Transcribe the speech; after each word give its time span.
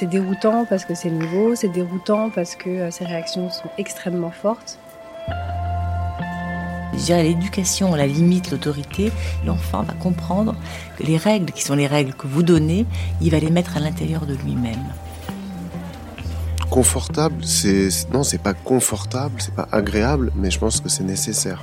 C'est 0.00 0.06
déroutant 0.06 0.64
parce 0.64 0.86
que 0.86 0.94
c'est 0.94 1.10
nouveau, 1.10 1.54
c'est 1.54 1.68
déroutant 1.68 2.30
parce 2.30 2.54
que 2.54 2.70
euh, 2.70 2.90
ces 2.90 3.04
réactions 3.04 3.50
sont 3.50 3.68
extrêmement 3.76 4.30
fortes. 4.30 4.78
Je 6.94 7.04
dirais 7.04 7.22
l'éducation, 7.22 7.94
la 7.94 8.06
limite, 8.06 8.50
l'autorité, 8.50 9.12
l'enfant 9.44 9.82
va 9.82 9.92
comprendre 9.92 10.56
que 10.96 11.02
les 11.02 11.18
règles 11.18 11.52
qui 11.52 11.62
sont 11.62 11.74
les 11.74 11.86
règles 11.86 12.14
que 12.14 12.26
vous 12.26 12.42
donnez, 12.42 12.86
il 13.20 13.30
va 13.30 13.40
les 13.40 13.50
mettre 13.50 13.76
à 13.76 13.80
l'intérieur 13.80 14.24
de 14.24 14.32
lui-même. 14.36 14.86
Confortable, 16.70 17.44
c'est 17.44 17.90
non, 18.10 18.22
c'est 18.22 18.40
pas 18.40 18.54
confortable, 18.54 19.34
c'est 19.36 19.54
pas 19.54 19.68
agréable, 19.70 20.32
mais 20.34 20.50
je 20.50 20.58
pense 20.58 20.80
que 20.80 20.88
c'est 20.88 21.04
nécessaire. 21.04 21.62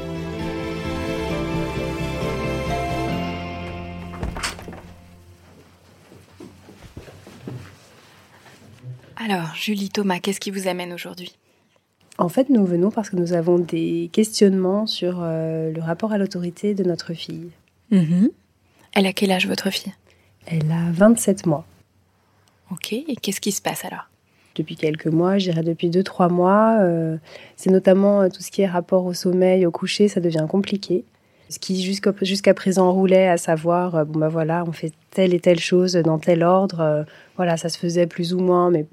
Alors, 9.31 9.55
Julie 9.55 9.87
Thomas, 9.87 10.19
qu'est-ce 10.19 10.41
qui 10.41 10.51
vous 10.51 10.67
amène 10.67 10.91
aujourd'hui? 10.91 11.37
En 12.17 12.27
fait, 12.27 12.49
nous 12.49 12.65
venons 12.65 12.91
parce 12.91 13.09
que 13.09 13.15
nous 13.15 13.31
avons 13.31 13.59
des 13.59 14.09
questionnements 14.11 14.87
sur 14.87 15.19
euh, 15.21 15.71
le 15.71 15.81
rapport 15.81 16.11
à 16.11 16.17
l'autorité 16.17 16.73
de 16.73 16.83
notre 16.83 17.13
fille. 17.13 17.49
Elle 18.93 19.05
a 19.05 19.13
quel 19.13 19.31
âge 19.31 19.47
votre 19.47 19.69
fille? 19.69 19.93
Elle 20.47 20.69
a 20.69 20.91
27 20.91 21.45
mois. 21.45 21.65
Ok, 22.71 22.91
et 22.91 23.15
qu'est-ce 23.21 23.39
qui 23.39 23.53
se 23.53 23.61
passe 23.61 23.85
alors? 23.85 24.09
Depuis 24.55 24.75
quelques 24.75 25.07
mois, 25.07 25.37
je 25.37 25.49
dirais 25.49 25.63
depuis 25.63 25.89
2-3 25.89 26.29
mois, 26.29 26.79
euh, 26.81 27.15
c'est 27.55 27.71
notamment 27.71 28.23
euh, 28.23 28.27
tout 28.27 28.41
ce 28.41 28.51
qui 28.51 28.63
est 28.63 28.67
rapport 28.67 29.05
au 29.05 29.13
sommeil, 29.13 29.65
au 29.65 29.71
coucher, 29.71 30.09
ça 30.09 30.19
devient 30.19 30.45
compliqué. 30.49 31.05
Ce 31.47 31.57
qui 31.57 31.81
jusqu'à 31.81 32.11
jusqu'à 32.21 32.53
présent 32.53 32.91
roulait, 32.91 33.29
à 33.29 33.37
savoir, 33.37 34.05
bon 34.05 34.19
bah 34.19 34.27
voilà, 34.27 34.65
on 34.67 34.73
fait 34.73 34.91
telle 35.09 35.33
et 35.33 35.39
telle 35.39 35.59
chose 35.59 35.93
dans 35.93 36.19
tel 36.19 36.43
ordre, 36.43 37.05
voilà, 37.37 37.55
ça 37.55 37.69
se 37.69 37.77
faisait 37.77 38.07
plus 38.07 38.33
ou 38.33 38.39
moins, 38.39 38.69
mais 38.69 38.85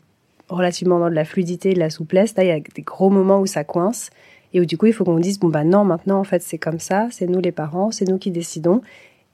relativement 0.48 0.98
dans 0.98 1.10
de 1.10 1.14
la 1.14 1.24
fluidité, 1.24 1.74
de 1.74 1.78
la 1.78 1.90
souplesse. 1.90 2.36
Là, 2.36 2.44
il 2.44 2.48
y 2.48 2.52
a 2.52 2.60
des 2.60 2.82
gros 2.82 3.10
moments 3.10 3.40
où 3.40 3.46
ça 3.46 3.64
coince 3.64 4.10
et 4.52 4.60
où 4.60 4.64
du 4.64 4.78
coup, 4.78 4.86
il 4.86 4.92
faut 4.92 5.04
qu'on 5.04 5.18
dise, 5.18 5.38
bon 5.38 5.48
bah 5.48 5.64
non, 5.64 5.84
maintenant, 5.84 6.18
en 6.18 6.24
fait, 6.24 6.42
c'est 6.42 6.58
comme 6.58 6.78
ça, 6.78 7.08
c'est 7.10 7.26
nous 7.26 7.40
les 7.40 7.52
parents, 7.52 7.90
c'est 7.90 8.08
nous 8.08 8.18
qui 8.18 8.30
décidons, 8.30 8.80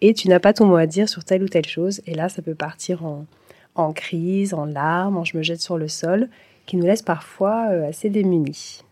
et 0.01 0.13
tu 0.13 0.29
n'as 0.29 0.41
pas 0.41 0.53
ton 0.53 0.67
mot 0.67 0.77
à 0.77 0.87
dire 0.87 1.09
sur 1.09 1.25
telle 1.25 1.43
ou 1.43 1.49
telle 1.49 1.67
chose. 1.67 2.01
Et 2.07 2.15
là, 2.15 2.29
ça 2.29 2.43
peut 2.43 2.55
partir 2.55 3.05
en, 3.05 3.27
en 3.77 3.93
crise, 3.93 4.55
en 4.55 4.65
larmes, 4.65 5.17
en 5.17 5.25
je 5.25 5.37
me 5.37 5.43
jette 5.43 5.61
sur 5.61 5.79
le 5.79 5.89
sol, 5.89 6.29
qui 6.67 6.77
nous 6.77 6.85
laisse 6.85 7.03
parfois 7.03 7.69
euh, 7.71 7.89
assez 7.89 8.11
démunis. 8.11 8.83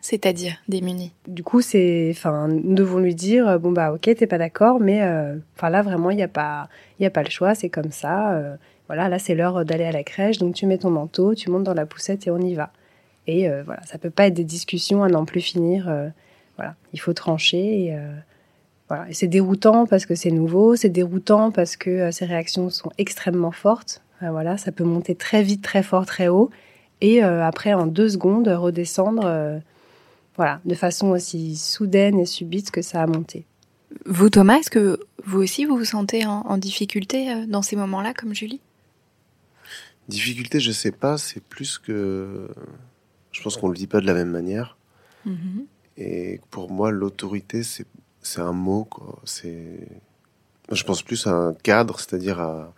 C'est-à-dire 0.00 0.54
démunis. 0.68 1.12
Du 1.28 1.42
coup, 1.42 1.60
c'est, 1.60 2.08
enfin, 2.10 2.48
nous 2.48 2.74
devons 2.74 2.98
lui 2.98 3.14
dire, 3.14 3.48
euh, 3.48 3.58
bon 3.58 3.72
bah 3.72 3.92
ok, 3.92 4.02
t'es 4.02 4.26
pas 4.26 4.38
d'accord, 4.38 4.80
mais 4.80 5.02
euh, 5.02 5.36
enfin 5.56 5.70
là 5.70 5.82
vraiment, 5.82 6.10
il 6.10 6.16
n'y 6.16 6.22
a 6.22 6.28
pas, 6.28 6.68
il 6.98 7.02
y 7.02 7.06
a 7.06 7.10
pas 7.10 7.22
le 7.22 7.30
choix, 7.30 7.54
c'est 7.54 7.68
comme 7.70 7.92
ça. 7.92 8.32
euh, 8.34 8.56
voilà, 8.92 9.08
là 9.08 9.18
c'est 9.18 9.34
l'heure 9.34 9.64
d'aller 9.64 9.84
à 9.84 9.90
la 9.90 10.04
crèche, 10.04 10.36
donc 10.36 10.54
tu 10.54 10.66
mets 10.66 10.76
ton 10.76 10.90
manteau, 10.90 11.34
tu 11.34 11.48
montes 11.48 11.64
dans 11.64 11.72
la 11.72 11.86
poussette 11.86 12.26
et 12.26 12.30
on 12.30 12.36
y 12.36 12.54
va. 12.54 12.72
Et 13.26 13.48
euh, 13.48 13.62
voilà, 13.62 13.80
ça 13.86 13.96
peut 13.96 14.10
pas 14.10 14.26
être 14.26 14.34
des 14.34 14.44
discussions 14.44 15.02
à 15.02 15.08
n'en 15.08 15.24
plus 15.24 15.40
finir. 15.40 15.88
euh, 15.88 16.10
voilà, 16.58 16.74
il 16.92 17.00
faut 17.00 17.14
trancher. 17.14 17.86
Et, 17.86 17.96
euh, 17.96 18.12
voilà, 18.88 19.06
c'est 19.12 19.28
déroutant 19.28 19.86
parce 19.86 20.04
que 20.04 20.14
c'est 20.14 20.30
nouveau, 20.30 20.76
c'est 20.76 20.90
déroutant 20.90 21.50
parce 21.50 21.76
que 21.76 22.10
ces 22.10 22.26
réactions 22.26 22.68
sont 22.68 22.90
extrêmement 22.98 23.50
fortes. 23.50 24.02
Voilà, 24.20 24.58
ça 24.58 24.72
peut 24.72 24.84
monter 24.84 25.14
très 25.14 25.42
vite, 25.42 25.62
très 25.62 25.82
fort, 25.82 26.04
très 26.04 26.28
haut, 26.28 26.50
et 27.00 27.22
après 27.22 27.72
en 27.72 27.86
deux 27.86 28.10
secondes 28.10 28.46
redescendre. 28.46 29.22
voilà, 30.36 30.60
de 30.66 30.74
façon 30.74 31.08
aussi 31.08 31.56
soudaine 31.56 32.20
et 32.20 32.26
subite 32.26 32.70
que 32.70 32.82
ça 32.82 33.00
a 33.00 33.06
monté. 33.06 33.46
Vous, 34.04 34.28
Thomas, 34.28 34.58
est-ce 34.58 34.70
que 34.70 35.00
vous 35.24 35.40
aussi 35.40 35.64
vous 35.64 35.78
vous 35.78 35.86
sentez 35.86 36.26
en, 36.26 36.42
en 36.46 36.58
difficulté 36.58 37.46
dans 37.48 37.62
ces 37.62 37.74
moments-là, 37.76 38.12
comme 38.12 38.34
Julie? 38.34 38.60
Difficulté, 40.12 40.60
je 40.60 40.72
sais 40.72 40.92
pas, 40.92 41.18
c'est 41.18 41.42
plus 41.42 41.78
que. 41.78 42.48
Je 43.32 43.42
pense 43.42 43.56
qu'on 43.56 43.68
le 43.68 43.76
dit 43.76 43.86
pas 43.86 44.00
de 44.00 44.06
la 44.06 44.14
même 44.14 44.30
manière. 44.30 44.76
Et 45.96 46.40
pour 46.50 46.70
moi, 46.70 46.90
l'autorité, 46.90 47.62
c'est 47.62 48.40
un 48.40 48.52
mot. 48.52 48.88
C'est. 49.24 49.88
Je 50.70 50.84
pense 50.84 51.02
plus 51.02 51.26
à 51.26 51.30
un 51.30 51.54
cadre, 51.54 51.98
c'est-à-dire 52.00 52.40
à, 52.40 52.72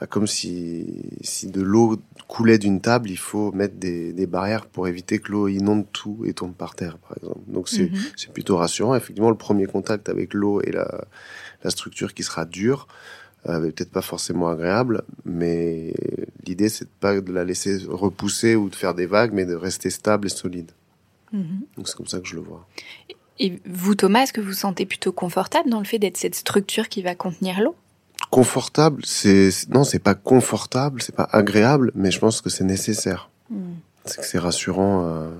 à 0.00 0.06
comme 0.06 0.26
si, 0.26 1.02
si 1.22 1.46
de 1.46 1.62
l'eau 1.62 1.98
coulait 2.28 2.58
d'une 2.58 2.80
table, 2.80 3.08
il 3.10 3.16
faut 3.18 3.52
mettre 3.52 3.76
des, 3.76 4.12
des 4.12 4.26
barrières 4.26 4.66
pour 4.66 4.88
éviter 4.88 5.18
que 5.20 5.32
l'eau 5.32 5.48
inonde 5.48 5.86
tout 5.92 6.24
et 6.26 6.34
tombe 6.34 6.54
par 6.54 6.74
terre, 6.74 6.98
par 6.98 7.16
exemple. 7.16 7.40
Donc 7.46 7.68
c'est 7.68 7.90
Mhm. 7.90 7.98
c'est 8.16 8.32
plutôt 8.32 8.56
rassurant. 8.56 8.94
Effectivement, 8.94 9.30
le 9.30 9.36
premier 9.36 9.66
contact 9.66 10.08
avec 10.08 10.34
l'eau 10.34 10.60
et 10.62 10.72
la, 10.72 11.04
la 11.62 11.70
structure 11.70 12.12
qui 12.14 12.22
sera 12.24 12.44
dure, 12.44 12.88
euh, 13.48 13.60
peut-être 13.60 13.90
pas 13.90 14.02
forcément 14.02 14.48
agréable, 14.48 15.02
mais 15.24 15.94
l'idée 16.46 16.68
c'est 16.68 16.84
de 16.84 16.90
pas 17.00 17.20
de 17.20 17.32
la 17.32 17.44
laisser 17.44 17.78
repousser 17.88 18.56
ou 18.56 18.68
de 18.68 18.74
faire 18.74 18.94
des 18.94 19.06
vagues, 19.06 19.32
mais 19.32 19.44
de 19.44 19.54
rester 19.54 19.90
stable 19.90 20.26
et 20.26 20.30
solide. 20.30 20.70
Donc 21.76 21.88
c'est 21.88 21.96
comme 21.96 22.06
ça 22.06 22.20
que 22.20 22.28
je 22.28 22.36
le 22.36 22.42
vois. 22.42 22.66
Et 23.40 23.60
vous, 23.66 23.94
Thomas, 23.94 24.22
est-ce 24.22 24.32
que 24.32 24.40
vous 24.40 24.48
vous 24.48 24.52
sentez 24.52 24.86
plutôt 24.86 25.12
confortable 25.12 25.68
dans 25.68 25.80
le 25.80 25.84
fait 25.84 25.98
d'être 25.98 26.16
cette 26.16 26.36
structure 26.36 26.88
qui 26.88 27.02
va 27.02 27.14
contenir 27.14 27.60
l'eau? 27.60 27.74
Confortable, 28.30 29.02
c'est 29.04 29.50
non, 29.68 29.84
c'est 29.84 29.98
pas 29.98 30.14
confortable, 30.14 31.02
c'est 31.02 31.14
pas 31.14 31.28
agréable, 31.32 31.90
mais 31.94 32.10
je 32.10 32.18
pense 32.18 32.40
que 32.40 32.50
c'est 32.50 32.64
nécessaire. 32.64 33.30
C'est 34.04 34.20
que 34.20 34.26
c'est 34.26 34.38
rassurant 34.38 35.04
euh, 35.04 35.30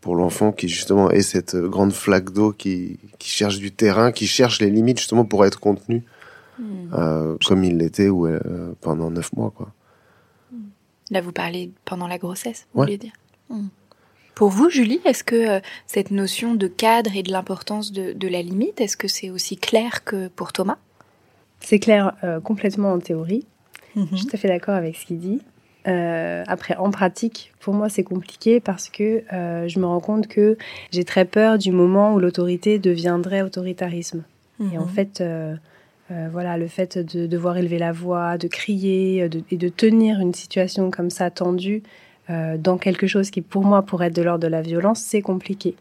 pour 0.00 0.16
l'enfant 0.16 0.52
qui 0.52 0.68
justement 0.68 1.10
est 1.10 1.22
cette 1.22 1.56
grande 1.56 1.92
flaque 1.92 2.30
d'eau 2.30 2.52
qui, 2.52 2.98
qui 3.18 3.30
cherche 3.30 3.58
du 3.58 3.72
terrain, 3.72 4.12
qui 4.12 4.26
cherche 4.26 4.60
les 4.60 4.70
limites 4.70 4.98
justement 4.98 5.24
pour 5.24 5.44
être 5.44 5.60
contenu, 5.60 6.04
euh, 6.94 7.36
comme 7.46 7.64
il 7.64 7.76
l'était 7.78 8.08
ou, 8.08 8.26
euh, 8.26 8.72
pendant 8.80 9.10
neuf 9.10 9.32
mois, 9.34 9.50
quoi. 9.54 9.72
Là, 11.10 11.20
vous 11.20 11.32
parlez 11.32 11.72
pendant 11.84 12.06
la 12.06 12.18
grossesse, 12.18 12.66
vous 12.72 12.80
Ouais. 12.80 12.86
voulez 12.86 12.98
dire 12.98 13.12
Hmm. 13.48 13.66
Pour 14.36 14.48
vous, 14.50 14.70
Julie, 14.70 15.00
est-ce 15.04 15.24
que 15.24 15.34
euh, 15.34 15.60
cette 15.86 16.12
notion 16.12 16.54
de 16.54 16.68
cadre 16.68 17.10
et 17.16 17.22
de 17.24 17.32
l'importance 17.32 17.90
de, 17.90 18.12
de 18.12 18.28
la 18.28 18.42
limite, 18.42 18.80
est-ce 18.80 18.96
que 18.96 19.08
c'est 19.08 19.28
aussi 19.28 19.56
clair 19.56 20.04
que 20.04 20.28
pour 20.28 20.52
Thomas? 20.52 20.78
C'est 21.58 21.80
clair 21.80 22.12
euh, 22.22 22.38
complètement 22.40 22.92
en 22.92 23.00
théorie. 23.00 23.44
Je 23.96 24.16
suis 24.16 24.26
tout 24.26 24.36
à 24.36 24.38
fait 24.38 24.46
d'accord 24.48 24.76
avec 24.76 24.94
ce 24.96 25.04
qu'il 25.06 25.18
dit. 25.18 25.42
Euh, 25.88 26.44
après, 26.46 26.76
en 26.76 26.90
pratique, 26.92 27.52
pour 27.58 27.74
moi, 27.74 27.88
c'est 27.88 28.04
compliqué 28.04 28.60
parce 28.60 28.88
que 28.88 29.24
euh, 29.32 29.66
je 29.66 29.80
me 29.80 29.84
rends 29.86 30.00
compte 30.00 30.28
que 30.28 30.56
j'ai 30.92 31.04
très 31.04 31.24
peur 31.24 31.58
du 31.58 31.72
moment 31.72 32.14
où 32.14 32.20
l'autorité 32.20 32.78
deviendrait 32.78 33.42
autoritarisme. 33.42 34.22
Et 34.72 34.78
en 34.78 34.82
Mhm. 34.84 34.88
fait, 34.88 35.20
euh, 36.10 36.28
voilà, 36.30 36.56
le 36.58 36.66
fait 36.66 36.98
de 36.98 37.26
devoir 37.26 37.56
élever 37.56 37.78
la 37.78 37.92
voix, 37.92 38.36
de 38.38 38.48
crier 38.48 39.22
euh, 39.22 39.28
de- 39.28 39.42
et 39.50 39.56
de 39.56 39.68
tenir 39.68 40.20
une 40.20 40.34
situation 40.34 40.90
comme 40.90 41.10
ça 41.10 41.30
tendue 41.30 41.82
euh, 42.30 42.56
dans 42.58 42.78
quelque 42.78 43.06
chose 43.06 43.30
qui, 43.30 43.40
pour 43.42 43.64
moi, 43.64 43.82
pourrait 43.82 44.08
être 44.08 44.16
de 44.16 44.22
l'ordre 44.22 44.42
de 44.42 44.48
la 44.48 44.62
violence, 44.62 45.00
c'est 45.00 45.22
compliqué. 45.22 45.74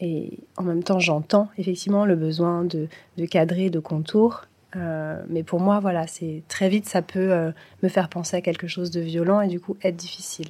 Et 0.00 0.30
en 0.56 0.62
même 0.62 0.82
temps, 0.82 0.98
j'entends 0.98 1.48
effectivement 1.58 2.04
le 2.04 2.16
besoin 2.16 2.64
de, 2.64 2.88
de 3.18 3.26
cadrer, 3.26 3.70
de 3.70 3.80
contours. 3.80 4.46
Euh, 4.76 5.20
mais 5.28 5.42
pour 5.42 5.60
moi, 5.60 5.80
voilà, 5.80 6.06
c'est 6.06 6.42
très 6.48 6.68
vite, 6.68 6.88
ça 6.88 7.02
peut 7.02 7.52
me 7.82 7.88
faire 7.88 8.08
penser 8.08 8.36
à 8.36 8.40
quelque 8.40 8.66
chose 8.68 8.90
de 8.92 9.00
violent 9.00 9.40
et 9.40 9.48
du 9.48 9.58
coup 9.60 9.76
être 9.82 9.96
difficile. 9.96 10.46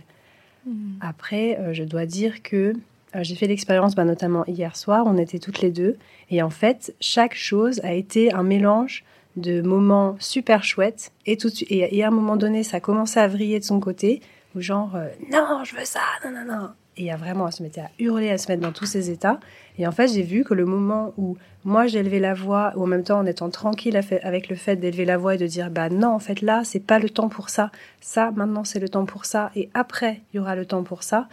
Après, 1.00 1.58
euh, 1.58 1.72
je 1.72 1.84
dois 1.84 2.04
dire 2.06 2.42
que 2.42 2.74
j'ai 3.14 3.34
fait 3.34 3.46
l'expérience, 3.46 3.94
bah, 3.94 4.04
notamment 4.04 4.44
hier 4.46 4.76
soir, 4.76 5.04
on 5.06 5.16
était 5.16 5.38
toutes 5.38 5.60
les 5.60 5.70
deux, 5.70 5.96
et 6.30 6.42
en 6.42 6.50
fait, 6.50 6.94
chaque 7.00 7.34
chose 7.34 7.80
a 7.84 7.92
été 7.92 8.32
un 8.32 8.42
mélange 8.42 9.04
de 9.36 9.62
moments 9.62 10.16
super 10.18 10.64
chouettes, 10.64 11.12
et, 11.26 11.36
tout 11.36 11.50
et, 11.68 11.96
et 11.96 12.04
à 12.04 12.08
un 12.08 12.12
moment 12.12 12.36
donné, 12.36 12.62
ça 12.62 12.78
a 12.78 12.80
commencé 12.80 13.18
à 13.20 13.28
vriller 13.28 13.58
de 13.58 13.64
son 13.64 13.80
côté, 13.80 14.20
où 14.54 14.60
genre, 14.60 14.96
euh, 14.96 15.08
non, 15.30 15.64
je 15.64 15.76
veux 15.76 15.84
ça, 15.84 16.00
non, 16.24 16.30
non, 16.30 16.44
non. 16.44 16.68
Et 16.96 17.10
a 17.10 17.16
vraiment, 17.16 17.46
elle 17.46 17.52
se 17.52 17.62
mettait 17.62 17.80
à 17.80 17.90
hurler, 17.98 18.30
à 18.30 18.36
se 18.36 18.50
mettre 18.50 18.62
dans 18.62 18.72
tous 18.72 18.84
ses 18.84 19.10
états. 19.10 19.40
Et 19.78 19.86
en 19.86 19.92
fait, 19.92 20.08
j'ai 20.08 20.22
vu 20.22 20.44
que 20.44 20.52
le 20.52 20.66
moment 20.66 21.14
où 21.16 21.38
moi 21.64 21.86
j'ai 21.86 22.00
élevé 22.00 22.18
la 22.18 22.34
voix, 22.34 22.72
ou 22.76 22.82
en 22.82 22.86
même 22.86 23.04
temps 23.04 23.20
en 23.20 23.26
étant 23.26 23.48
tranquille 23.48 23.96
à 23.96 24.02
avec 24.22 24.48
le 24.48 24.56
fait 24.56 24.76
d'élever 24.76 25.04
la 25.04 25.16
voix 25.16 25.36
et 25.36 25.38
de 25.38 25.46
dire, 25.46 25.70
bah 25.70 25.88
non, 25.88 26.08
en 26.08 26.18
fait 26.18 26.42
là, 26.42 26.62
c'est 26.64 26.80
pas 26.80 26.98
le 26.98 27.08
temps 27.08 27.28
pour 27.28 27.48
ça. 27.48 27.70
Ça, 28.00 28.32
maintenant, 28.32 28.64
c'est 28.64 28.80
le 28.80 28.88
temps 28.88 29.06
pour 29.06 29.24
ça. 29.24 29.50
Et 29.56 29.70
après, 29.72 30.20
il 30.32 30.36
y 30.36 30.40
aura 30.40 30.56
le 30.56 30.66
temps 30.66 30.82
pour 30.82 31.02
ça. 31.02 31.28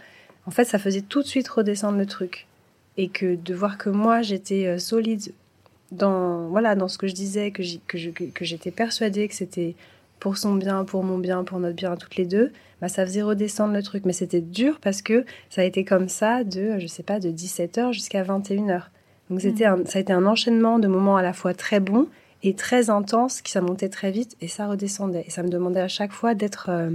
En 0.48 0.50
fait, 0.50 0.64
ça 0.64 0.78
faisait 0.78 1.02
tout 1.02 1.20
de 1.22 1.26
suite 1.26 1.46
redescendre 1.46 1.98
le 1.98 2.06
truc. 2.06 2.46
Et 2.96 3.08
que 3.08 3.36
de 3.36 3.54
voir 3.54 3.76
que 3.76 3.90
moi, 3.90 4.22
j'étais 4.22 4.66
euh, 4.66 4.78
solide 4.78 5.32
dans, 5.92 6.48
voilà, 6.48 6.74
dans 6.74 6.88
ce 6.88 6.96
que 6.96 7.06
je 7.06 7.14
disais, 7.14 7.50
que 7.50 7.62
j'étais 8.42 8.70
persuadée 8.70 9.28
que 9.28 9.34
c'était 9.34 9.74
pour 10.20 10.38
son 10.38 10.54
bien, 10.54 10.84
pour 10.84 11.04
mon 11.04 11.18
bien, 11.18 11.44
pour 11.44 11.60
notre 11.60 11.76
bien 11.76 11.92
à 11.92 11.96
toutes 11.98 12.16
les 12.16 12.24
deux, 12.24 12.50
bah, 12.80 12.88
ça 12.88 13.04
faisait 13.04 13.20
redescendre 13.22 13.74
le 13.74 13.82
truc. 13.82 14.06
Mais 14.06 14.14
c'était 14.14 14.40
dur 14.40 14.78
parce 14.80 15.02
que 15.02 15.26
ça 15.50 15.60
a 15.60 15.64
été 15.64 15.84
comme 15.84 16.08
ça 16.08 16.44
de, 16.44 16.78
je 16.78 16.86
sais 16.86 17.02
pas, 17.02 17.20
de 17.20 17.30
17h 17.30 17.92
jusqu'à 17.92 18.22
21h. 18.24 18.84
Donc 19.30 19.42
c'était 19.42 19.66
un- 19.66 19.84
ça 19.84 19.98
a 19.98 20.00
été 20.00 20.14
un 20.14 20.24
enchaînement 20.24 20.78
de 20.78 20.88
moments 20.88 21.18
à 21.18 21.22
la 21.22 21.34
fois 21.34 21.52
très 21.52 21.80
bons 21.80 22.08
et 22.42 22.54
très 22.54 22.88
intenses, 22.88 23.42
qui 23.42 23.52
ça 23.52 23.60
montait 23.60 23.90
très 23.90 24.10
vite 24.10 24.34
et 24.40 24.48
ça 24.48 24.66
redescendait. 24.66 25.24
Et 25.26 25.30
ça 25.30 25.42
me 25.42 25.48
demandait 25.50 25.80
à 25.82 25.88
chaque 25.88 26.12
fois 26.12 26.34
d'être 26.34 26.70
euh, 26.70 26.90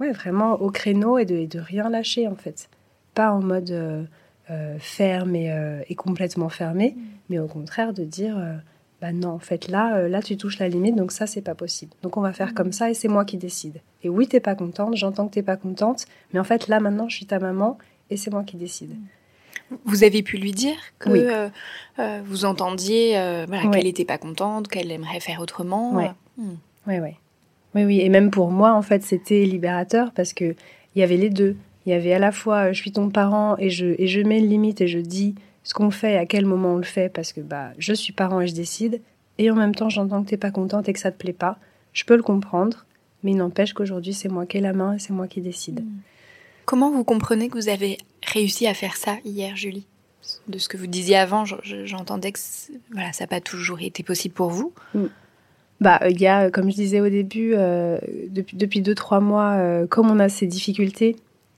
ouais, 0.00 0.12
vraiment 0.12 0.54
au 0.60 0.70
créneau 0.70 1.18
et 1.18 1.24
de, 1.24 1.36
et 1.36 1.46
de 1.46 1.58
rien 1.60 1.88
lâcher 1.90 2.26
en 2.28 2.36
fait. 2.36 2.68
Pas 3.14 3.32
en 3.32 3.40
mode 3.42 3.70
euh, 3.70 4.04
euh, 4.50 4.76
ferme 4.78 5.34
et, 5.34 5.50
euh, 5.52 5.80
et 5.88 5.94
complètement 5.94 6.48
fermé, 6.48 6.96
mais 7.28 7.38
au 7.38 7.46
contraire 7.48 7.92
de 7.92 8.04
dire 8.04 8.36
euh, 8.38 8.54
bah 9.00 9.12
non, 9.12 9.28
en 9.30 9.38
fait 9.38 9.68
là, 9.68 10.08
là 10.08 10.22
tu 10.22 10.36
touches 10.36 10.58
la 10.58 10.68
limite, 10.68 10.96
donc 10.96 11.12
ça 11.12 11.26
c'est 11.26 11.42
pas 11.42 11.54
possible. 11.54 11.92
Donc 12.02 12.16
on 12.16 12.20
va 12.20 12.32
faire 12.32 12.54
comme 12.54 12.72
ça 12.72 12.90
et 12.90 12.94
c'est 12.94 13.08
moi 13.08 13.24
qui 13.24 13.36
décide. 13.36 13.80
Et 14.02 14.08
oui, 14.08 14.26
t'es 14.28 14.40
pas 14.40 14.54
contente, 14.54 14.96
j'entends 14.96 15.28
que 15.28 15.34
t'es 15.34 15.42
pas 15.42 15.56
contente, 15.56 16.06
mais 16.32 16.40
en 16.40 16.44
fait 16.44 16.68
là 16.68 16.80
maintenant 16.80 17.08
je 17.08 17.16
suis 17.16 17.26
ta 17.26 17.38
maman 17.38 17.78
et 18.10 18.16
c'est 18.16 18.30
moi 18.30 18.42
qui 18.44 18.56
décide. 18.56 18.94
Vous 19.84 20.02
avez 20.02 20.22
pu 20.22 20.38
lui 20.38 20.52
dire 20.52 20.76
que 20.98 21.10
Oui. 21.10 21.20
euh, 21.24 21.48
euh, 21.98 22.20
vous 22.24 22.44
entendiez 22.46 23.18
euh, 23.18 23.44
voilà, 23.46 23.68
qu'elle 23.70 23.84
n'était 23.84 24.06
pas 24.06 24.16
contente, 24.16 24.66
qu'elle 24.68 24.90
aimerait 24.90 25.20
faire 25.20 25.40
autrement? 25.40 25.92
Hmm. 26.38 26.54
Oui, 26.86 26.98
oui. 27.00 27.10
Oui, 27.74 27.84
oui. 27.84 28.00
Et 28.00 28.08
même 28.08 28.30
pour 28.30 28.50
moi, 28.50 28.72
en 28.74 28.82
fait, 28.82 29.02
c'était 29.02 29.44
libérateur 29.44 30.12
parce 30.12 30.32
que 30.32 30.54
il 30.94 31.00
y 31.00 31.02
avait 31.02 31.16
les 31.16 31.30
deux. 31.30 31.56
Il 31.86 31.90
y 31.90 31.94
avait 31.94 32.12
à 32.12 32.18
la 32.18 32.32
fois, 32.32 32.68
euh, 32.68 32.72
je 32.72 32.80
suis 32.80 32.92
ton 32.92 33.08
parent 33.10 33.56
et 33.58 33.70
je, 33.70 33.86
et 33.98 34.06
je 34.08 34.20
mets 34.20 34.38
une 34.38 34.48
limite 34.48 34.80
et 34.80 34.88
je 34.88 34.98
dis 34.98 35.34
ce 35.64 35.74
qu'on 35.74 35.90
fait, 35.90 36.16
à 36.16 36.26
quel 36.26 36.44
moment 36.46 36.74
on 36.74 36.76
le 36.76 36.82
fait, 36.82 37.08
parce 37.12 37.32
que 37.32 37.40
bah, 37.40 37.70
je 37.78 37.92
suis 37.92 38.12
parent 38.12 38.40
et 38.40 38.46
je 38.46 38.54
décide. 38.54 39.00
Et 39.38 39.50
en 39.50 39.54
même 39.54 39.74
temps, 39.74 39.88
j'entends 39.90 40.22
que 40.24 40.28
t'es 40.30 40.36
pas 40.36 40.50
contente 40.50 40.88
et 40.88 40.92
que 40.92 40.98
ça 40.98 41.12
te 41.12 41.18
plaît 41.18 41.32
pas. 41.32 41.58
Je 41.92 42.04
peux 42.04 42.16
le 42.16 42.22
comprendre, 42.22 42.86
mais 43.22 43.32
il 43.32 43.36
n'empêche 43.36 43.72
qu'aujourd'hui, 43.74 44.12
c'est 44.14 44.28
moi 44.28 44.46
qui 44.46 44.58
ai 44.58 44.60
la 44.60 44.72
main 44.72 44.94
et 44.94 44.98
c'est 44.98 45.12
moi 45.12 45.26
qui 45.28 45.40
décide. 45.40 45.84
Comment 46.64 46.90
vous 46.90 47.04
comprenez 47.04 47.48
que 47.48 47.56
vous 47.58 47.68
avez 47.68 47.98
réussi 48.26 48.66
à 48.66 48.74
faire 48.74 48.96
ça 48.96 49.16
hier, 49.24 49.56
Julie? 49.56 49.86
De 50.48 50.58
ce 50.58 50.68
que 50.68 50.76
vous 50.76 50.86
disiez 50.86 51.16
avant, 51.16 51.44
je- 51.44 51.54
je- 51.62 51.86
j'entendais 51.86 52.32
que 52.32 52.38
voilà, 52.92 53.12
ça 53.12 53.24
n'a 53.24 53.28
pas 53.28 53.40
toujours 53.40 53.80
été 53.80 54.02
possible 54.02 54.34
pour 54.34 54.50
vous. 54.50 54.72
Bah, 55.80 56.00
il 56.10 56.20
y 56.20 56.26
a, 56.26 56.50
comme 56.50 56.70
je 56.70 56.74
disais 56.74 57.00
au 57.00 57.08
début, 57.08 57.52
euh, 57.54 57.98
depuis, 58.30 58.56
depuis 58.56 58.80
deux, 58.80 58.96
trois 58.96 59.20
mois, 59.20 59.52
euh, 59.52 59.86
comme 59.86 60.10
on 60.10 60.18
a 60.18 60.28
ces 60.28 60.46
difficultés, 60.46 61.14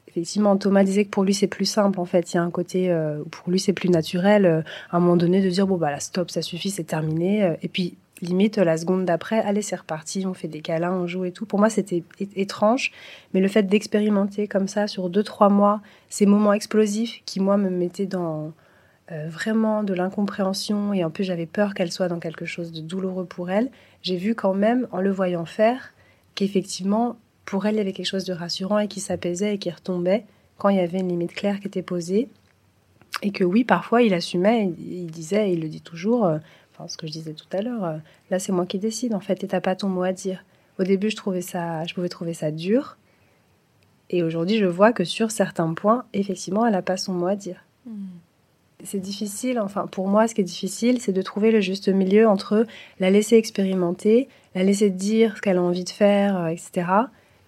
effectivement, 0.08 0.56
Thomas 0.58 0.84
disait 0.84 1.06
que 1.06 1.10
pour 1.10 1.24
lui, 1.24 1.32
c'est 1.32 1.46
plus 1.46 1.64
simple, 1.64 1.98
en 1.98 2.04
fait. 2.04 2.32
Il 2.32 2.36
y 2.36 2.38
a 2.38 2.42
un 2.42 2.50
côté, 2.50 2.90
euh, 2.90 3.22
pour 3.30 3.50
lui, 3.50 3.58
c'est 3.58 3.72
plus 3.72 3.88
naturel, 3.88 4.44
euh, 4.44 4.60
à 4.90 4.98
un 4.98 5.00
moment 5.00 5.16
donné, 5.16 5.40
de 5.40 5.48
dire, 5.48 5.66
bon, 5.66 5.78
bah, 5.78 5.90
là, 5.90 6.00
stop, 6.00 6.30
ça 6.30 6.42
suffit, 6.42 6.70
c'est 6.70 6.84
terminé. 6.84 7.56
Et 7.62 7.68
puis, 7.68 7.96
limite, 8.20 8.58
la 8.58 8.76
seconde 8.76 9.06
d'après, 9.06 9.40
allez, 9.40 9.62
c'est 9.62 9.76
reparti, 9.76 10.26
on 10.26 10.34
fait 10.34 10.48
des 10.48 10.60
câlins, 10.60 10.92
on 10.92 11.06
joue 11.06 11.24
et 11.24 11.32
tout. 11.32 11.46
Pour 11.46 11.58
moi, 11.58 11.70
c'était 11.70 12.02
étrange, 12.36 12.92
mais 13.32 13.40
le 13.40 13.48
fait 13.48 13.62
d'expérimenter 13.62 14.48
comme 14.48 14.68
ça, 14.68 14.86
sur 14.86 15.08
deux, 15.08 15.22
trois 15.22 15.48
mois, 15.48 15.80
ces 16.10 16.26
moments 16.26 16.52
explosifs 16.52 17.22
qui, 17.24 17.40
moi, 17.40 17.56
me 17.56 17.70
mettaient 17.70 18.04
dans 18.04 18.52
vraiment 19.26 19.82
de 19.82 19.92
l'incompréhension, 19.92 20.92
et 20.92 21.02
en 21.02 21.10
plus, 21.10 21.24
j'avais 21.24 21.46
peur 21.46 21.74
qu'elle 21.74 21.90
soit 21.90 22.06
dans 22.06 22.20
quelque 22.20 22.44
chose 22.44 22.70
de 22.70 22.80
douloureux 22.80 23.24
pour 23.24 23.50
elle, 23.50 23.68
j'ai 24.02 24.16
vu 24.16 24.34
quand 24.34 24.54
même, 24.54 24.88
en 24.92 25.00
le 25.00 25.10
voyant 25.10 25.44
faire, 25.44 25.92
qu'effectivement, 26.34 27.16
pour 27.44 27.66
elle, 27.66 27.74
il 27.74 27.78
y 27.78 27.80
avait 27.80 27.92
quelque 27.92 28.06
chose 28.06 28.24
de 28.24 28.32
rassurant 28.32 28.78
et 28.78 28.88
qui 28.88 29.00
s'apaisait 29.00 29.54
et 29.54 29.58
qui 29.58 29.70
retombait 29.70 30.24
quand 30.58 30.68
il 30.68 30.76
y 30.76 30.80
avait 30.80 31.00
une 31.00 31.08
limite 31.08 31.34
claire 31.34 31.60
qui 31.60 31.66
était 31.66 31.82
posée. 31.82 32.28
Et 33.22 33.32
que 33.32 33.44
oui, 33.44 33.64
parfois, 33.64 34.02
il 34.02 34.14
assumait, 34.14 34.72
il, 34.78 35.10
disait, 35.10 35.52
il 35.52 35.60
le 35.60 35.68
dit 35.68 35.80
toujours, 35.80 36.26
euh, 36.26 36.38
enfin, 36.72 36.86
ce 36.88 36.96
que 36.96 37.06
je 37.06 37.12
disais 37.12 37.34
tout 37.34 37.48
à 37.52 37.60
l'heure, 37.60 37.84
euh, 37.84 37.96
là, 38.30 38.38
c'est 38.38 38.52
moi 38.52 38.66
qui 38.66 38.78
décide, 38.78 39.14
en 39.14 39.20
fait, 39.20 39.42
et 39.42 39.48
t'as 39.48 39.60
pas 39.60 39.74
ton 39.74 39.88
mot 39.88 40.02
à 40.02 40.12
dire. 40.12 40.44
Au 40.78 40.84
début, 40.84 41.10
je, 41.10 41.16
trouvais 41.16 41.42
ça, 41.42 41.84
je 41.84 41.94
pouvais 41.94 42.08
trouver 42.08 42.34
ça 42.34 42.50
dur. 42.50 42.96
Et 44.08 44.22
aujourd'hui, 44.22 44.58
je 44.58 44.66
vois 44.66 44.92
que 44.92 45.04
sur 45.04 45.30
certains 45.30 45.74
points, 45.74 46.04
effectivement, 46.14 46.64
elle 46.64 46.72
n'a 46.72 46.82
pas 46.82 46.96
son 46.96 47.12
mot 47.12 47.26
à 47.26 47.36
dire. 47.36 47.64
C'est 48.84 48.98
difficile, 49.00 49.58
enfin 49.60 49.86
pour 49.86 50.08
moi 50.08 50.26
ce 50.28 50.34
qui 50.34 50.40
est 50.40 50.44
difficile 50.44 51.00
c'est 51.00 51.12
de 51.12 51.22
trouver 51.22 51.50
le 51.50 51.60
juste 51.60 51.88
milieu 51.88 52.28
entre 52.28 52.66
la 52.98 53.10
laisser 53.10 53.36
expérimenter, 53.36 54.28
la 54.54 54.62
laisser 54.62 54.90
dire 54.90 55.36
ce 55.36 55.42
qu'elle 55.42 55.58
a 55.58 55.62
envie 55.62 55.84
de 55.84 55.90
faire, 55.90 56.36
euh, 56.36 56.46
etc. 56.48 56.86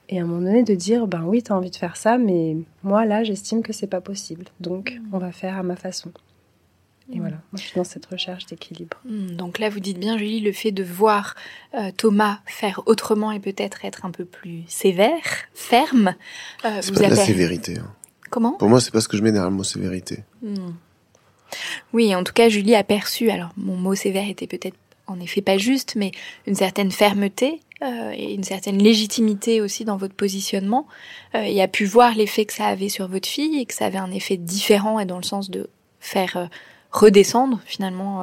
Et 0.09 0.19
à 0.19 0.23
un 0.23 0.27
moment 0.27 0.43
donné 0.43 0.63
de 0.63 0.75
dire 0.75 1.07
ben 1.07 1.23
oui 1.25 1.43
tu 1.43 1.53
as 1.53 1.57
envie 1.57 1.71
de 1.71 1.77
faire 1.77 1.97
ça 1.97 2.19
mais 2.19 2.57
moi 2.83 3.05
là 3.07 3.25
j'estime 3.25 3.63
que 3.63 3.73
c'est 3.73 3.87
pas 3.87 4.01
possible 4.01 4.47
donc 4.61 5.01
on 5.13 5.19
va 5.19 5.33
faire 5.33 5.57
à 5.59 5.63
ma 5.63 5.77
façon. 5.77 6.11
Et 7.13 7.19
voilà, 7.19 7.37
moi 7.51 7.57
je 7.57 7.63
suis 7.63 7.75
dans 7.77 7.85
cette 7.85 8.07
recherche 8.07 8.47
d'équilibre. 8.47 8.97
Hmm, 9.05 9.33
Donc 9.37 9.59
là, 9.59 9.69
vous 9.69 9.81
dites 9.81 9.99
bien, 9.99 10.17
Julie, 10.17 10.41
le 10.41 10.53
fait 10.53 10.71
de 10.71 10.83
voir 10.85 11.35
euh, 11.75 11.91
Thomas 11.95 12.39
faire 12.47 12.81
autrement 12.87 13.33
et 13.33 13.41
peut-être 13.41 13.85
être 13.85 14.07
un 14.07 14.13
peu 14.13 14.25
plus 14.25 14.63
sévère, 14.67 15.21
ferme, 15.53 16.15
euh, 16.65 16.79
C'est 16.81 16.95
pas 16.95 17.01
de 17.01 17.11
la 17.11 17.17
sévérité. 17.17 17.79
hein. 17.79 17.91
Comment? 18.31 18.53
Pour 18.53 18.69
moi, 18.71 18.81
c'est 18.81 18.93
pas 18.93 19.01
ce 19.03 19.09
que 19.09 19.17
je 19.19 19.23
mets 19.23 19.33
derrière 19.33 19.51
le 19.51 19.57
mot 19.57 19.65
sévérité. 19.65 20.21
Oui, 21.93 22.15
en 22.15 22.25
tout 22.25 22.33
cas, 22.33 22.49
Julie 22.49 22.75
a 22.75 22.85
perçu, 22.85 23.31
alors 23.31 23.51
mon 23.57 23.77
mot 23.77 23.95
sévère 23.95 24.29
était 24.29 24.47
peut-être 24.47 24.77
en 25.07 25.19
effet 25.21 25.43
pas 25.43 25.59
juste, 25.59 25.95
mais 25.97 26.13
une 26.47 26.55
certaine 26.55 26.91
fermeté 26.93 27.61
euh, 27.83 28.13
et 28.17 28.33
une 28.35 28.45
certaine 28.45 28.79
légitimité 28.83 29.61
aussi 29.61 29.85
dans 29.85 29.97
votre 29.97 30.15
positionnement, 30.15 30.87
euh, 31.35 31.43
et 31.43 31.61
a 31.61 31.69
pu 31.69 31.85
voir 31.85 32.15
l'effet 32.15 32.45
que 32.45 32.53
ça 32.53 32.67
avait 32.67 32.89
sur 32.89 33.09
votre 33.09 33.29
fille 33.29 33.59
et 33.61 33.67
que 33.67 33.75
ça 33.75 33.87
avait 33.87 33.99
un 33.99 34.13
effet 34.13 34.37
différent 34.37 35.01
et 35.01 35.05
dans 35.05 35.17
le 35.19 35.25
sens 35.25 35.51
de 35.51 35.69
faire 36.01 36.37
euh, 36.37 36.47
redescendre 36.93 37.61
finalement 37.67 38.23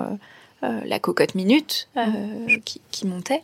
euh, 0.63 0.81
la 0.85 0.99
cocotte 0.99 1.35
minute 1.35 1.89
euh, 1.97 2.57
qui, 2.65 2.81
qui 2.91 3.07
montait. 3.07 3.43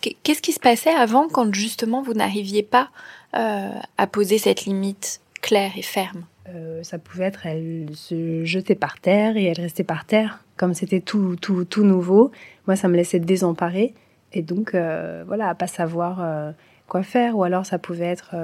Qu'est- 0.00 0.16
Qu'est-ce 0.22 0.42
qui 0.42 0.52
se 0.52 0.60
passait 0.60 0.94
avant 0.94 1.28
quand 1.28 1.52
justement 1.54 2.02
vous 2.02 2.14
n'arriviez 2.14 2.62
pas 2.62 2.90
à 3.32 4.06
poser 4.06 4.38
cette 4.38 4.64
limite 4.64 5.20
claire 5.42 5.72
et 5.76 5.82
ferme? 5.82 6.24
Euh, 6.54 6.82
ça 6.82 6.98
pouvait 6.98 7.24
être 7.24 7.44
elle 7.46 7.88
se 7.94 8.44
jetait 8.44 8.76
par 8.76 9.00
terre 9.00 9.36
et 9.36 9.44
elle 9.44 9.60
restait 9.60 9.84
par 9.84 10.04
terre 10.04 10.44
comme 10.56 10.74
c'était 10.74 11.00
tout, 11.00 11.36
tout, 11.40 11.64
tout 11.64 11.84
nouveau. 11.84 12.30
Moi 12.66 12.76
ça 12.76 12.88
me 12.88 12.96
laissait 12.96 13.18
désemparée. 13.18 13.94
Et 14.32 14.42
donc 14.42 14.74
euh, 14.74 15.24
voilà 15.26 15.48
à 15.48 15.54
pas 15.54 15.66
savoir 15.66 16.18
euh, 16.22 16.52
quoi 16.88 17.02
faire. 17.02 17.36
Ou 17.36 17.42
alors 17.42 17.66
ça 17.66 17.78
pouvait 17.78 18.06
être 18.06 18.34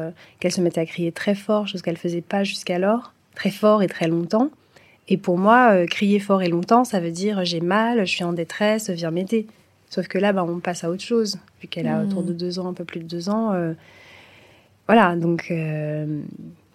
qu'elle 0.40 0.52
se 0.52 0.60
mettait 0.60 0.80
à 0.80 0.86
crier 0.86 1.12
très 1.12 1.34
fort 1.34 1.68
chose 1.68 1.82
qu'elle 1.82 1.96
faisait 1.96 2.22
pas 2.22 2.44
jusqu'alors 2.44 3.12
très 3.34 3.50
fort 3.50 3.82
et 3.82 3.86
très 3.86 4.08
longtemps. 4.08 4.50
Et 5.08 5.16
pour 5.16 5.38
moi 5.38 5.86
crier 5.86 6.18
fort 6.18 6.42
et 6.42 6.48
longtemps 6.48 6.84
ça 6.84 6.98
veut 7.00 7.12
dire 7.12 7.44
j'ai 7.44 7.60
mal 7.60 8.00
je 8.00 8.10
suis 8.10 8.24
en 8.24 8.32
détresse 8.32 8.90
viens 8.90 9.10
m'aider. 9.12 9.46
Sauf 9.90 10.08
que 10.08 10.18
là 10.18 10.32
bah, 10.32 10.44
on 10.46 10.58
passe 10.58 10.82
à 10.84 10.90
autre 10.90 11.02
chose. 11.04 11.38
Vu 11.60 11.68
qu'elle 11.68 11.86
a 11.86 11.98
Mhm. 11.98 12.08
autour 12.08 12.22
de 12.24 12.32
deux 12.32 12.58
ans 12.58 12.68
un 12.68 12.74
peu 12.74 12.84
plus 12.84 13.00
de 13.00 13.06
deux 13.06 13.28
ans 13.28 13.54
voilà. 14.88 15.14
Donc 15.16 15.52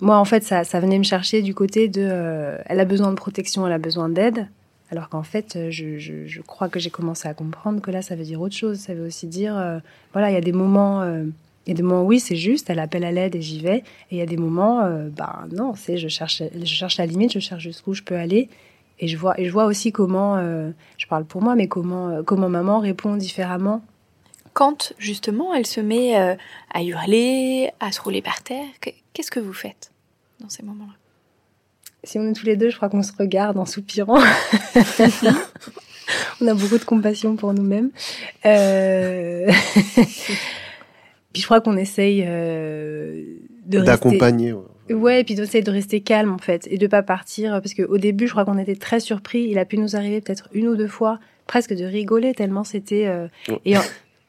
moi 0.01 0.18
en 0.18 0.25
fait 0.25 0.44
ça, 0.44 0.63
ça 0.63 0.80
venait 0.80 0.98
me 0.98 1.04
chercher 1.04 1.42
du 1.42 1.54
côté 1.54 1.88
de 1.88 2.01
euh, 2.04 2.58
elle 2.66 2.80
a 2.80 2.86
besoin 2.86 3.10
de 3.10 3.16
protection 3.16 3.66
elle 3.66 3.74
a 3.74 3.80
besoin 3.80 4.10
d'aide. 4.10 4.48
Alors 4.89 5.10
qu'en 5.10 5.24
fait 5.24 5.56
euh, 5.56 5.70
je, 5.70 5.98
je, 6.00 6.42
crois 6.42 6.70
que 6.70 6.80
j'ai 6.80 6.89
commencé 6.89 7.27
à 7.27 7.34
comprendre 7.34 7.82
que 7.82 7.92
là 7.92 8.01
ça 8.01 8.16
veut 8.16 8.24
dire 8.24 8.39
autre 8.39 8.56
chose. 8.56 8.80
Ça 8.80 8.94
veut 8.94 9.06
aussi 9.06 9.27
dire 9.27 9.58
euh, 9.58 9.80
voilà 10.13 10.32
il 10.32 10.34
y 10.34 10.38
a 10.38 10.42
des 10.42 10.54
moments 10.54 11.04
il 11.04 11.70
y 11.70 11.72
a 11.72 11.75
des 11.75 11.84
moments 11.84 12.04
oui 12.04 12.20
c'est 12.20 12.38
juste 12.38 12.70
elle 12.70 12.80
appelle 12.80 13.04
à 13.04 13.12
l'aide 13.12 13.36
et 13.36 13.42
j'y 13.42 13.60
vais. 13.60 13.84
Et 14.12 14.16
il 14.16 14.18
y 14.18 14.22
a 14.22 14.25
des 14.25 14.38
moments 14.38 14.82
euh, 14.82 15.10
bah 15.10 15.46
non 15.51 15.74
c'est 15.75 15.98
je 15.98 16.08
cherche 16.08 16.42
je 16.56 16.66
cherche 16.66 16.98
la 16.98 17.06
limite 17.06 17.34
je 17.34 17.39
cherche 17.39 17.63
jusqu'où 17.63 17.94
je 17.94 18.04
peux 18.04 18.16
aller. 18.16 18.50
Et 19.00 19.08
je 19.08 19.16
vois, 19.16 19.39
et 19.39 19.46
je 19.46 19.51
vois 19.51 19.66
aussi 19.66 19.92
comment, 19.92 20.42
je 20.42 21.06
parle 21.06 21.24
pour 21.24 21.44
moi, 21.44 21.54
mais 21.54 21.68
comment, 21.68 22.24
comment 22.24 22.50
maman 22.50 22.80
répond 22.80 23.16
différemment. 23.16 23.84
Quand 24.54 24.92
justement 24.98 25.54
elle 25.54 25.68
se 25.68 25.80
met 25.80 26.16
à 26.16 26.82
hurler, 26.84 27.70
à 27.80 27.92
se 27.92 28.01
rouler 28.01 28.24
par 28.24 28.42
terre, 28.42 28.66
qu'est-ce 29.18 29.32
que 29.32 29.40
vous 29.40 29.54
faites 29.54 29.92
dans 30.40 30.48
ces 30.48 30.62
moments-là? 30.62 30.94
Si 32.04 32.20
on 32.20 32.30
est 32.30 32.34
tous 32.34 32.46
les 32.46 32.56
deux, 32.56 32.70
je 32.70 32.76
crois 32.76 32.88
qu'on 32.88 33.02
se 33.02 33.12
regarde 33.18 33.58
en 33.58 33.66
soupirant. 33.66 34.20
on 36.40 36.48
a 36.48 36.54
beaucoup 36.54 36.78
de 36.78 36.84
compassion 36.86 37.36
pour 37.36 37.52
nous-mêmes. 37.52 37.90
Euh... 38.46 39.52
Puis 41.34 41.42
je 41.42 41.46
crois 41.46 41.62
qu'on 41.62 41.78
essaye 41.78 42.24
euh, 42.28 43.24
de 43.66 43.80
d'accompagner. 43.82 44.54
Ouais. 44.54 44.94
ouais, 44.94 45.22
et 45.22 45.24
puis 45.24 45.34
d'essayer 45.34 45.64
de 45.64 45.72
rester 45.72 46.02
calme 46.02 46.32
en 46.32 46.38
fait 46.38 46.68
et 46.72 46.78
de 46.78 46.88
pas 46.88 47.02
partir 47.04 47.54
parce 47.54 47.74
qu'au 47.74 47.98
début, 47.98 48.28
je 48.28 48.32
crois 48.32 48.46
qu'on 48.46 48.58
était 48.60 48.76
très 48.76 49.00
surpris. 49.00 49.48
Il 49.50 49.58
a 49.58 49.66
pu 49.66 49.80
nous 49.80 49.96
arriver 49.96 50.22
peut-être 50.22 50.48
une 50.54 50.68
ou 50.68 50.76
deux 50.76 50.88
fois 50.88 51.20
presque 51.48 51.74
de 51.74 51.86
rigoler 51.86 52.34
tellement 52.34 52.64
c'était 52.64 53.08
euh... 53.08 53.28
et 53.66 53.76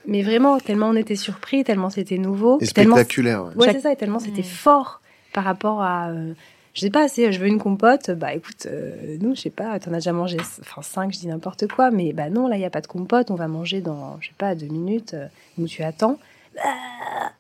mais 0.09 0.23
vraiment 0.23 0.59
tellement 0.59 0.89
on 0.89 0.97
était 0.97 1.17
surpris, 1.17 1.63
tellement 1.63 1.91
c'était 1.91 2.19
nouveau, 2.19 2.59
et 2.61 2.67
spectaculaire. 2.67 3.45
Ouais, 3.45 3.67
ouais 3.67 3.73
c'est 3.75 3.81
ça, 3.81 3.93
et 3.93 3.97
tellement 3.97 4.19
c'était 4.19 4.41
mmh. 4.41 4.45
fort 4.45 5.01
par 5.33 5.45
rapport 5.45 5.83
à 5.83 6.09
euh, 6.09 6.33
je 6.75 6.81
sais 6.81 6.91
pas, 6.91 7.09
si 7.09 7.31
je 7.33 7.41
veux 7.41 7.49
une 7.49 7.59
compote, 7.59 8.13
bah 8.13 8.35
écoute, 8.35 8.67
euh, 8.67 9.17
nous, 9.21 9.35
je 9.35 9.41
sais 9.41 9.51
pas, 9.51 9.81
t'en 9.81 9.93
as 9.93 9.97
déjà 9.97 10.13
mangé, 10.13 10.37
enfin 10.61 10.81
cinq, 10.83 11.13
je 11.13 11.19
dis 11.19 11.27
n'importe 11.27 11.67
quoi, 11.67 11.91
mais 11.91 12.13
bah 12.13 12.31
non, 12.31 12.47
là, 12.47 12.57
il 12.57 12.61
n'y 12.61 12.65
a 12.65 12.71
pas 12.71 12.81
de 12.81 12.87
compote, 12.87 13.31
on 13.31 13.35
va 13.35 13.49
manger 13.49 13.81
dans, 13.81 14.21
je 14.21 14.29
sais 14.29 14.35
pas, 14.39 14.55
deux 14.55 14.69
minutes, 14.69 15.15
euh, 15.15 15.27
où 15.59 15.67
tu 15.67 15.83
attends. 15.83 16.19
Ah 16.63 17.33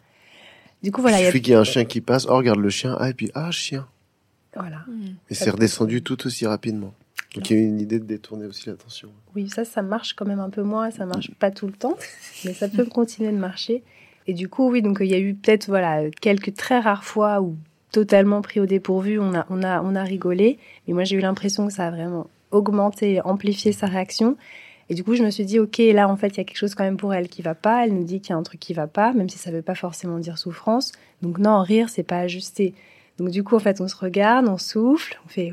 du 0.83 0.93
coup, 0.93 1.03
voilà. 1.03 1.21
Il 1.21 1.27
suffit 1.27 1.41
qu'il 1.41 1.53
y 1.53 1.55
ait 1.55 1.59
un 1.59 1.65
chien 1.65 1.85
qui 1.85 2.01
passe, 2.01 2.27
oh, 2.29 2.37
regarde 2.37 2.59
le 2.59 2.71
chien, 2.71 2.97
ah, 2.99 3.11
et 3.11 3.15
puis, 3.15 3.31
ah, 3.35 3.51
chien. 3.51 3.87
Voilà. 4.55 4.85
Et 5.31 5.35
c'est 5.35 5.51
redescendu 5.51 6.03
tout 6.03 6.27
aussi 6.27 6.47
rapidement. 6.47 6.93
Donc 7.35 7.51
il 7.51 7.57
y 7.57 7.61
a 7.61 7.63
une 7.63 7.81
idée 7.81 7.99
de 7.99 8.05
détourner 8.05 8.47
aussi 8.47 8.69
l'attention. 8.69 9.11
Oui, 9.35 9.49
ça, 9.49 9.65
ça 9.65 9.83
marche 9.83 10.15
quand 10.15 10.25
même 10.25 10.41
un 10.41 10.51
peu 10.51 10.63
moins, 10.63 10.91
ça 10.91 11.05
marche 11.05 11.31
pas 11.39 11.51
tout 11.51 11.67
le 11.67 11.75
temps, 11.75 11.97
mais 12.45 12.55
ça 12.55 12.69
peut 12.69 12.87
continuer 12.87 13.31
de 13.33 13.37
marcher. 13.37 13.83
Et 14.27 14.35
du 14.35 14.49
coup, 14.49 14.71
oui, 14.71 14.83
donc 14.83 14.99
il 15.01 15.07
y 15.07 15.15
a 15.15 15.19
eu 15.19 15.35
peut-être 15.35 15.67
voilà 15.67 16.11
quelques 16.21 16.55
très 16.55 16.81
rares 16.81 17.05
fois 17.05 17.41
où 17.41 17.57
totalement 17.93 18.43
pris 18.43 18.61
au 18.61 18.67
dépourvu, 18.67 19.19
on 19.19 19.35
a, 19.35 19.47
on 19.51 19.63
a, 19.63 19.83
on 19.83 19.95
a 19.95 20.03
rigolé. 20.03 20.59
Mais 20.87 20.95
moi, 20.95 21.05
j'ai 21.05 21.17
eu 21.17 21.21
l'impression 21.21 21.67
que 21.67 21.73
ça 21.73 21.87
a 21.87 21.91
vraiment 21.91 22.29
augmenté, 22.51 23.21
amplifié 23.23 23.73
sa 23.73 23.87
réaction. 23.87 24.37
Et 24.91 24.95
du 24.95 25.05
coup, 25.05 25.15
je 25.15 25.23
me 25.23 25.31
suis 25.31 25.45
dit, 25.45 25.59
ok, 25.59 25.79
là, 25.79 26.09
en 26.09 26.17
fait, 26.17 26.29
il 26.29 26.37
y 26.39 26.41
a 26.41 26.45
quelque 26.45 26.57
chose 26.57 26.75
quand 26.75 26.85
même 26.85 26.97
pour 26.97 27.13
elle 27.13 27.29
qui 27.29 27.43
va 27.43 27.55
pas. 27.55 27.85
Elle 27.85 27.95
nous 27.95 28.05
dit 28.05 28.21
qu'il 28.21 28.31
y 28.31 28.33
a 28.33 28.37
un 28.37 28.43
truc 28.43 28.61
qui 28.61 28.73
va 28.73 28.87
pas, 28.87 29.13
même 29.13 29.29
si 29.29 29.39
ça 29.39 29.51
veut 29.51 29.63
pas 29.63 29.75
forcément 29.75 30.19
dire 30.19 30.39
souffrance. 30.39 30.93
Donc 31.21 31.39
non, 31.39 31.61
rire, 31.61 31.89
c'est 31.91 32.03
pas 32.03 32.19
ajusté. 32.19 32.75
Donc 33.19 33.31
du 33.31 33.43
coup, 33.43 33.57
en 33.57 33.59
fait, 33.59 33.81
on 33.81 33.89
se 33.89 33.97
regarde, 33.97 34.49
on 34.49 34.59
souffle, 34.59 35.19
on 35.27 35.29
fait 35.29 35.53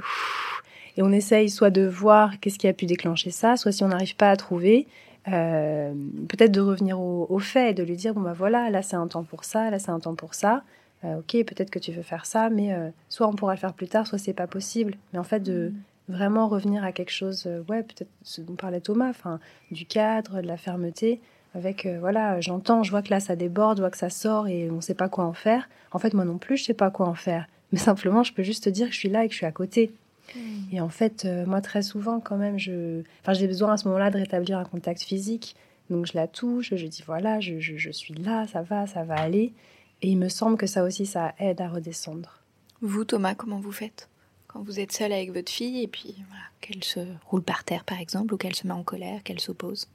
et 0.97 1.03
on 1.03 1.11
essaye 1.11 1.49
soit 1.49 1.69
de 1.69 1.85
voir 1.85 2.39
qu'est-ce 2.39 2.57
qui 2.57 2.67
a 2.67 2.73
pu 2.73 2.85
déclencher 2.85 3.31
ça, 3.31 3.57
soit 3.57 3.71
si 3.71 3.83
on 3.83 3.89
n'arrive 3.89 4.15
pas 4.15 4.29
à 4.29 4.35
trouver, 4.35 4.87
euh, 5.27 5.93
peut-être 6.29 6.51
de 6.51 6.61
revenir 6.61 6.99
au, 6.99 7.25
au, 7.29 7.39
fait, 7.39 7.73
de 7.73 7.83
lui 7.83 7.95
dire 7.95 8.13
bon 8.13 8.21
bah 8.21 8.33
voilà, 8.33 8.69
là 8.69 8.81
c'est 8.81 8.95
un 8.95 9.07
temps 9.07 9.23
pour 9.23 9.43
ça, 9.43 9.69
là 9.69 9.79
c'est 9.79 9.91
un 9.91 9.99
temps 9.99 10.15
pour 10.15 10.33
ça. 10.33 10.63
Euh, 11.03 11.17
ok, 11.17 11.31
peut-être 11.45 11.69
que 11.69 11.79
tu 11.79 11.91
veux 11.91 12.03
faire 12.03 12.25
ça, 12.25 12.49
mais 12.49 12.73
euh, 12.73 12.89
soit 13.09 13.27
on 13.27 13.33
pourra 13.33 13.53
le 13.53 13.59
faire 13.59 13.73
plus 13.73 13.87
tard, 13.87 14.07
soit 14.07 14.17
c'est 14.17 14.33
pas 14.33 14.47
possible. 14.47 14.95
Mais 15.13 15.19
en 15.19 15.23
fait, 15.23 15.41
de 15.41 15.71
mm. 16.09 16.13
vraiment 16.13 16.47
revenir 16.47 16.83
à 16.83 16.91
quelque 16.91 17.11
chose, 17.11 17.47
ouais, 17.67 17.83
peut-être 17.83 18.09
ce 18.23 18.41
dont 18.41 18.55
parlait 18.55 18.81
Thomas, 18.81 19.09
enfin, 19.09 19.39
du 19.71 19.85
cadre, 19.85 20.41
de 20.41 20.47
la 20.47 20.57
fermeté, 20.57 21.19
avec, 21.55 21.87
voilà, 21.99 22.39
j'entends, 22.41 22.83
je 22.83 22.91
vois 22.91 23.01
que 23.01 23.09
là 23.09 23.19
ça 23.19 23.35
déborde, 23.35 23.77
je 23.77 23.81
vois 23.81 23.89
que 23.89 23.97
ça 23.97 24.09
sort 24.09 24.47
et 24.47 24.69
on 24.69 24.81
sait 24.81 24.93
pas 24.93 25.09
quoi 25.09 25.23
en 25.23 25.33
faire. 25.33 25.69
En 25.91 25.99
fait, 25.99 26.13
moi 26.13 26.25
non 26.25 26.37
plus, 26.37 26.57
je 26.57 26.65
sais 26.65 26.73
pas 26.73 26.91
quoi 26.91 27.07
en 27.07 27.15
faire. 27.15 27.47
Mais 27.71 27.79
simplement, 27.79 28.23
je 28.23 28.33
peux 28.33 28.43
juste 28.43 28.65
te 28.65 28.69
dire 28.69 28.87
que 28.87 28.93
je 28.93 28.99
suis 28.99 29.09
là 29.09 29.23
et 29.23 29.27
que 29.27 29.33
je 29.33 29.37
suis 29.37 29.45
à 29.45 29.51
côté. 29.51 29.91
Mm. 30.35 30.39
Et 30.73 30.81
en 30.81 30.89
fait, 30.89 31.27
moi, 31.45 31.61
très 31.61 31.81
souvent, 31.81 32.19
quand 32.19 32.37
même, 32.37 32.57
je, 32.57 33.01
enfin, 33.21 33.33
j'ai 33.33 33.47
besoin 33.47 33.73
à 33.73 33.77
ce 33.77 33.87
moment-là 33.87 34.11
de 34.11 34.17
rétablir 34.17 34.57
un 34.57 34.65
contact 34.65 35.01
physique. 35.01 35.55
Donc, 35.89 36.07
je 36.07 36.13
la 36.15 36.27
touche, 36.27 36.73
je 36.75 36.87
dis 36.87 37.03
voilà, 37.05 37.39
je, 37.39 37.59
je, 37.59 37.77
je 37.77 37.91
suis 37.91 38.13
là, 38.15 38.47
ça 38.47 38.61
va, 38.61 38.87
ça 38.87 39.03
va 39.03 39.15
aller. 39.15 39.53
Et 40.01 40.09
il 40.09 40.17
me 40.17 40.29
semble 40.29 40.57
que 40.57 40.67
ça 40.67 40.83
aussi, 40.83 41.05
ça 41.05 41.33
aide 41.39 41.61
à 41.61 41.69
redescendre. 41.69 42.39
Vous, 42.81 43.05
Thomas, 43.05 43.35
comment 43.35 43.59
vous 43.59 43.71
faites 43.71 44.09
quand 44.47 44.61
vous 44.63 44.79
êtes 44.79 44.93
seul 44.93 45.11
avec 45.11 45.33
votre 45.33 45.51
fille 45.51 45.83
et 45.83 45.87
puis 45.87 46.15
voilà, 46.29 46.43
qu'elle 46.61 46.83
se 46.83 47.01
roule 47.25 47.41
par 47.43 47.65
terre, 47.65 47.83
par 47.83 47.99
exemple, 47.99 48.33
ou 48.33 48.37
qu'elle 48.37 48.55
se 48.55 48.65
met 48.65 48.73
en 48.73 48.83
colère, 48.83 49.21
qu'elle 49.23 49.41
s'oppose? 49.41 49.87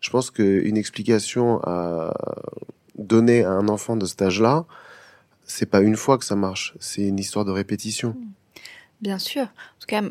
Je 0.00 0.10
pense 0.10 0.30
qu'une 0.30 0.76
explication 0.76 1.60
à 1.64 2.14
donner 2.96 3.44
à 3.44 3.50
un 3.50 3.68
enfant 3.68 3.96
de 3.96 4.06
cet 4.06 4.22
âge-là, 4.22 4.64
c'est 5.44 5.66
pas 5.66 5.80
une 5.80 5.96
fois 5.96 6.16
que 6.16 6.24
ça 6.24 6.36
marche, 6.36 6.74
c'est 6.80 7.02
une 7.02 7.18
histoire 7.18 7.44
de 7.44 7.50
répétition. 7.50 8.10
Hmm. 8.10 8.30
Bien 9.00 9.18
sûr. 9.18 9.42
En 9.42 9.80
tout 9.80 9.86
cas, 9.86 10.02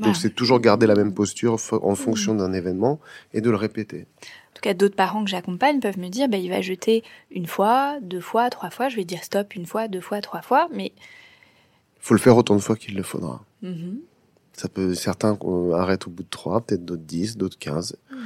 donc 0.00 0.16
c'est 0.16 0.34
toujours 0.34 0.60
garder 0.60 0.86
la 0.86 0.94
même 0.94 1.14
posture 1.14 1.56
en 1.72 1.94
fonction 1.94 2.34
hmm. 2.34 2.38
d'un 2.38 2.52
événement 2.52 3.00
et 3.32 3.40
de 3.40 3.50
le 3.50 3.56
répéter 3.56 4.06
tout 4.56 4.62
cas 4.62 4.74
d'autres 4.74 4.96
parents 4.96 5.22
que 5.22 5.30
j'accompagne 5.30 5.80
peuvent 5.80 5.98
me 5.98 6.08
dire, 6.08 6.28
bah, 6.28 6.38
il 6.38 6.48
va 6.48 6.62
jeter 6.62 7.04
une 7.30 7.46
fois, 7.46 7.98
deux 8.00 8.20
fois, 8.20 8.48
trois 8.48 8.70
fois. 8.70 8.88
Je 8.88 8.96
vais 8.96 9.04
dire 9.04 9.22
stop 9.22 9.54
une 9.54 9.66
fois, 9.66 9.86
deux 9.86 10.00
fois, 10.00 10.20
trois 10.22 10.40
fois, 10.40 10.68
mais 10.72 10.92
faut 12.00 12.14
le 12.14 12.20
faire 12.20 12.36
autant 12.36 12.56
de 12.56 12.60
fois 12.60 12.74
qu'il 12.74 12.94
le 12.96 13.02
faudra. 13.02 13.44
Mm-hmm. 13.62 13.98
Ça 14.54 14.68
peut 14.68 14.94
certains 14.94 15.38
arrêtent 15.74 16.06
au 16.06 16.10
bout 16.10 16.22
de 16.22 16.28
trois, 16.30 16.62
peut-être 16.62 16.84
d'autres 16.84 17.02
dix, 17.02 17.36
d'autres 17.36 17.58
quinze. 17.58 17.98
Mm. 18.10 18.16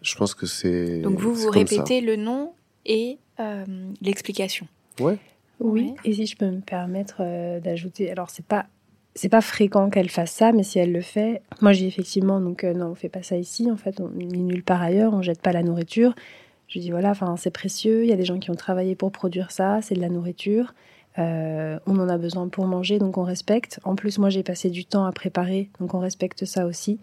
Je 0.00 0.14
pense 0.14 0.34
que 0.34 0.46
c'est. 0.46 1.00
Donc 1.00 1.20
vous 1.20 1.34
vous 1.34 1.50
répétez 1.50 2.00
le 2.00 2.16
nom 2.16 2.54
et 2.86 3.18
euh, 3.38 3.66
l'explication. 4.00 4.66
Ouais. 5.00 5.18
Oui. 5.60 5.92
Et 6.04 6.14
si 6.14 6.24
je 6.24 6.36
peux 6.36 6.50
me 6.50 6.60
permettre 6.60 7.16
euh, 7.20 7.60
d'ajouter, 7.60 8.10
alors 8.10 8.30
c'est 8.30 8.46
pas 8.46 8.66
c'est 9.14 9.28
pas 9.28 9.40
fréquent 9.40 9.90
qu'elle 9.90 10.10
fasse 10.10 10.32
ça, 10.32 10.52
mais 10.52 10.62
si 10.62 10.78
elle 10.78 10.92
le 10.92 11.00
fait, 11.00 11.42
moi 11.60 11.72
j'ai 11.72 11.86
effectivement 11.86 12.40
donc 12.40 12.64
euh, 12.64 12.72
non, 12.72 12.86
on 12.88 12.94
fait 12.94 13.08
pas 13.08 13.22
ça 13.22 13.36
ici. 13.36 13.70
En 13.70 13.76
fait, 13.76 14.00
on 14.00 14.08
n'est 14.10 14.26
nulle 14.26 14.62
part 14.62 14.82
ailleurs, 14.82 15.12
on 15.12 15.22
jette 15.22 15.42
pas 15.42 15.52
la 15.52 15.62
nourriture. 15.62 16.14
Je 16.68 16.78
dis 16.78 16.90
voilà, 16.90 17.10
enfin 17.10 17.36
c'est 17.36 17.50
précieux. 17.50 18.04
Il 18.04 18.10
y 18.10 18.12
a 18.12 18.16
des 18.16 18.24
gens 18.24 18.38
qui 18.38 18.50
ont 18.50 18.54
travaillé 18.56 18.94
pour 18.94 19.10
produire 19.10 19.50
ça, 19.50 19.80
c'est 19.82 19.94
de 19.94 20.00
la 20.00 20.08
nourriture. 20.08 20.74
Euh, 21.18 21.78
on 21.86 21.98
en 21.98 22.08
a 22.08 22.16
besoin 22.16 22.48
pour 22.48 22.66
manger, 22.66 22.98
donc 22.98 23.18
on 23.18 23.24
respecte. 23.24 23.80
En 23.84 23.96
plus, 23.96 24.18
moi 24.18 24.30
j'ai 24.30 24.42
passé 24.42 24.70
du 24.70 24.84
temps 24.84 25.04
à 25.04 25.12
préparer, 25.12 25.68
donc 25.80 25.94
on 25.94 25.98
respecte 25.98 26.44
ça 26.44 26.66
aussi. 26.66 27.00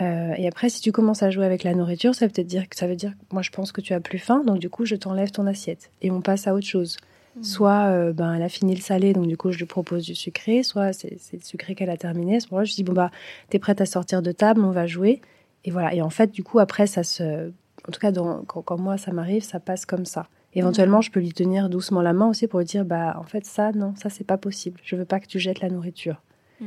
Euh, 0.00 0.32
et 0.38 0.48
après, 0.48 0.70
si 0.70 0.80
tu 0.80 0.92
commences 0.92 1.22
à 1.22 1.30
jouer 1.30 1.44
avec 1.44 1.62
la 1.62 1.74
nourriture, 1.74 2.14
ça 2.14 2.26
veut 2.26 2.32
peut-être 2.32 2.46
dire 2.46 2.68
que 2.68 2.76
ça 2.76 2.86
veut 2.86 2.96
dire, 2.96 3.12
moi 3.32 3.42
je 3.42 3.50
pense 3.50 3.70
que 3.70 3.82
tu 3.82 3.92
as 3.92 4.00
plus 4.00 4.18
faim, 4.18 4.42
donc 4.46 4.58
du 4.58 4.70
coup 4.70 4.86
je 4.86 4.96
t'enlève 4.96 5.30
ton 5.30 5.46
assiette 5.46 5.90
et 6.00 6.10
on 6.10 6.22
passe 6.22 6.46
à 6.46 6.54
autre 6.54 6.66
chose. 6.66 6.96
Mm. 7.36 7.42
Soit 7.42 7.86
euh, 7.86 8.12
ben, 8.12 8.34
elle 8.34 8.42
a 8.42 8.48
fini 8.48 8.74
le 8.74 8.80
salé, 8.80 9.12
donc 9.12 9.26
du 9.26 9.36
coup 9.36 9.52
je 9.52 9.58
lui 9.58 9.66
propose 9.66 10.04
du 10.04 10.14
sucré, 10.14 10.62
soit 10.62 10.92
c'est 10.92 11.18
le 11.32 11.40
sucré 11.40 11.74
qu'elle 11.74 11.90
a 11.90 11.96
terminé. 11.96 12.36
À 12.36 12.40
ce 12.40 12.48
moment-là, 12.50 12.64
je 12.64 12.74
dis 12.74 12.84
bon 12.84 12.92
bah 12.92 13.10
t'es 13.48 13.58
prête 13.58 13.80
à 13.80 13.86
sortir 13.86 14.22
de 14.22 14.32
table, 14.32 14.62
on 14.62 14.70
va 14.70 14.86
jouer. 14.86 15.20
Et 15.64 15.70
voilà. 15.70 15.94
Et 15.94 16.02
en 16.02 16.10
fait, 16.10 16.32
du 16.32 16.42
coup 16.42 16.58
après 16.58 16.86
ça 16.86 17.02
se, 17.02 17.48
en 17.88 17.92
tout 17.92 18.00
cas 18.00 18.12
quand, 18.12 18.78
moi 18.78 18.98
ça 18.98 19.12
m'arrive, 19.12 19.42
ça 19.42 19.60
passe 19.60 19.86
comme 19.86 20.04
ça. 20.04 20.26
Éventuellement, 20.54 20.98
mm. 20.98 21.02
je 21.02 21.10
peux 21.12 21.20
lui 21.20 21.32
tenir 21.32 21.68
doucement 21.68 22.02
la 22.02 22.12
main 22.12 22.28
aussi 22.28 22.48
pour 22.48 22.58
lui 22.58 22.66
dire 22.66 22.84
bah 22.84 23.16
en 23.18 23.24
fait 23.24 23.44
ça 23.44 23.70
non, 23.72 23.94
ça 23.96 24.10
c'est 24.10 24.24
pas 24.24 24.38
possible. 24.38 24.80
Je 24.82 24.96
veux 24.96 25.04
pas 25.04 25.20
que 25.20 25.26
tu 25.26 25.38
jettes 25.38 25.60
la 25.60 25.68
nourriture. 25.68 26.20
Mm. 26.60 26.66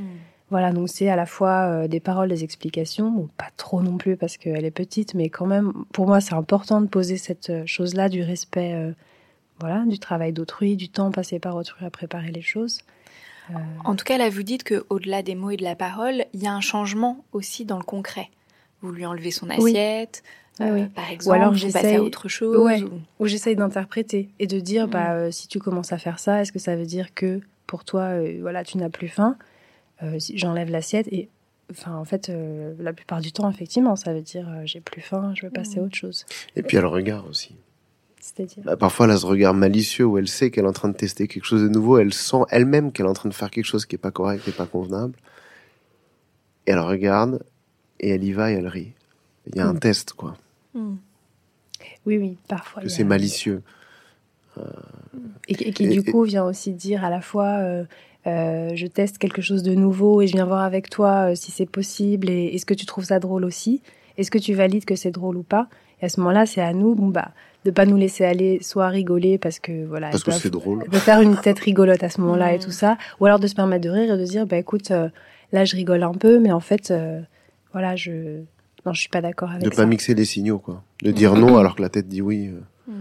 Voilà, 0.50 0.72
donc 0.72 0.88
c'est 0.88 1.10
à 1.10 1.16
la 1.16 1.26
fois 1.26 1.66
euh, 1.66 1.88
des 1.88 2.00
paroles, 2.00 2.30
des 2.30 2.44
explications, 2.44 3.10
bon, 3.10 3.28
pas 3.38 3.50
trop 3.58 3.82
non 3.82 3.98
plus 3.98 4.18
parce 4.18 4.38
qu'elle 4.38 4.66
est 4.66 4.72
petite, 4.72 5.16
mais 5.16 5.30
quand 5.30 5.48
même, 5.48 5.74
pour 5.92 6.06
moi, 6.06 6.22
c'est 6.22 6.36
important 6.36 6.80
de 6.80 6.86
poser 6.86 7.18
cette 7.18 7.50
euh, 7.50 7.64
chose-là 7.66 8.08
du 8.08 8.22
respect 8.22 8.94
voilà, 9.60 9.86
du 9.86 10.00
travail 10.00 10.34
d'autrui, 10.34 10.76
du 10.76 10.90
temps 10.90 11.12
passé 11.12 11.40
par 11.40 11.56
autrui 11.56 11.86
à 11.86 11.90
préparer 11.90 12.32
les 12.32 12.42
choses. 12.42 12.80
Euh, 13.52 13.54
en 13.84 13.96
tout 13.96 14.06
cas, 14.06 14.18
là, 14.18 14.30
vous 14.30 14.44
dites 14.44 14.64
qu'au-delà 14.64 15.22
des 15.22 15.36
mots 15.36 15.52
et 15.52 15.58
de 15.58 15.64
la 15.64 15.76
parole, 15.76 16.26
il 16.34 16.42
y 16.42 16.48
a 16.48 16.54
un 16.54 16.62
changement 16.62 17.24
aussi 17.32 17.66
dans 17.66 17.78
le 17.78 17.84
concret. 17.84 18.30
Vous 18.82 18.92
lui 18.92 19.06
enlevez 19.06 19.32
son 19.32 19.50
assiette, 19.50 20.24
euh, 20.62 20.86
par 20.88 21.10
exemple, 21.10 21.30
ou 21.30 21.42
alors 21.42 21.54
j'essaie 21.54 21.98
autre 21.98 22.28
chose. 22.28 22.86
Ou, 23.20 23.28
j'essaye 23.28 23.56
d'interpréter 23.56 24.30
et 24.40 24.48
de 24.48 24.60
dire, 24.60 24.88
bah, 24.88 25.14
mm. 25.14 25.18
euh, 25.18 25.32
si 25.32 25.48
tu 25.48 25.60
commences 25.60 25.94
à 25.94 25.98
faire 25.98 26.20
ça, 26.20 26.42
est-ce 26.42 26.52
que 26.52 26.60
ça 26.60 26.76
veut 26.76 26.86
dire 26.86 27.14
que 27.14 27.42
pour 27.68 27.86
toi, 27.86 28.12
voilà, 28.42 28.64
tu 28.64 28.78
n'as 28.78 28.90
plus 28.90 29.08
faim? 29.08 29.38
Si 30.20 30.38
J'enlève 30.38 30.70
l'assiette 30.70 31.08
et 31.12 31.30
Enfin, 31.72 31.96
en 31.96 32.04
fait, 32.04 32.30
la 32.78 32.92
plupart 32.92 33.22
du 33.22 33.32
temps, 33.32 33.50
effectivement, 33.50 33.96
ça 33.96 34.14
veut 34.14 34.22
dire 34.22 34.46
j'ai 34.66 34.82
plus 34.82 35.02
faim, 35.02 35.34
je 35.34 35.46
veux 35.46 35.50
passer 35.50 35.80
à 35.80 35.82
mm. 35.82 35.86
autre 35.86 35.96
chose. 35.96 36.26
Et 36.58 36.62
puis, 36.62 36.76
elle 36.76 36.86
regarde 36.86 37.26
aussi. 37.28 37.56
Bah, 38.64 38.78
parfois, 38.78 39.06
elle 39.06 39.12
a 39.12 39.18
ce 39.18 39.26
regard 39.26 39.54
malicieux 39.54 40.06
où 40.06 40.18
elle 40.18 40.28
sait 40.28 40.50
qu'elle 40.50 40.66
est 40.66 40.70
en 40.70 40.74
train 40.74 40.90
de 40.90 40.96
tester 40.96 41.28
quelque 41.28 41.46
chose 41.46 41.62
de 41.62 41.68
nouveau. 41.68 41.98
Elle 41.98 42.14
sent 42.14 42.44
elle-même 42.50 42.92
qu'elle 42.92 43.06
est 43.06 43.10
en 43.10 43.14
train 43.14 43.30
de 43.30 43.34
faire 43.34 43.52
quelque 43.52 43.66
chose 43.66 43.86
qui 43.86 43.96
est 43.96 44.00
pas 44.00 44.12
correct 44.12 44.48
et 44.48 44.52
pas 44.52 44.66
convenable. 44.66 45.16
Et 46.66 46.72
elle 46.72 46.80
regarde 46.80 47.44
et 48.00 48.10
elle 48.10 48.24
y 48.24 48.32
va 48.32 48.52
et 48.52 48.56
elle 48.56 48.68
rit. 48.68 48.94
Il 49.48 49.58
y 49.58 49.60
a 49.60 49.68
un 49.68 49.74
hmm. 49.74 49.80
test, 49.80 50.14
quoi. 50.14 50.38
Hmm. 50.74 50.96
Oui, 52.06 52.18
oui, 52.18 52.38
parfois. 52.48 52.82
Que 52.82 52.90
c'est 52.90 53.04
malicieux. 53.04 53.62
Euh, 54.58 54.64
et, 55.48 55.56
qui, 55.56 55.88
du 55.88 56.04
coup, 56.04 56.24
vient 56.24 56.46
aussi 56.46 56.72
dire 56.72 57.04
à 57.04 57.10
la 57.10 57.22
fois 57.22 57.58
euh, 57.60 57.84
euh, 58.28 58.72
je 58.76 58.88
teste 58.88 59.18
quelque 59.18 59.42
chose 59.42 59.64
de 59.64 59.74
nouveau 59.74 60.22
et 60.22 60.28
je 60.28 60.34
viens 60.34 60.46
voir 60.46 60.62
avec 60.62 60.90
toi 60.90 61.36
si 61.36 61.52
c'est 61.52 61.66
possible. 61.66 62.30
Et 62.30 62.56
est-ce 62.56 62.66
que 62.66 62.74
tu 62.74 62.86
trouves 62.86 63.06
ça 63.06 63.20
drôle 63.20 63.44
aussi? 63.44 63.82
Est-ce 64.18 64.32
que 64.32 64.38
tu 64.38 64.54
valides 64.54 64.86
que 64.86 64.96
c'est 64.96 65.12
drôle 65.12 65.38
ou 65.38 65.44
pas? 65.44 65.68
Et 66.02 66.06
à 66.06 66.10
ce 66.10 66.20
moment-là, 66.20 66.46
c'est 66.46 66.62
à 66.62 66.74
nous, 66.74 66.96
bon, 66.96 67.08
bah 67.08 67.32
de 67.66 67.72
pas 67.72 67.86
nous 67.86 67.96
laisser 67.96 68.26
aller 68.26 68.60
soit 68.62 68.90
rigoler 68.90 69.38
parce 69.38 69.60
que 69.60 69.86
voilà 69.86 70.10
parce 70.10 70.24
que 70.24 70.32
c'est 70.32 70.50
drôle 70.50 70.84
de 70.90 70.98
faire 70.98 71.22
une 71.22 71.38
tête 71.38 71.60
rigolote 71.60 72.04
à 72.04 72.10
ce 72.10 72.20
moment-là 72.20 72.54
et 72.54 72.60
tout 72.60 72.72
ça 72.72 72.98
ou 73.22 73.26
alors 73.26 73.40
de 73.40 73.48
se 73.48 73.56
permettre 73.56 73.86
de 73.86 73.90
rire 73.90 74.14
et 74.14 74.18
de 74.18 74.26
dire 74.26 74.46
bah 74.46 74.58
écoute 74.58 74.92
euh, 74.92 75.08
là 75.54 75.64
je 75.64 75.74
rigole 75.78 76.04
un 76.04 76.12
peu 76.12 76.40
mais 76.40 76.52
en 76.52 76.60
fait 76.60 76.92
euh, 76.92 77.22
voilà, 77.72 77.96
je 77.96 78.42
non, 78.86 78.92
je 78.92 79.00
suis 79.00 79.10
pas 79.10 79.22
d'accord 79.22 79.50
avec 79.52 79.64
de 79.64 79.70
ça. 79.70 79.84
pas 79.84 79.86
mixer 79.86 80.14
les 80.14 80.26
signaux, 80.26 80.60
quoi. 80.60 80.84
De 81.02 81.12
dire 81.12 81.36
non 81.36 81.56
alors 81.58 81.76
que 81.76 81.82
la 81.82 81.88
tête 81.90 82.10
dit 82.10 82.22
oui. 82.22 82.50
euh, 82.50 82.92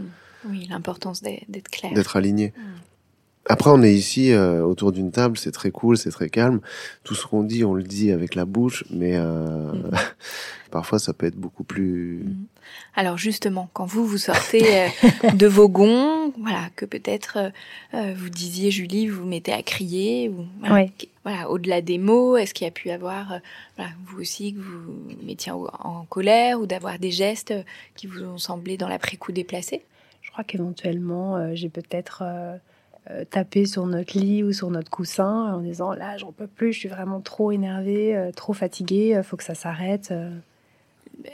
Oui, 0.49 0.69
l'importance 0.71 1.23
d'être 1.23 1.42
d'être 1.49 1.69
clair. 1.69 1.92
d'être 1.92 2.16
aligné. 2.16 2.52
Après, 3.49 3.70
on 3.70 3.82
est 3.82 3.92
ici 3.92 4.30
euh, 4.32 4.62
autour 4.62 4.92
d'une 4.92 5.11
table, 5.11 5.37
c'est 5.37 5.50
très 5.50 5.72
cool, 5.72 5.96
c'est 5.99 6.11
très 6.11 6.28
calme. 6.30 6.61
Tout 7.02 7.14
ce 7.16 7.26
qu'on 7.26 7.42
dit, 7.42 7.64
on 7.64 7.75
le 7.75 7.82
dit 7.82 8.12
avec 8.12 8.37
la 8.37 8.44
bouche, 8.44 8.84
mais 8.90 9.14
euh, 9.16 9.72
parfois 10.70 10.99
ça 11.00 11.12
peut 11.12 11.26
être 11.26 11.37
beaucoup 11.37 11.64
plus. 11.64 12.25
Alors 12.94 13.18
justement, 13.18 13.68
quand 13.72 13.84
vous 13.84 14.06
vous 14.06 14.18
sortez 14.18 14.62
euh, 14.84 14.88
de 15.34 15.46
vos 15.49 15.68
gonds, 15.68 16.32
voilà, 16.40 16.68
que 16.76 16.84
peut-être 16.84 17.50
vous 17.92 18.30
disiez 18.30 18.70
Julie, 18.70 19.08
vous 19.08 19.22
vous 19.22 19.28
mettez 19.28 19.52
à 19.52 19.62
crier, 19.62 20.28
ou 20.28 20.46
voilà, 20.61 20.75
Ouais. 20.76 20.92
qu- 20.96 21.08
voilà, 21.25 21.50
au-delà 21.50 21.80
des 21.82 21.99
mots, 21.99 22.37
est-ce 22.37 22.54
qu'il 22.54 22.64
y 22.64 22.68
a 22.68 22.72
pu 22.72 22.90
avoir, 22.90 23.32
euh, 23.32 23.38
voilà, 23.76 23.90
vous 24.06 24.20
aussi 24.20 24.54
que 24.54 24.61
vous 24.61 24.80
vous 24.82 25.26
mettiez 25.26 25.50
en, 25.52 25.64
en 25.80 26.04
colère 26.08 26.61
ou 26.61 26.66
d'avoir 26.66 26.99
des 26.99 27.11
gestes 27.11 27.50
euh, 27.50 27.62
qui 27.96 28.06
vous 28.06 28.22
ont 28.22 28.38
semblé 28.38 28.76
dans 28.76 28.88
l'après-coup 28.88 29.32
déplacés? 29.32 29.82
Je 30.22 30.30
crois 30.30 30.44
qu'éventuellement, 30.44 31.37
euh, 31.37 31.50
j'ai 31.54 31.68
peut-être 31.68 32.22
euh, 33.11 33.25
tapé 33.25 33.66
sur 33.66 33.87
notre 33.87 34.16
lit 34.18 34.42
ou 34.42 34.52
sur 34.52 34.71
notre 34.71 34.90
coussin 34.90 35.54
en 35.54 35.61
disant 35.61 35.92
là, 35.92 36.16
j'en 36.18 36.32
peux 36.32 36.47
plus, 36.47 36.73
je 36.73 36.78
suis 36.80 36.88
vraiment 36.88 37.21
trop 37.21 37.50
énervée, 37.50 38.16
euh, 38.16 38.30
trop 38.32 38.52
fatiguée, 38.52 39.16
euh, 39.16 39.23
faut 39.23 39.37
que 39.37 39.44
ça 39.44 39.54
s'arrête. 39.54 40.11
euh. 40.12 40.30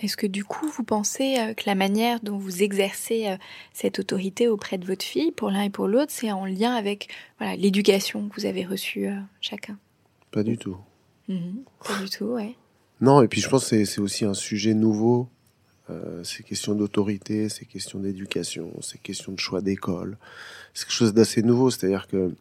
Est-ce 0.02 0.16
que 0.16 0.26
du 0.26 0.44
coup, 0.44 0.66
vous 0.68 0.82
pensez 0.82 1.36
que 1.56 1.62
la 1.66 1.74
manière 1.74 2.18
dont 2.20 2.36
vous 2.36 2.62
exercez 2.62 3.36
cette 3.72 3.98
autorité 4.00 4.46
auprès 4.48 4.76
de 4.76 4.84
votre 4.84 5.04
fille, 5.04 5.30
pour 5.30 5.50
l'un 5.50 5.62
et 5.62 5.70
pour 5.70 5.86
l'autre, 5.86 6.10
c'est 6.12 6.30
en 6.32 6.44
lien 6.44 6.74
avec 6.74 7.08
voilà, 7.38 7.56
l'éducation 7.56 8.28
que 8.28 8.34
vous 8.38 8.44
avez 8.44 8.66
reçue 8.66 9.06
euh, 9.06 9.14
chacun? 9.40 9.78
Pas 10.30 10.42
du 10.42 10.58
tout. 10.58 10.76
Mhm. 11.28 11.60
Pas 11.86 12.02
du 12.02 12.10
tout, 12.10 12.24
ouais. 12.26 12.54
Non, 13.00 13.22
et 13.22 13.28
puis 13.28 13.40
je 13.40 13.48
pense 13.48 13.62
que 13.62 13.68
c'est- 13.68 13.84
c'est 13.84 14.00
aussi 14.00 14.24
un 14.24 14.34
sujet 14.34 14.74
nouveau. 14.74 15.28
Euh, 15.90 16.22
c'est 16.24 16.42
question 16.42 16.74
d'autorité, 16.74 17.48
c'est 17.48 17.64
question 17.64 17.98
d'éducation, 17.98 18.70
c'est 18.82 19.00
question 19.00 19.32
de 19.32 19.38
choix 19.38 19.60
d'école. 19.62 20.18
C'est 20.74 20.84
quelque 20.84 20.94
chose 20.94 21.14
d'assez 21.14 21.42
nouveau, 21.42 21.70
c'est-à-dire 21.70 22.06
que 22.08 22.34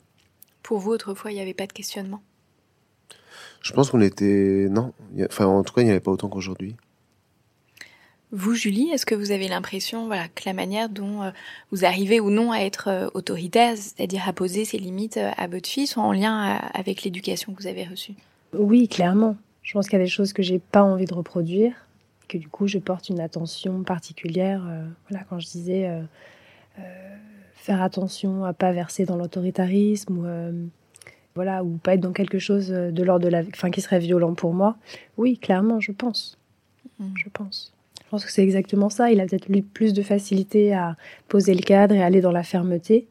Pour 0.63 0.79
vous, 0.79 0.91
autrefois, 0.91 1.31
il 1.31 1.35
n'y 1.35 1.41
avait 1.41 1.53
pas 1.53 1.67
de 1.67 1.73
questionnement? 1.73 2.21
je 3.61 3.73
pense 3.73 3.89
qu'on 3.89 4.01
était. 4.01 4.67
Non, 4.69 4.93
il 5.13 5.19
y 5.19 5.23
a- 5.23 5.27
enfin 5.29 5.45
en 5.45 5.63
tout 5.63 5.73
cas, 5.73 5.81
il 5.81 5.85
n'y 5.85 5.89
en 5.91 5.93
avait 5.93 5.99
pas 5.99 6.11
autant 6.11 6.29
qu'aujourd'hui. 6.29 6.75
Vous, 8.31 8.53
Julie, 8.53 8.89
est-ce 8.91 9.05
que 9.05 9.15
vous 9.15 9.31
avez 9.31 9.47
l'impression 9.47 10.05
voilà, 10.07 10.27
que 10.27 10.43
la 10.45 10.53
manière 10.53 10.89
dont 10.89 11.23
euh, 11.23 11.31
vous 11.71 11.85
arrivez 11.85 12.19
ou 12.19 12.29
non 12.29 12.51
à 12.51 12.59
être 12.59 12.89
euh, 12.89 13.07
autoritaire, 13.13 13.75
c'est-à-dire 13.77 14.27
à 14.27 14.33
poser 14.33 14.65
ses 14.65 14.77
limites 14.77 15.15
euh, 15.17 15.31
à 15.37 15.47
votre 15.47 15.67
fille, 15.69 15.87
sont 15.87 16.01
en 16.01 16.11
lien 16.11 16.59
avec 16.73 17.03
l'éducation 17.03 17.53
que 17.53 17.61
vous 17.61 17.67
avez 17.67 17.85
reçue? 17.85 18.13
Oui, 18.53 18.87
clairement. 18.89 19.37
Je 19.63 19.73
pense 19.73 19.87
qu'il 19.87 19.97
y 19.97 20.01
a 20.01 20.05
des 20.05 20.09
choses 20.11 20.33
que 20.33 20.43
j'ai 20.43 20.59
pas 20.59 20.83
envie 20.83 21.05
de 21.05 21.13
reproduire, 21.13 21.73
que 22.27 22.37
du 22.37 22.47
coup 22.49 22.67
je 22.67 22.79
porte 22.79 23.09
une 23.09 23.19
attention 23.19 23.83
particulière. 23.83 24.63
euh, 24.67 24.85
voilà, 25.09 25.25
quand 25.29 25.39
je 25.39 25.47
disais 25.47 25.87
euh, 25.87 26.01
euh, 26.79 27.15
faire 27.53 27.81
attention 27.81 28.43
à 28.43 28.53
pas 28.53 28.71
verser 28.71 29.05
dans 29.05 29.15
l'autoritarisme 29.15 30.17
ou 30.17 30.69
voilà 31.35 31.63
ou 31.63 31.77
pas 31.77 31.93
être 31.93 32.01
dans 32.01 32.13
quelque 32.13 32.39
chose 32.39 32.69
de 32.69 33.03
l'ordre 33.03 33.25
de 33.25 33.29
la, 33.29 33.41
enfin 33.53 33.69
qui 33.69 33.81
serait 33.81 33.99
violent 33.99 34.33
pour 34.33 34.53
moi. 34.53 34.75
Oui, 35.17 35.37
clairement, 35.37 35.79
je 35.79 35.91
pense. 35.91 36.37
Mhm. 36.99 37.13
Je 37.15 37.29
pense. 37.29 37.73
Je 38.03 38.09
pense 38.09 38.25
que 38.25 38.31
c'est 38.31 38.43
exactement 38.43 38.89
ça. 38.89 39.11
Il 39.11 39.19
a 39.19 39.25
peut-être 39.25 39.49
eu 39.49 39.61
plus 39.61 39.93
de 39.93 40.01
facilité 40.01 40.73
à 40.73 40.95
poser 41.27 41.53
le 41.53 41.61
cadre 41.61 41.93
et 41.93 42.01
aller 42.01 42.21
dans 42.21 42.31
la 42.31 42.43
fermeté. 42.43 43.07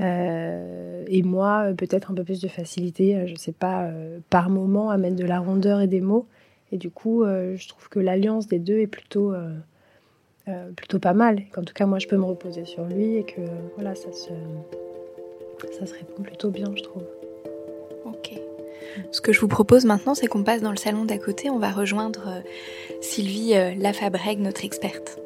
Euh, 0.00 1.04
et 1.08 1.22
moi, 1.22 1.72
peut-être 1.76 2.10
un 2.10 2.14
peu 2.14 2.24
plus 2.24 2.40
de 2.40 2.48
facilité, 2.48 3.26
je 3.26 3.34
sais 3.34 3.52
pas, 3.52 3.84
euh, 3.84 4.18
par 4.30 4.48
moment 4.48 4.90
à 4.90 4.96
mettre 4.96 5.16
de 5.16 5.24
la 5.24 5.38
rondeur 5.38 5.80
et 5.80 5.86
des 5.86 6.00
mots. 6.00 6.26
Et 6.72 6.78
du 6.78 6.90
coup, 6.90 7.24
euh, 7.24 7.56
je 7.56 7.68
trouve 7.68 7.88
que 7.88 7.98
l'alliance 7.98 8.46
des 8.46 8.58
deux 8.58 8.78
est 8.78 8.86
plutôt, 8.86 9.32
euh, 9.32 9.50
euh, 10.48 10.70
plutôt 10.72 10.98
pas 10.98 11.14
mal. 11.14 11.42
Qu'en 11.52 11.62
tout 11.62 11.74
cas, 11.74 11.86
moi, 11.86 11.98
je 11.98 12.06
peux 12.06 12.16
me 12.16 12.24
reposer 12.24 12.64
sur 12.64 12.84
lui 12.84 13.16
et 13.16 13.24
que 13.24 13.40
voilà, 13.76 13.94
ça 13.94 14.12
se, 14.12 14.30
ça 15.78 15.86
se 15.86 15.94
répond 15.94 16.22
plutôt 16.22 16.50
bien, 16.50 16.72
je 16.76 16.82
trouve. 16.82 17.04
Ok. 18.04 18.32
Ce 19.12 19.20
que 19.20 19.32
je 19.32 19.40
vous 19.40 19.48
propose 19.48 19.84
maintenant, 19.84 20.14
c'est 20.14 20.26
qu'on 20.26 20.42
passe 20.42 20.62
dans 20.62 20.70
le 20.70 20.76
salon 20.76 21.04
d'à 21.04 21.18
côté. 21.18 21.50
On 21.50 21.58
va 21.58 21.70
rejoindre 21.70 22.42
Sylvie 23.00 23.54
Lafabrègue, 23.76 24.40
notre 24.40 24.64
experte. 24.64 25.18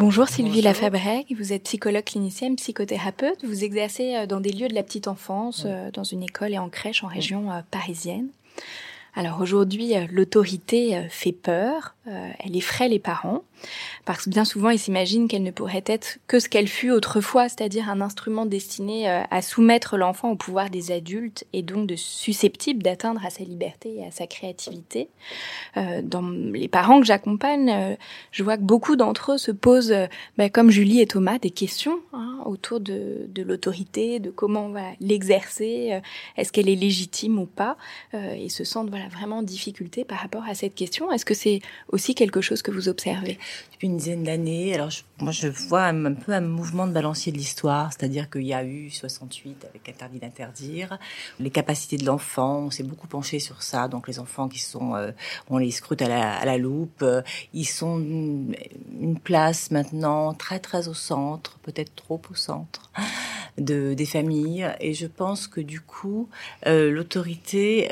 Bonjour 0.00 0.28
Sylvie 0.28 0.62
Lafabrègue, 0.62 1.36
vous 1.38 1.52
êtes 1.52 1.64
psychologue 1.64 2.04
clinicienne, 2.04 2.56
psychothérapeute. 2.56 3.44
Vous 3.44 3.64
exercez 3.64 4.16
euh, 4.16 4.24
dans 4.24 4.40
des 4.40 4.50
lieux 4.50 4.68
de 4.68 4.74
la 4.74 4.82
petite 4.82 5.08
enfance, 5.08 5.64
euh, 5.66 5.90
dans 5.90 6.04
une 6.04 6.22
école 6.22 6.54
et 6.54 6.58
en 6.58 6.70
crèche 6.70 7.04
en 7.04 7.06
région 7.06 7.52
euh, 7.52 7.60
parisienne. 7.70 8.28
Alors 9.14 9.42
aujourd'hui, 9.42 9.92
l'autorité 10.10 11.06
fait 11.10 11.32
peur, 11.32 11.96
euh, 12.08 12.30
elle 12.38 12.56
effraie 12.56 12.88
les 12.88 12.98
parents, 12.98 13.42
parce 14.06 14.24
que 14.24 14.30
bien 14.30 14.46
souvent 14.46 14.70
ils 14.70 14.78
s'imaginent 14.78 15.28
qu'elle 15.28 15.42
ne 15.42 15.50
pourrait 15.50 15.84
être 15.84 16.16
que 16.28 16.40
ce 16.40 16.48
qu'elle 16.48 16.66
fut 16.66 16.90
autrefois, 16.90 17.50
c'est-à-dire 17.50 17.90
un 17.90 18.00
instrument 18.00 18.46
destiné 18.46 19.10
euh, 19.10 19.20
à 19.30 19.42
soumettre 19.42 19.98
l'enfant 19.98 20.30
au 20.30 20.34
pouvoir 20.34 20.70
des 20.70 20.92
adultes 20.92 21.44
et 21.52 21.60
donc 21.60 21.86
de 21.86 21.96
susceptible 21.96 22.82
d'atteindre 22.82 23.20
à 23.22 23.28
sa 23.28 23.44
liberté 23.44 23.96
et 23.98 24.06
à 24.06 24.10
sa 24.10 24.26
créativité. 24.26 25.10
Euh, 25.76 26.00
dans 26.02 26.22
les 26.22 26.68
parents 26.68 27.00
que 27.00 27.06
j'accompagne, 27.06 27.98
je 28.32 28.42
vois 28.42 28.56
que 28.56 28.62
beaucoup 28.62 28.96
d'entre 28.96 29.32
eux 29.32 29.38
se 29.38 29.52
posent, 29.52 29.94
bah, 30.38 30.48
comme 30.48 30.70
Julie 30.70 31.02
et 31.02 31.06
Thomas, 31.06 31.38
des 31.38 31.50
questions 31.50 32.00
hein, 32.14 32.38
autour 32.46 32.80
de, 32.80 33.28
l'autorité, 33.36 34.20
de 34.20 34.30
comment 34.30 34.64
on 34.64 34.70
va 34.70 34.86
l'exercer, 35.00 36.00
est-ce 36.38 36.50
qu'elle 36.50 36.70
est 36.70 36.76
légitime 36.76 37.38
ou 37.38 37.46
pas, 37.46 37.76
et 38.14 38.48
se 38.48 38.64
sentent 38.64 38.88
vraiment 38.88 39.38
en 39.38 39.42
difficulté 39.42 40.04
par 40.04 40.20
rapport 40.20 40.44
à 40.44 40.54
cette 40.54 40.74
question. 40.74 41.12
Est-ce 41.12 41.26
que 41.26 41.34
c'est 41.34 41.60
aussi 41.92 42.14
quelque 42.14 42.40
chose 42.40 42.62
que 42.62 42.70
vous 42.70 42.88
observez 42.88 43.38
Depuis 43.72 43.86
une 43.88 43.96
dizaine 43.96 44.22
d'années, 44.24 44.74
alors 44.74 44.90
je- 44.90 45.02
moi 45.18 45.32
je 45.32 45.48
vois 45.48 45.84
un, 45.84 46.14
peu 46.14 46.32
un 46.32 46.40
mouvement 46.40 46.86
de 46.86 46.92
balancier 46.92 47.32
de 47.32 47.36
l'histoire, 47.38 47.92
c'est-à-dire 47.92 48.30
qu'il 48.30 48.42
y 48.46 48.54
a 48.54 48.64
eu 48.64 48.90
68 48.90 49.64
avec 49.68 49.88
interdit 49.88 50.18
d'interdire, 50.18 50.98
les 51.38 51.50
capacités 51.50 51.96
de 51.96 52.06
l'enfant, 52.06 52.58
on 52.58 52.70
s'est 52.70 52.82
beaucoup 52.82 53.06
penché 53.06 53.38
sur 53.38 53.62
ça, 53.62 53.88
donc 53.88 54.06
les 54.08 54.18
enfants 54.18 54.48
qui 54.48 54.58
sont, 54.60 54.94
euh, 54.94 55.10
on 55.48 55.58
les 55.58 55.70
scrute 55.70 56.02
à 56.02 56.08
la, 56.44 56.58
loupe, 56.58 57.02
euh, 57.02 57.22
ils 57.54 57.64
sont 57.66 57.98
une, 57.98 58.54
place 59.24 59.70
maintenant 59.70 60.32
très 60.34 60.58
très 60.60 60.88
au 60.88 60.94
centre, 60.94 61.58
peut-être 61.62 61.94
trop 61.94 62.20
au 62.30 62.34
centre 62.34 62.90
de, 63.58 63.94
des 63.94 64.06
familles, 64.06 64.68
et 64.80 64.94
je 64.94 65.06
pense 65.06 65.46
que 65.46 65.60
du 65.60 65.80
coup 65.80 66.28
euh, 66.66 66.90
l'autorité 66.90 67.88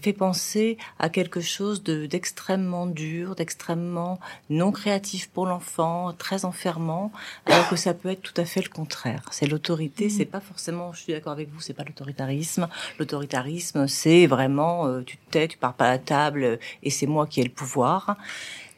fait 0.00 0.12
penser 0.12 0.78
à 0.98 1.08
quelque 1.08 1.40
chose 1.40 1.82
de- 1.82 2.06
d'extrêmement 2.06 2.86
dur, 3.24 3.34
d'extrêmement 3.34 4.18
non 4.50 4.70
créatif 4.72 5.28
pour 5.30 5.46
l'enfant, 5.46 6.12
très 6.12 6.44
enfermant, 6.44 7.10
alors 7.46 7.68
que 7.68 7.76
ça 7.76 7.94
peut 7.94 8.10
être 8.10 8.20
tout 8.22 8.38
à 8.40 8.44
fait 8.44 8.60
le 8.62 8.68
contraire. 8.68 9.22
C'est 9.30 9.46
l'autorité, 9.46 10.10
c'est 10.10 10.24
pas 10.26 10.40
forcément, 10.40 10.92
je 10.92 11.00
suis 11.00 11.12
d'accord 11.12 11.32
avec 11.32 11.50
vous, 11.50 11.60
c'est 11.60 11.72
pas 11.74 11.84
l'autoritarisme. 11.84 12.68
L'autoritarisme, 12.98 13.86
c'est 13.88 14.26
vraiment, 14.26 14.86
euh, 14.86 15.02
tu 15.02 15.16
te 15.16 15.30
tais, 15.30 15.48
tu 15.48 15.56
pars 15.58 15.74
pas 15.74 15.86
à 15.86 15.90
la 15.92 15.98
table, 15.98 16.44
euh, 16.44 16.56
et 16.82 16.90
c'est 16.90 17.06
moi 17.06 17.26
qui 17.26 17.40
ai 17.40 17.44
le 17.44 17.50
pouvoir. 17.50 18.16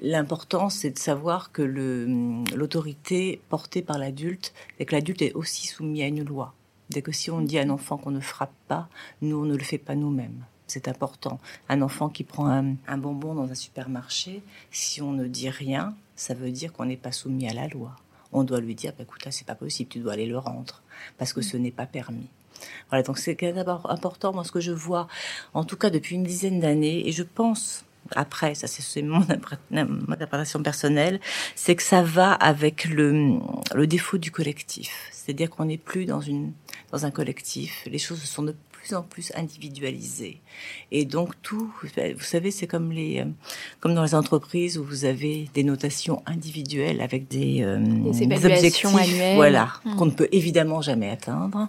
L'important, 0.01 0.69
c'est 0.69 0.91
de 0.91 0.99
savoir 0.99 1.51
que 1.53 1.63
le- 1.63 2.07
l'autorité 2.55 3.41
portée 3.49 3.83
par 3.83 3.99
l'adulte, 3.99 4.53
c'est 4.79 4.85
que 4.85 4.95
l'adulte 4.95 5.23
est 5.23 5.33
aussi 5.33 5.67
soumis 5.67 6.03
à 6.03 6.07
une 6.07 6.23
loi. 6.25 6.55
Dès 6.91 7.03
que 7.03 7.11
si 7.11 7.31
on 7.33 7.41
dit 7.41 7.59
à 7.59 7.63
un 7.63 7.71
enfant 7.71 7.97
qu'on 7.97 8.13
ne 8.13 8.21
frappe 8.21 8.55
pas, 8.69 8.89
nous, 9.23 9.39
on 9.43 9.45
ne 9.45 9.57
le 9.57 9.65
fait 9.65 9.79
pas 9.79 9.97
nous-mêmes. 9.97 10.45
C'est 10.67 10.89
important. 10.89 11.39
Un 11.69 11.83
enfant 11.83 12.09
qui 12.09 12.25
prend 12.25 12.49
un, 12.49 12.75
un 12.89 12.99
bonbon 12.99 13.35
dans 13.35 13.51
un 13.51 13.55
supermarché, 13.55 14.43
si 14.71 15.01
on 15.01 15.13
ne 15.13 15.27
dit 15.27 15.49
rien, 15.49 15.95
ça 16.17 16.35
veut 16.35 16.51
dire 16.51 16.73
qu'on 16.73 16.87
n'est 16.87 16.97
pas 16.97 17.13
soumis 17.13 17.49
à 17.49 17.53
la 17.53 17.69
loi. 17.69 17.95
On 18.33 18.43
doit 18.43 18.61
lui 18.61 18.75
dire, 18.75 18.93
bah, 18.97 19.05
écoute, 19.05 19.25
là, 19.25 19.31
c'est 19.31 19.47
pas 19.47 19.55
possible, 19.55 19.89
tu 19.89 20.01
dois 20.01 20.15
aller 20.15 20.27
le 20.27 20.39
rendre, 20.39 20.83
parce 21.19 21.33
que 21.33 21.43
ce 21.43 21.57
n'est 21.57 21.71
pas 21.71 21.87
permis. 21.87 22.29
Voilà, 22.89 23.03
donc 23.03 23.19
c'est 23.19 23.41
d'abord 23.53 23.91
important, 23.91 24.33
moi, 24.33 24.45
ce 24.45 24.51
que 24.53 24.61
je 24.61 24.73
vois, 24.73 25.09
en 25.55 25.65
tout 25.65 25.77
cas 25.77 25.91
depuis 25.91 26.15
une 26.17 26.25
dizaine 26.25 26.59
d'années, 26.61 27.07
et 27.07 27.13
je 27.13 27.23
pense, 27.23 27.85
après, 28.15 28.55
ça 28.55 28.67
c'est- 28.67 29.03
mon, 29.03 29.25
interprétation 30.09 30.63
personnelle, 30.63 31.21
c'est 31.55 31.75
que 31.77 31.83
ça 31.83 32.03
va 32.03 32.33
avec 32.33 32.87
le, 32.87 33.39
le 33.75 33.87
défaut 33.87 34.19
du 34.19 34.31
collectif. 34.31 35.09
C'est-à-dire 35.13 35.51
qu'on 35.51 35.67
n'est 35.67 35.79
plus 35.79 36.07
dans, 36.07 36.21
une, 36.21 36.53
dans 36.93 37.05
un 37.05 37.11
collectif, 37.11 37.83
les 37.87 37.99
choses 37.99 38.21
se 38.21 38.27
sont 38.27 38.43
de 38.43 38.55
plus 38.87 38.95
en 38.95 39.03
plus 39.03 39.33
individualisé. 39.35 40.41
Et 40.93 41.05
donc 41.05 41.35
tout, 41.43 41.73
vous 41.83 42.21
savez, 42.21 42.51
c'est 42.51 42.67
comme 42.67 42.93
les, 42.93 43.21
euh, 43.21 43.25
comme 43.81 43.95
dans 43.95 44.05
les 44.05 44.15
entreprises 44.15 44.79
où 44.79 44.85
vous 44.85 45.05
avez 45.05 45.49
des 45.55 45.65
notations 45.65 46.23
individuelles 46.27 47.01
avec 47.01 47.29
des, 47.29 47.63
euh, 47.63 47.79
objectifs, 48.07 48.87
annuelles. 48.87 49.37
voilà, 49.37 49.73
hmm. 49.85 49.97
qu'on 49.97 50.07
ne 50.07 50.11
peut 50.11 50.29
évidemment 50.33 50.83
jamais 50.83 51.11
atteindre. 51.11 51.69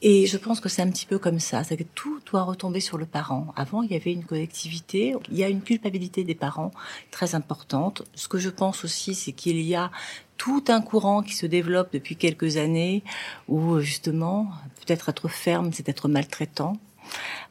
Et 0.00 0.26
je 0.26 0.36
pense 0.36 0.60
que 0.60 0.68
c'est 0.68 0.82
un 0.82 0.90
petit 0.90 1.06
peu 1.06 1.18
comme 1.18 1.40
ça, 1.40 1.64
c'est 1.64 1.76
que 1.76 1.82
tout 1.94 2.20
doit 2.30 2.44
retomber 2.44 2.80
sur 2.80 2.98
le 2.98 3.06
parent. 3.06 3.48
Avant, 3.56 3.82
il 3.82 3.90
y 3.90 3.96
avait 3.96 4.12
une 4.12 4.24
collectivité, 4.24 5.14
il 5.30 5.36
y 5.36 5.42
a 5.42 5.48
une 5.48 5.60
culpabilité 5.60 6.22
des 6.22 6.36
parents 6.36 6.70
très 7.10 7.34
importante. 7.34 8.04
Ce 8.14 8.28
que 8.28 8.38
je 8.38 8.48
pense 8.48 8.84
aussi, 8.84 9.14
c'est 9.16 9.32
qu'il 9.32 9.60
y 9.60 9.74
a 9.74 9.90
tout 10.36 10.64
un 10.68 10.80
courant 10.80 11.22
qui 11.22 11.34
se 11.34 11.46
développe 11.46 11.92
depuis 11.92 12.16
quelques 12.16 12.56
années 12.56 13.02
où 13.48 13.80
justement, 13.80 14.48
peut-être 14.88 15.10
être 15.10 15.28
ferme, 15.28 15.70
c'est 15.72 15.88
être 15.88 16.08
maltraitant. 16.08 16.78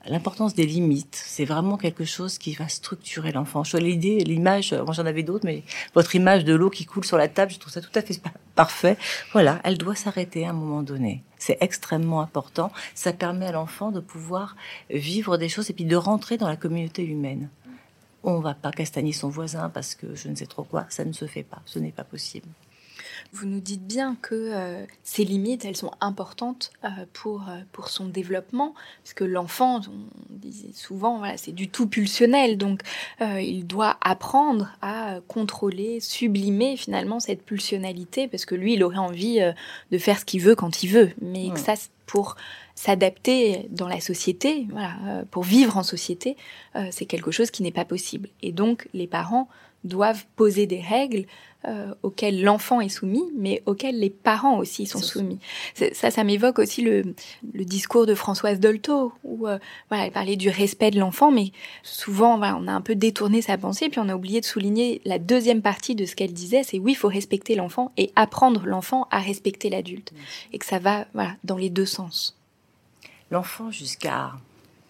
L'importance 0.08 0.56
des 0.56 0.66
limites, 0.66 1.16
c'est 1.16 1.46
vraiment 1.46 1.78
quelque 1.78 2.06
chose 2.06 2.38
qui 2.38 2.54
va 2.54 2.68
structurer 2.68 3.32
l'enfant. 3.32 3.64
Je 3.64 3.78
l'idée, 3.78 4.20
l'image, 4.20 4.74
moi 4.74 4.94
j'en 4.94 5.06
avais 5.06 5.24
d'autres, 5.24 5.46
mais 5.46 5.64
votre 5.94 6.16
image 6.16 6.46
de 6.46 6.56
l'eau 6.56 6.70
qui 6.70 6.86
coule 6.86 7.06
sur 7.06 7.18
la 7.18 7.28
table, 7.28 7.52
je 7.52 7.60
trouve 7.60 7.74
ça 7.74 7.82
tout 7.82 7.92
à 7.94 8.02
fait 8.02 8.20
parfait. 8.56 8.98
Voilà, 9.34 9.60
elle 9.64 9.78
doit 9.78 9.96
s'arrêter 9.96 10.46
à 10.46 10.50
un 10.50 10.54
moment 10.54 10.82
donné. 10.82 11.24
C'est 11.38 11.58
extrêmement 11.62 12.22
important. 12.22 12.72
Ça 12.96 13.14
permet 13.14 13.48
à 13.48 13.52
l'enfant 13.52 13.92
de 13.92 14.00
pouvoir 14.00 14.56
vivre 14.90 15.38
des 15.38 15.50
choses 15.50 15.70
et 15.70 15.74
puis 15.74 15.86
de 15.86 15.96
rentrer 15.96 16.38
dans 16.38 16.48
la 16.48 16.56
communauté 16.56 17.04
humaine. 17.04 17.50
On 18.24 18.40
va 18.40 18.56
pas 18.56 18.72
castagner 18.72 19.14
son 19.14 19.30
voisin 19.30 19.70
parce 19.70 19.94
que 19.94 20.16
je 20.16 20.28
ne 20.28 20.36
sais 20.36 20.48
trop 20.48 20.64
quoi, 20.64 20.86
ça 20.90 21.06
ne 21.06 21.14
se 21.14 21.26
fait 21.26 21.44
pas, 21.44 21.62
ce 21.66 21.78
n'est 21.78 21.92
pas 21.92 22.04
possible. 22.04 22.48
Vous 23.34 23.46
nous 23.46 23.60
dites 23.60 23.86
bien 23.86 24.16
que 24.22 24.36
euh, 24.36 24.86
ces 25.04 25.24
limites, 25.24 25.66
elles 25.66 25.76
sont 25.76 25.92
importantes 26.02 26.72
euh, 26.84 26.88
pour, 27.14 27.50
euh, 27.50 27.60
pour 27.72 27.90
son 27.90 28.06
développement, 28.08 28.74
parce 29.04 29.14
que 29.14 29.24
l'enfant, 29.24 29.82
on 29.88 30.08
disait 30.30 30.74
souvent, 30.74 31.18
voilà, 31.18 31.38
c'est 31.38 31.52
du 31.52 31.70
tout 31.70 31.88
pulsionnel, 31.88 32.58
donc 32.58 32.82
il 33.20 33.66
doit 33.66 33.98
apprendre 34.02 34.70
à 34.82 35.20
contrôler, 35.28 36.00
sublimer 36.00 36.78
finalement 36.78 37.20
cette 37.20 37.44
pulsionnalité, 37.44 38.28
parce 38.28 38.46
que 38.46 38.56
lui, 38.56 38.74
il 38.74 38.84
aurait 38.84 38.98
envie 38.98 39.40
de 39.92 39.98
faire 39.98 40.20
ce 40.20 40.26
qu'il 40.26 40.42
veut 40.42 40.56
quand 40.56 40.84
il 40.84 40.90
veut, 40.90 41.12
mais 41.22 41.50
que 41.50 41.60
ça, 41.60 41.74
pour 42.06 42.36
s'adapter 42.76 43.68
dans 43.72 43.88
la 43.88 44.00
société, 44.00 44.68
voilà, 44.72 45.24
pour 45.32 45.44
vivre 45.44 45.78
en 45.78 45.84
société, 45.84 46.38
c'est 46.92 47.06
quelque 47.06 47.32
chose 47.32 47.52
qui 47.52 47.64
n'est 47.64 47.72
pas 47.72 47.86
possible. 47.86 48.30
Et 48.42 48.52
donc, 48.52 48.88
les 48.94 49.08
parents 49.08 49.48
doivent 49.88 50.26
poser 50.36 50.68
des 50.68 50.82
règles 50.82 51.26
euh, 51.68 51.94
auxquelles 52.04 52.44
l'enfant 52.44 52.82
est 52.82 52.90
soumis, 52.90 53.26
mais 53.36 53.64
auxquelles 53.66 54.00
les 54.00 54.10
parents 54.10 54.58
aussi 54.58 54.86
sont 54.86 55.02
soumis. 55.02 55.40
Ça, 55.92 56.12
ça 56.12 56.24
m'évoque 56.24 56.60
aussi 56.60 56.82
le, 56.82 57.16
le, 57.54 57.66
discours 57.66 58.06
de 58.06 58.14
Françoise 58.14 58.60
Dolto, 58.60 59.12
où 59.24 59.48
euh, 59.48 59.58
voilà, 59.90 60.06
elle 60.06 60.12
parlait 60.12 60.36
du 60.36 60.50
respect 60.50 60.92
de 60.92 61.00
l'enfant, 61.00 61.32
mais 61.32 61.52
souvent 61.84 62.38
voilà, 62.38 62.56
on 62.62 62.68
a 62.68 62.72
un 62.72 62.82
peu 62.82 62.96
détourné 62.96 63.42
sa 63.42 63.58
pensée, 63.58 63.90
puis 63.90 64.00
on 64.00 64.08
a 64.08 64.16
oublié 64.16 64.40
de 64.40 64.46
souligner 64.46 65.02
la 65.04 65.20
deuxième 65.20 65.62
partie 65.62 65.96
de 65.96 66.06
ce 66.06 66.16
qu'elle 66.16 66.32
disait, 66.32 66.64
c'est 66.64 66.80
oui, 66.80 66.92
il 66.94 66.96
faut 66.96 67.10
respecter 67.10 67.56
l'enfant 67.56 67.92
et 67.98 68.12
apprendre 68.16 68.66
l'enfant 68.66 69.08
à 69.10 69.20
respecter 69.20 69.70
l'adulte, 69.70 70.14
et 70.54 70.60
que 70.60 70.66
ça 70.66 70.80
va 70.80 71.08
voilà, 71.14 71.36
dans 71.44 71.58
les 71.58 71.72
deux 71.72 71.88
sens. 71.88 72.40
L'enfant 73.30 73.72
jusqu'à 73.72 74.34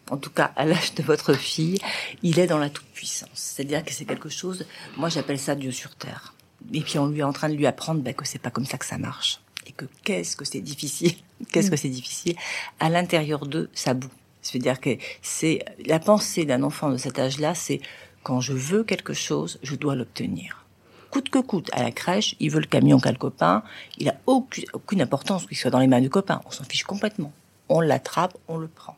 en 0.09 0.17
tout 0.17 0.29
cas 0.29 0.51
à 0.55 0.65
l'âge 0.65 0.93
de 0.95 1.03
votre 1.03 1.33
fille, 1.33 1.79
il 2.23 2.39
est 2.39 2.47
dans 2.47 2.57
la 2.57 2.69
toute-puissance. 2.69 3.29
C'est-à-dire 3.33 3.83
que 3.83 3.93
c'est 3.93 4.05
quelque 4.05 4.29
chose, 4.29 4.65
moi 4.97 5.09
j'appelle 5.09 5.39
ça 5.39 5.55
Dieu 5.55 5.71
sur 5.71 5.95
terre. 5.95 6.33
Et 6.73 6.81
puis 6.81 6.99
on 6.99 7.07
lui 7.07 7.19
est 7.19 7.23
en 7.23 7.33
train 7.33 7.49
de 7.49 7.55
lui 7.55 7.67
apprendre 7.67 8.01
ben, 8.01 8.13
que 8.13 8.25
c'est 8.25 8.39
pas 8.39 8.49
comme 8.49 8.65
ça 8.65 8.77
que 8.77 8.85
ça 8.85 8.97
marche. 8.97 9.41
Et 9.65 9.71
que 9.71 9.85
qu'est-ce 10.03 10.35
que 10.35 10.45
c'est 10.45 10.61
difficile, 10.61 11.13
qu'est-ce 11.51 11.69
que 11.69 11.77
c'est 11.77 11.89
difficile? 11.89 12.35
À 12.79 12.89
l'intérieur 12.89 13.45
d'eux, 13.45 13.69
ça 13.73 13.93
boue. 13.93 14.11
C'est-à-dire 14.41 14.79
que 14.79 14.97
c'est 15.21 15.65
la 15.85 15.99
pensée 15.99 16.45
d'un 16.45 16.63
enfant 16.63 16.89
de 16.89 16.97
cet 16.97 17.19
âge-là, 17.19 17.53
c'est 17.53 17.81
quand 18.23 18.39
je 18.39 18.53
veux 18.53 18.83
quelque 18.83 19.13
chose, 19.13 19.59
je 19.61 19.75
dois 19.75 19.95
l'obtenir. 19.95 20.65
Coûte 21.11 21.29
que 21.29 21.39
coûte, 21.39 21.69
à 21.73 21.83
la 21.83 21.91
crèche, 21.91 22.35
il 22.39 22.51
veut 22.51 22.59
le 22.59 22.65
camion 22.65 22.99
qu'a 22.99 23.11
le 23.11 23.17
copain, 23.17 23.63
il 23.97 24.09
a 24.09 24.15
aucune, 24.25 24.65
aucune 24.73 25.01
importance 25.01 25.45
qu'il 25.45 25.57
soit 25.57 25.71
dans 25.71 25.79
les 25.79 25.87
mains 25.87 26.01
du 26.01 26.09
copain, 26.09 26.41
on 26.45 26.51
s'en 26.51 26.63
fiche 26.63 26.83
complètement. 26.83 27.31
On 27.69 27.81
l'attrape, 27.81 28.37
on 28.47 28.57
le 28.57 28.67
prend. 28.67 28.97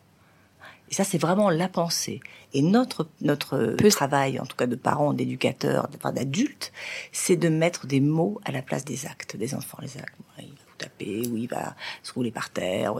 Et 0.89 0.93
ça, 0.93 1.03
c'est 1.03 1.17
vraiment 1.17 1.49
la 1.49 1.69
pensée. 1.69 2.19
Et 2.53 2.61
notre 2.61 3.07
notre 3.21 3.75
travail, 3.89 4.39
en 4.39 4.45
tout 4.45 4.55
cas 4.55 4.67
de 4.67 4.75
parents, 4.75 5.13
d'éducateurs, 5.13 5.87
d'adultes, 6.13 6.71
c'est 7.11 7.35
de 7.35 7.49
mettre 7.49 7.85
des 7.85 7.99
mots 7.99 8.41
à 8.43 8.51
la 8.51 8.61
place 8.61 8.85
des 8.85 9.05
actes 9.05 9.37
des 9.37 9.53
enfants. 9.53 9.77
Les 9.81 9.97
actes, 9.97 10.15
il 10.39 10.45
va 10.45 10.49
vous 10.49 10.75
taper, 10.77 11.27
ou 11.27 11.37
il 11.37 11.47
va 11.47 11.75
se 12.03 12.13
rouler 12.13 12.31
par 12.31 12.49
terre. 12.49 12.93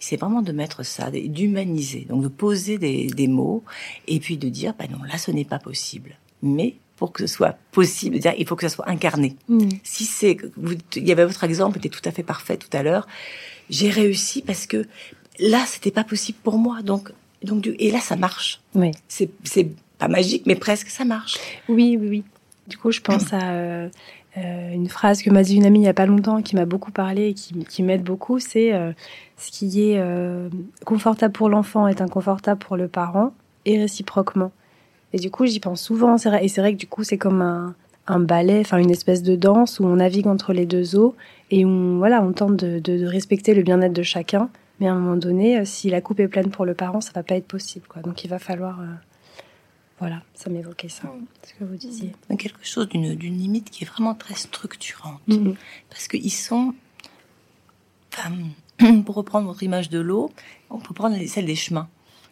C'est 0.00 0.16
vraiment 0.16 0.42
de 0.42 0.52
mettre 0.52 0.82
ça, 0.84 1.10
d'humaniser, 1.10 2.06
donc 2.08 2.22
de 2.22 2.28
poser 2.28 2.78
des, 2.78 3.06
des 3.06 3.28
mots, 3.28 3.62
et 4.08 4.18
puis 4.18 4.36
de 4.36 4.48
dire, 4.48 4.74
bah 4.78 4.86
non, 4.90 5.02
là, 5.04 5.18
ce 5.18 5.30
n'est 5.30 5.44
pas 5.44 5.58
possible. 5.58 6.16
Mais 6.42 6.76
pour 6.96 7.12
que 7.12 7.26
ce 7.26 7.34
soit 7.34 7.56
possible, 7.72 8.18
dire, 8.18 8.34
il 8.36 8.46
faut 8.46 8.56
que 8.56 8.68
ça 8.68 8.74
soit 8.74 8.88
incarné. 8.88 9.34
Mm. 9.48 9.68
Si 9.82 10.04
c'est, 10.04 10.36
il 10.96 11.08
y 11.08 11.12
avait 11.12 11.24
votre 11.24 11.44
exemple, 11.44 11.78
était 11.78 11.88
tout 11.88 12.02
à 12.04 12.10
fait 12.10 12.22
parfait 12.22 12.58
tout 12.58 12.68
à 12.76 12.82
l'heure. 12.82 13.06
J'ai 13.70 13.88
réussi 13.88 14.42
parce 14.42 14.66
que 14.66 14.86
là, 15.38 15.64
c'était 15.66 15.90
pas 15.90 16.04
possible 16.04 16.38
pour 16.42 16.58
moi. 16.58 16.82
Donc, 16.82 17.10
donc, 17.42 17.70
et 17.78 17.90
là, 17.90 18.00
ça 18.00 18.16
marche. 18.16 18.60
Oui. 18.74 18.90
C'est, 19.08 19.30
pas 19.98 20.08
magique, 20.08 20.44
mais 20.46 20.54
presque, 20.54 20.88
ça 20.88 21.04
marche. 21.04 21.36
Oui, 21.68 21.98
oui, 22.00 22.08
oui. 22.08 22.24
Du 22.66 22.78
coup, 22.78 22.90
je 22.90 23.00
pense 23.00 23.32
à 23.34 23.50
euh, 23.50 23.88
euh, 24.38 24.72
une 24.72 24.88
phrase 24.88 25.22
que 25.22 25.28
m'a 25.28 25.42
dit 25.42 25.56
une 25.56 25.66
amie 25.66 25.80
il 25.80 25.84
y 25.84 25.88
a 25.88 25.94
pas 25.94 26.06
longtemps, 26.06 26.40
qui 26.40 26.56
m'a 26.56 26.64
beaucoup 26.64 26.90
parlé 26.90 27.28
et 27.28 27.34
qui, 27.34 27.52
qui 27.64 27.82
m'aide 27.82 28.02
beaucoup. 28.02 28.38
C'est 28.38 28.72
euh, 28.72 28.92
ce 29.36 29.50
qui 29.50 29.90
est 29.90 30.02
confortable 30.86 31.32
pour 31.32 31.48
l'enfant 31.48 31.86
est 31.86 32.00
inconfortable 32.00 32.58
pour 32.60 32.76
le 32.76 32.88
parent 32.88 33.32
et 33.66 33.78
réciproquement. 33.78 34.52
Et 35.12 35.18
du 35.18 35.30
coup, 35.30 35.44
j'y 35.44 35.60
pense 35.60 35.82
souvent. 35.82 36.16
Et 36.16 36.48
c'est 36.48 36.60
vrai 36.60 36.72
que 36.72 36.78
du 36.78 36.86
coup, 36.86 37.04
c'est 37.04 37.18
comme 37.18 37.42
un, 37.42 37.74
un 38.06 38.20
ballet, 38.20 38.60
enfin 38.60 38.78
une 38.78 38.90
espèce 38.90 39.22
de 39.22 39.36
danse 39.36 39.80
où 39.80 39.84
on 39.84 39.96
navigue 39.96 40.26
entre 40.26 40.52
les 40.52 40.66
deux 40.66 40.96
eaux 40.96 41.14
et 41.50 41.64
on, 41.64 41.98
voilà, 41.98 42.22
on 42.22 42.32
tente 42.32 42.56
de, 42.56 42.78
de 42.78 43.04
respecter 43.04 43.54
le 43.54 43.62
bien-être 43.62 43.92
de 43.92 44.02
chacun 44.02 44.48
mais 44.80 44.88
à 44.88 44.92
un 44.92 44.98
moment 44.98 45.16
donné, 45.16 45.58
euh, 45.58 45.64
si 45.64 45.90
la 45.90 46.00
coupe 46.00 46.20
est 46.20 46.28
pleine 46.28 46.50
pour 46.50 46.64
le 46.64 46.74
parent, 46.74 47.00
ça 47.00 47.12
va 47.14 47.22
pas 47.22 47.36
être 47.36 47.46
possible. 47.46 47.86
Quoi. 47.86 48.02
Donc 48.02 48.24
il 48.24 48.28
va 48.28 48.38
falloir. 48.38 48.80
Euh, 48.80 48.86
voilà, 49.98 50.22
ça 50.34 50.48
m'évoquait 50.48 50.88
ça, 50.88 51.12
ce 51.46 51.52
que 51.52 51.64
vous 51.64 51.76
disiez. 51.76 52.12
Quelque 52.38 52.64
chose 52.64 52.88
d'une 52.88 53.12
limite 53.12 53.68
qui 53.68 53.84
est 53.84 53.86
vraiment 53.86 54.14
très 54.14 54.34
structurante. 54.34 55.20
Mm. 55.28 55.52
Parce 55.90 56.08
qu'ils 56.08 56.32
sont. 56.32 56.74
pour 59.04 59.14
reprendre 59.14 59.46
votre 59.46 59.62
image 59.62 59.90
de 59.90 60.00
l'eau, 60.00 60.30
on 60.70 60.78
peut 60.78 60.94
prendre 60.94 61.16
celle 61.26 61.46
des 61.46 61.54
chemins 61.54 61.88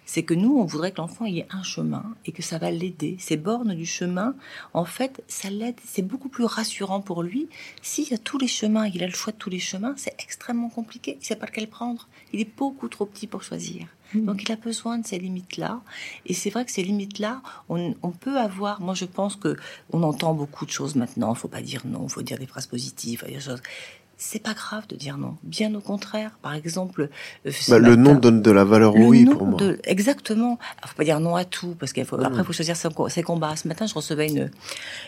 c'est 0.09 0.23
que 0.23 0.33
nous, 0.33 0.57
on 0.57 0.64
voudrait 0.64 0.92
que 0.92 1.03
l'enfant 1.03 1.27
ait 1.27 1.47
un 1.51 1.62
chemin 1.62 2.03
et 2.25 2.33
que 2.33 2.40
ça 2.40 2.57
va 2.57 2.71
l'aider. 2.71 3.18
Ces 3.21 3.37
bornes 3.37 3.75
du 3.75 3.85
chemin, 3.85 4.35
en 4.73 4.87
fait, 4.87 5.23
ça 5.29 5.51
l'aide. 5.51 5.79
C'est 5.85 6.01
beaucoup 6.01 6.31
plus 6.31 6.47
rassurant 6.47 7.03
pour 7.03 7.23
lui. 7.23 7.51
S'il 7.83 8.09
y 8.09 8.14
a 8.14 8.18
tous 8.18 8.38
les 8.38 8.49
chemins 8.49 8.85
et 8.85 8.90
qu'il 8.90 9.05
a 9.05 9.07
le 9.07 9.12
choix 9.12 9.35
de 9.35 9.37
tous 9.37 9.51
les 9.51 9.59
chemins, 9.59 9.92
c'est 9.99 10.14
extrêmement 10.18 10.71
compliqué. 10.71 11.18
Il 11.21 11.27
sait 11.27 11.37
pas 11.37 11.44
lequel 11.44 11.68
prendre. 11.68 12.09
Il 12.33 12.40
est 12.40 12.57
beaucoup 12.57 12.88
trop 12.88 13.05
petit 13.05 13.27
pour 13.27 13.42
choisir. 13.42 13.87
Mmh. 14.14 14.25
Donc 14.25 14.42
il 14.42 14.51
a 14.51 14.57
besoin 14.57 14.97
de 14.97 15.07
ces 15.07 15.18
limites-là. 15.18 15.83
Et 16.25 16.33
c'est 16.33 16.49
vrai 16.49 16.64
que 16.64 16.73
ces 16.73 16.83
limites-là, 16.83 17.42
on, 17.68 17.92
peut 18.18 18.38
avoir. 18.38 18.81
Moi, 18.81 18.94
je 18.94 19.05
pense 19.05 19.37
que 19.37 19.59
on 19.92 20.03
entend 20.03 20.33
beaucoup 20.33 20.64
de 20.64 20.71
choses 20.71 20.94
maintenant. 20.94 21.35
Il 21.35 21.38
faut 21.38 21.49
pas 21.49 21.61
dire 21.61 21.83
non. 21.85 22.05
Il 22.05 22.11
faut 22.11 22.23
dire 22.23 22.38
des 22.38 22.47
phrases 22.47 22.66
positives. 22.66 23.25
Il 23.29 23.35
des 23.35 23.40
choses 23.40 23.61
c'est 24.20 24.42
pas 24.42 24.52
grave 24.52 24.88
de 24.88 24.96
dire 24.96 25.16
non. 25.16 25.37
Bien 25.44 25.72
au 25.76 25.81
contraire. 25.81 26.38
Par 26.42 26.52
exemple, 26.52 27.09
euh, 27.46 27.52
bah, 27.68 27.78
le 27.78 27.94
non 27.94 28.16
donne 28.16 28.42
de 28.42 28.50
la 28.50 28.64
valeur 28.64 28.96
au 28.96 29.07
oui 29.07 29.24
pour 29.24 29.46
moi. 29.46 29.61
exactement. 29.85 30.59
Il 30.83 30.88
faut 30.88 30.96
pas 30.96 31.04
dire 31.04 31.20
non 31.20 31.37
à 31.37 31.44
tout 31.44 31.76
parce 31.78 31.92
qu'il 31.92 32.04
faut 32.04 32.20
après 32.20 32.40
il 32.40 32.44
faut 32.44 32.52
choisir 32.52 32.76
ses, 32.76 33.22
combats. 33.22 33.54
Ce 33.54 33.68
matin, 33.68 33.87
je 33.87 33.94
recevais 33.94 34.26
une 34.26 34.50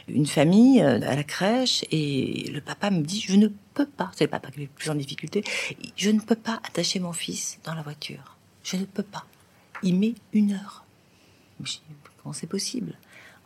une 0.07 0.27
famille 0.27 0.81
euh, 0.81 1.01
à 1.03 1.17
la 1.17 1.25
crèche 1.25 1.85
et 1.91 2.51
le 2.55 2.61
papa 2.61 2.91
me 2.91 3.03
dit 3.03 3.21
je 3.21 3.35
ne 3.35 3.49
peux 3.75 3.87
pas. 3.87 4.13
C'est 4.15 4.25
le 4.25 4.31
papa 4.31 4.53
qui 4.53 4.61
est 4.61 4.65
le 4.65 4.69
plus 4.69 4.89
en 4.91 4.95
difficulté. 4.95 5.43
Je 5.97 6.11
ne 6.11 6.21
peux 6.21 6.37
pas 6.37 6.61
attacher 6.65 7.01
mon 7.01 7.13
fils 7.13 7.59
dans 7.65 7.75
la 7.75 7.83
voiture. 7.83 8.37
Je 8.63 8.77
ne 8.77 8.85
peux 8.85 9.03
pas. 9.03 9.25
Il 9.83 9.99
met 9.99 10.15
une 10.33 10.53
heure. 10.53 10.85
Comment 12.23 12.33
c'est 12.33 12.47
possible? 12.47 12.95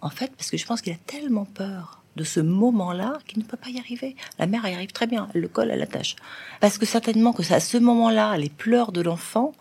En 0.03 0.11
fait, 0.11 0.31
parce 0.37 0.51
que 0.51 0.59
je 0.59 0.67
pense 0.67 0.83
qu'il 0.83 0.93
a 0.93 0.99
tellement 1.07 1.47
peur 1.47 2.04
de 2.17 2.25
ce 2.25 2.41
moment-là 2.41 3.19
qui 3.27 3.39
ne 3.39 3.45
peut 3.45 3.57
pas 3.57 3.71
y 3.71 3.79
arriver. 3.79 4.17
La 4.39 4.47
mère 4.47 4.67
y 4.67 4.75
arrive 4.75 4.93
très 4.93 5.07
bien, 5.07 5.29
elle 5.35 5.41
le 5.41 5.49
colle, 5.49 5.71
elle 5.71 5.81
l'attache. 5.81 6.17
Parce 6.61 6.79
que 6.79 6.87
certainement 6.87 7.33
que 7.33 7.53
à 7.53 7.61
ce 7.61 7.79
moment-là, 7.79 8.37
les 8.37 8.49
pleurs 8.49 8.93
de 8.93 9.01
l'enfant 9.01 9.53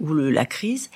ou 0.00 0.12
la 0.14 0.44
crise 0.44 0.90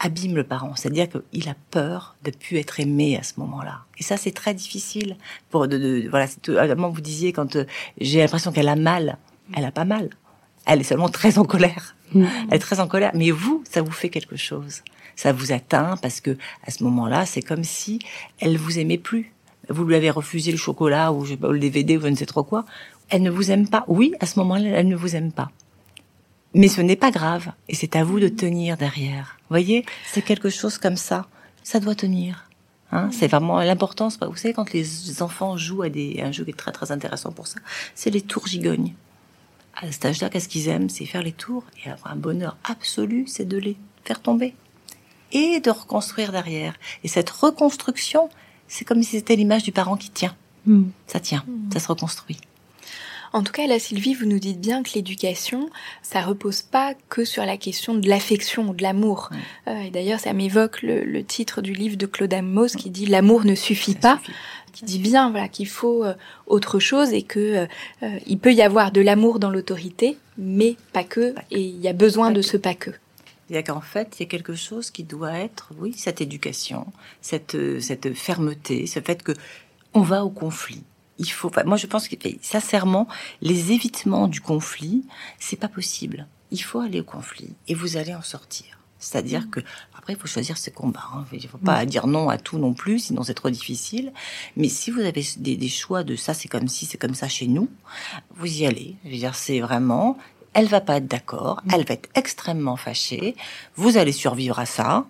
abîme 0.00 0.36
le 0.36 0.44
parent. 0.44 0.74
C'est-à-dire 0.76 1.08
qu'il 1.08 1.48
a 1.48 1.54
peur 1.70 2.16
de 2.24 2.30
plus 2.30 2.58
être 2.58 2.80
aimé 2.80 3.16
à 3.16 3.22
ce 3.22 3.34
moment-là. 3.38 3.80
Et 3.98 4.02
ça, 4.02 4.16
c'est 4.16 4.30
très 4.30 4.54
difficile. 4.54 5.16
Pour 5.50 5.68
de, 5.68 5.78
de 5.78 6.08
voilà, 6.08 6.26
vous 6.74 7.00
disiez 7.00 7.32
quand 7.32 7.56
euh, 7.56 7.64
j'ai 8.00 8.20
l'impression 8.20 8.52
qu'elle 8.52 8.68
a 8.68 8.76
mal, 8.76 9.18
elle 9.56 9.64
a 9.64 9.72
pas 9.72 9.84
mal. 9.84 10.10
Elle 10.66 10.80
est 10.80 10.84
seulement 10.84 11.08
très 11.08 11.38
en 11.38 11.44
colère. 11.44 11.96
Mm. 12.12 12.26
Elle 12.48 12.56
est 12.56 12.60
très 12.60 12.80
en 12.80 12.86
colère. 12.86 13.10
Mais 13.14 13.30
vous, 13.30 13.62
ça 13.68 13.82
vous 13.82 13.90
fait 13.90 14.08
quelque 14.08 14.36
chose. 14.36 14.82
Ça 15.16 15.32
vous 15.32 15.52
atteint 15.52 15.96
parce 16.00 16.20
que 16.20 16.36
à 16.64 16.70
ce 16.70 16.84
moment-là, 16.84 17.26
c'est 17.26 17.42
comme 17.42 17.64
si 17.64 17.98
elle 18.38 18.56
vous 18.56 18.78
aimait 18.78 18.98
plus 18.98 19.32
vous 19.68 19.84
lui 19.84 19.94
avez 19.94 20.10
refusé 20.10 20.50
le 20.50 20.58
chocolat 20.58 21.12
ou, 21.12 21.24
je 21.24 21.34
le 21.34 21.58
DVD 21.58 21.96
ou 21.96 22.00
je 22.00 22.08
ne 22.08 22.16
sais 22.16 22.26
trop 22.26 22.44
quoi, 22.44 22.64
elle 23.10 23.22
ne 23.22 23.30
vous 23.30 23.50
aime 23.50 23.68
pas. 23.68 23.84
Oui, 23.88 24.14
à 24.20 24.26
ce 24.26 24.38
moment-là, 24.40 24.68
elle 24.70 24.88
ne 24.88 24.96
vous 24.96 25.16
aime 25.16 25.32
pas. 25.32 25.50
Mais 26.54 26.68
ce 26.68 26.80
n'est 26.80 26.96
pas 26.96 27.10
grave. 27.10 27.52
Et 27.68 27.74
c'est 27.74 27.96
à 27.96 28.04
vous 28.04 28.20
de 28.20 28.28
tenir 28.28 28.76
derrière. 28.76 29.38
Voyez, 29.50 29.84
c'est 30.06 30.22
quelque 30.22 30.50
chose 30.50 30.78
comme 30.78 30.96
ça. 30.96 31.26
Ça 31.62 31.80
doit 31.80 31.94
tenir. 31.94 32.48
Hein, 32.90 33.10
c'est 33.12 33.28
vraiment 33.28 33.58
l'importance. 33.60 34.18
Vous 34.20 34.36
savez, 34.36 34.54
quand 34.54 34.72
les 34.72 35.22
enfants 35.22 35.56
jouent 35.58 35.82
à 35.82 35.90
des, 35.90 36.20
un 36.22 36.32
jeu 36.32 36.44
qui 36.44 36.50
est 36.50 36.54
très 36.54 36.72
très 36.72 36.90
intéressant 36.90 37.32
pour 37.32 37.46
ça, 37.46 37.60
c'est 37.94 38.10
les 38.10 38.22
tours 38.22 38.46
gigognes. 38.46 38.94
À 39.76 39.92
cet 39.92 40.06
âge-là, 40.06 40.30
qu'est-ce 40.30 40.48
qu'ils 40.48 40.68
aiment? 40.68 40.88
C'est 40.88 41.04
faire 41.04 41.22
les 41.22 41.32
tours 41.32 41.64
et 41.84 41.90
avoir 41.90 42.12
un 42.12 42.16
bonheur 42.16 42.56
absolu, 42.64 43.26
c'est 43.26 43.46
de 43.46 43.58
les 43.58 43.76
faire 44.04 44.20
tomber 44.20 44.54
et 45.32 45.60
de 45.60 45.70
reconstruire 45.70 46.32
derrière. 46.32 46.74
Et 47.04 47.08
cette 47.08 47.30
reconstruction, 47.30 48.28
c'est 48.68 48.84
comme 48.84 49.02
si 49.02 49.16
c'était 49.16 49.36
l'image 49.36 49.62
du 49.62 49.72
parent 49.72 49.96
qui 49.96 50.10
tient. 50.10 50.36
Hmm. 50.66 50.84
Ça 51.06 51.20
tient, 51.20 51.44
hmm. 51.46 51.72
ça 51.72 51.80
se 51.80 51.88
reconstruit. 51.88 52.38
En 53.32 53.42
tout 53.42 53.52
cas, 53.52 53.66
là, 53.66 53.78
Sylvie, 53.78 54.14
vous 54.14 54.26
nous 54.26 54.38
dites 54.38 54.60
bien 54.60 54.82
que 54.82 54.90
l'éducation, 54.94 55.68
ça 56.02 56.20
repose 56.20 56.62
pas 56.62 56.94
que 57.08 57.24
sur 57.24 57.44
la 57.44 57.56
question 57.56 57.94
de 57.94 58.08
l'affection 58.08 58.70
ou 58.70 58.74
de 58.74 58.82
l'amour. 58.82 59.30
Euh, 59.66 59.80
et 59.82 59.90
d'ailleurs, 59.90 60.20
ça 60.20 60.32
m'évoque 60.32 60.80
le, 60.82 61.22
titre 61.22 61.60
du 61.60 61.72
livre 61.72 61.96
de 61.96 62.06
Claude 62.06 62.32
Amos 62.32 62.68
qui 62.68 62.90
dit 62.90 63.06
L'amour 63.06 63.44
ne 63.44 63.54
suffit 63.54 63.94
pas. 63.94 64.18
qui 64.72 64.84
dit 64.84 64.98
bien 64.98 65.30
voilà 65.30 65.48
qu'il 65.48 65.66
faut 65.66 66.04
euh, 66.04 66.14
autre 66.46 66.78
chose 66.78 67.12
et 67.12 67.22
que 67.22 67.66
euh, 68.02 68.18
il 68.26 68.38
peut 68.38 68.52
y 68.52 68.62
avoir 68.62 68.92
de 68.92 69.00
l'amour 69.00 69.38
dans 69.38 69.50
l'autorité, 69.50 70.16
mais 70.36 70.76
pas 70.92 71.04
que, 71.04 71.34
et 71.50 71.60
il 71.60 71.80
y 71.80 71.88
a 71.88 71.92
besoin 71.92 72.30
de 72.30 72.42
ce 72.42 72.56
pas 72.56 72.74
que. 72.74 72.92
C'est-à-dire 73.48 73.74
qu'en 73.74 73.80
fait, 73.80 74.16
il 74.18 74.22
y 74.22 74.26
a 74.26 74.28
quelque 74.28 74.54
chose 74.54 74.90
qui 74.90 75.04
doit 75.04 75.32
être, 75.32 75.72
oui, 75.78 75.94
cette 75.96 76.20
éducation, 76.20 76.86
cette, 77.22 77.56
cette 77.80 78.14
fermeté, 78.14 78.86
ce 78.86 79.00
fait 79.00 79.22
que 79.22 79.32
on 79.94 80.02
va 80.02 80.24
au 80.24 80.30
conflit 80.30 80.84
il 81.18 81.30
faut. 81.30 81.50
moi, 81.66 81.76
je 81.76 81.86
pense 81.86 82.08
que 82.08 82.16
sincèrement, 82.42 83.08
les 83.42 83.72
évitements 83.72 84.28
du 84.28 84.40
conflit, 84.40 85.04
c'est 85.38 85.56
pas 85.56 85.68
possible. 85.68 86.26
Il 86.50 86.62
faut 86.62 86.80
aller 86.80 87.00
au 87.00 87.04
conflit 87.04 87.54
et 87.66 87.74
vous 87.74 87.96
allez 87.96 88.14
en 88.14 88.22
sortir. 88.22 88.78
C'est-à-dire 89.00 89.42
mmh. 89.42 89.50
que 89.50 89.60
après, 89.96 90.14
il 90.14 90.18
faut 90.18 90.26
choisir 90.26 90.56
ses 90.56 90.70
combats. 90.70 91.04
Hein. 91.14 91.24
Il 91.32 91.42
ne 91.42 91.48
faut 91.48 91.58
pas 91.58 91.82
mmh. 91.82 91.86
dire 91.86 92.06
non 92.06 92.28
à 92.30 92.38
tout 92.38 92.58
non 92.58 92.72
plus, 92.72 92.98
sinon 92.98 93.22
c'est 93.22 93.34
trop 93.34 93.50
difficile. 93.50 94.12
Mais 94.56 94.68
si 94.68 94.90
vous 94.90 95.00
avez 95.00 95.24
des, 95.36 95.68
choix 95.68 96.02
de 96.02 96.16
ça, 96.16 96.34
c'est 96.34 96.48
comme 96.48 96.68
si, 96.68 96.86
c'est 96.86 96.98
comme 96.98 97.14
ça 97.14 97.28
chez 97.28 97.46
nous, 97.46 97.68
vous 98.36 98.60
y 98.60 98.66
allez. 98.66 98.96
Je 99.04 99.10
veux 99.10 99.16
dire, 99.16 99.34
c'est 99.34 99.60
vraiment. 99.60 100.18
Elle 100.54 100.66
va 100.66 100.80
pas 100.80 100.96
être 100.96 101.06
d'accord. 101.06 101.62
Elle 101.72 101.84
va 101.84 101.94
être 101.94 102.08
extrêmement 102.14 102.76
fâchée. 102.76 103.36
Vous 103.76 103.96
allez 103.96 104.12
survivre 104.12 104.58
à 104.58 104.66
ça. 104.66 105.06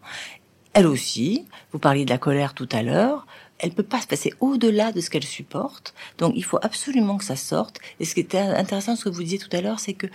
Elle 0.75 0.87
aussi. 0.87 1.47
Vous 1.73 1.79
parliez 1.79 2.05
de 2.05 2.11
la 2.11 2.19
colère 2.19 2.55
tout 2.55 2.69
à 2.73 2.83
l'heure 2.83 3.27
elle 3.61 3.73
peut 3.73 3.83
pas 3.83 4.01
se 4.01 4.07
passer 4.07 4.33
au-delà 4.41 4.93
de 4.93 5.01
ce 5.01 5.11
qu'elle 5.11 5.25
supporte. 5.25 5.93
Donc 6.19 6.33
il 6.37 6.45
faut 6.45 6.59
absolument 6.63 7.19
que 7.19 7.25
ça 7.25 7.35
sorte. 7.37 7.81
Et 7.99 8.05
ce 8.05 8.15
qui 8.15 8.21
était 8.21 8.39
intéressant, 8.39 8.97
ce 8.97 9.05
que 9.05 9.09
vous 9.09 9.23
disiez 9.23 9.39
tout 9.39 9.49
à 9.51 9.61
l'heure, 9.61 9.81
c'est 9.81 9.95
que 9.95 10.07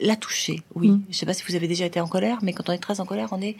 la 0.00 0.16
toucher, 0.16 0.62
oui. 0.74 0.90
Mm. 0.90 1.02
Je 1.10 1.16
sais 1.16 1.26
pas 1.26 1.34
si 1.34 1.42
vous 1.46 1.54
avez 1.54 1.68
déjà 1.68 1.86
été 1.86 2.00
en 2.00 2.06
colère, 2.06 2.38
mais 2.42 2.52
quand 2.52 2.68
on 2.68 2.72
est 2.72 2.78
très 2.78 3.00
en 3.00 3.04
colère, 3.04 3.30
on 3.32 3.40
est 3.40 3.56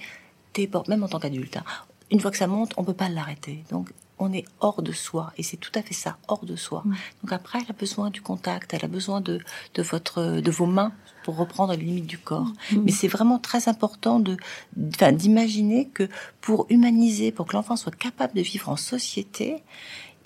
même 0.88 1.02
en 1.02 1.08
tant 1.08 1.18
qu'adulte. 1.18 1.56
Hein. 1.56 1.64
Une 2.10 2.20
fois 2.20 2.30
que 2.30 2.36
ça 2.36 2.46
monte, 2.46 2.72
on 2.76 2.84
peut 2.84 2.94
pas 2.94 3.08
l'arrêter. 3.08 3.64
Donc 3.70 3.90
on 4.18 4.32
est 4.32 4.44
hors 4.60 4.82
de 4.82 4.92
soi 4.92 5.32
et 5.36 5.42
c'est 5.42 5.56
tout 5.56 5.72
à 5.74 5.82
fait 5.82 5.94
ça, 5.94 6.16
hors 6.28 6.44
de 6.44 6.56
soi. 6.56 6.84
Donc 7.22 7.32
après, 7.32 7.58
elle 7.60 7.70
a 7.70 7.78
besoin 7.78 8.10
du 8.10 8.22
contact, 8.22 8.74
elle 8.74 8.84
a 8.84 8.88
besoin 8.88 9.20
de, 9.20 9.40
de 9.74 9.82
votre, 9.82 10.40
de 10.40 10.50
vos 10.50 10.66
mains 10.66 10.92
pour 11.24 11.36
reprendre 11.36 11.72
les 11.72 11.84
limites 11.84 12.06
du 12.06 12.18
corps. 12.18 12.52
Mm. 12.70 12.82
Mais 12.84 12.92
c'est 12.92 13.08
vraiment 13.08 13.38
très 13.38 13.68
important 13.68 14.20
de, 14.20 14.36
d'imaginer 14.76 15.88
que 15.88 16.08
pour 16.40 16.66
humaniser, 16.70 17.32
pour 17.32 17.46
que 17.46 17.54
l'enfant 17.54 17.76
soit 17.76 17.94
capable 17.94 18.34
de 18.34 18.42
vivre 18.42 18.68
en 18.68 18.76
société, 18.76 19.62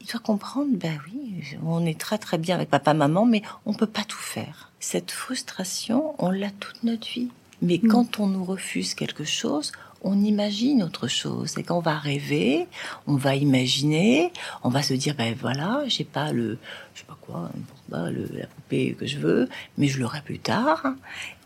il 0.01 0.07
doit 0.07 0.21
comprendre, 0.21 0.71
ben 0.73 0.99
oui, 1.07 1.43
on 1.65 1.85
est 1.85 1.99
très 1.99 2.19
très 2.19 2.39
bien 2.39 2.55
avec 2.55 2.71
papa, 2.71 2.95
maman, 2.95 3.27
mais 3.27 3.43
on 3.67 3.75
peut 3.75 3.87
pas 3.87 4.05
tout 4.05 4.19
faire. 4.19 4.71
Cette 4.81 5.11
frustration, 5.11 6.15
on 6.19 6.31
l'a 6.31 6.51
toute 6.51 6.83
notre 6.85 7.09
vie. 7.09 7.29
Mais 7.63 7.81
mm. 7.83 7.89
quand 7.89 8.21
on 8.21 8.27
nous 8.27 8.45
refuse 8.45 8.95
quelque 8.95 9.25
chose, 9.25 9.73
on 10.03 10.23
imagine 10.23 10.83
autre 10.83 11.09
chose. 11.09 11.51
C'est 11.55 11.63
qu'on 11.63 11.81
va 11.81 11.99
rêver, 11.99 12.67
on 13.07 13.17
va 13.17 13.35
imaginer, 13.35 14.33
on 14.63 14.69
va 14.69 14.83
se 14.83 14.95
dire, 14.95 15.15
ben 15.17 15.35
voilà, 15.39 15.83
j'ai 15.87 16.05
pas 16.05 16.33
le, 16.33 16.59
je 16.95 17.01
sais 17.01 17.07
pas 17.07 17.19
quoi, 17.21 17.51
le, 17.91 18.29
la 18.33 18.47
poupée 18.47 18.97
que 18.99 19.07
je 19.07 19.19
veux, 19.19 19.49
mais 19.77 19.89
je 19.89 20.01
l'aurai 20.01 20.21
plus 20.23 20.39
tard. 20.39 20.85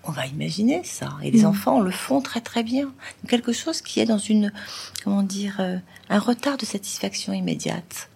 On 0.04 0.10
va 0.10 0.26
imaginer 0.26 0.82
ça. 0.84 1.10
Et 1.22 1.30
les 1.30 1.42
mm. 1.42 1.46
enfants 1.46 1.80
le 1.80 1.90
font 1.90 2.20
très 2.20 2.40
très 2.40 2.62
bien. 2.62 2.92
Quelque 3.28 3.52
chose 3.52 3.80
qui 3.80 4.00
est 4.00 4.06
dans 4.06 4.18
une, 4.18 4.52
comment 5.04 5.22
dire, 5.22 5.56
euh, 5.60 5.78
un 6.08 6.18
retard 6.18 6.56
de 6.56 6.66
satisfaction 6.66 7.32
immédiate. 7.32 8.08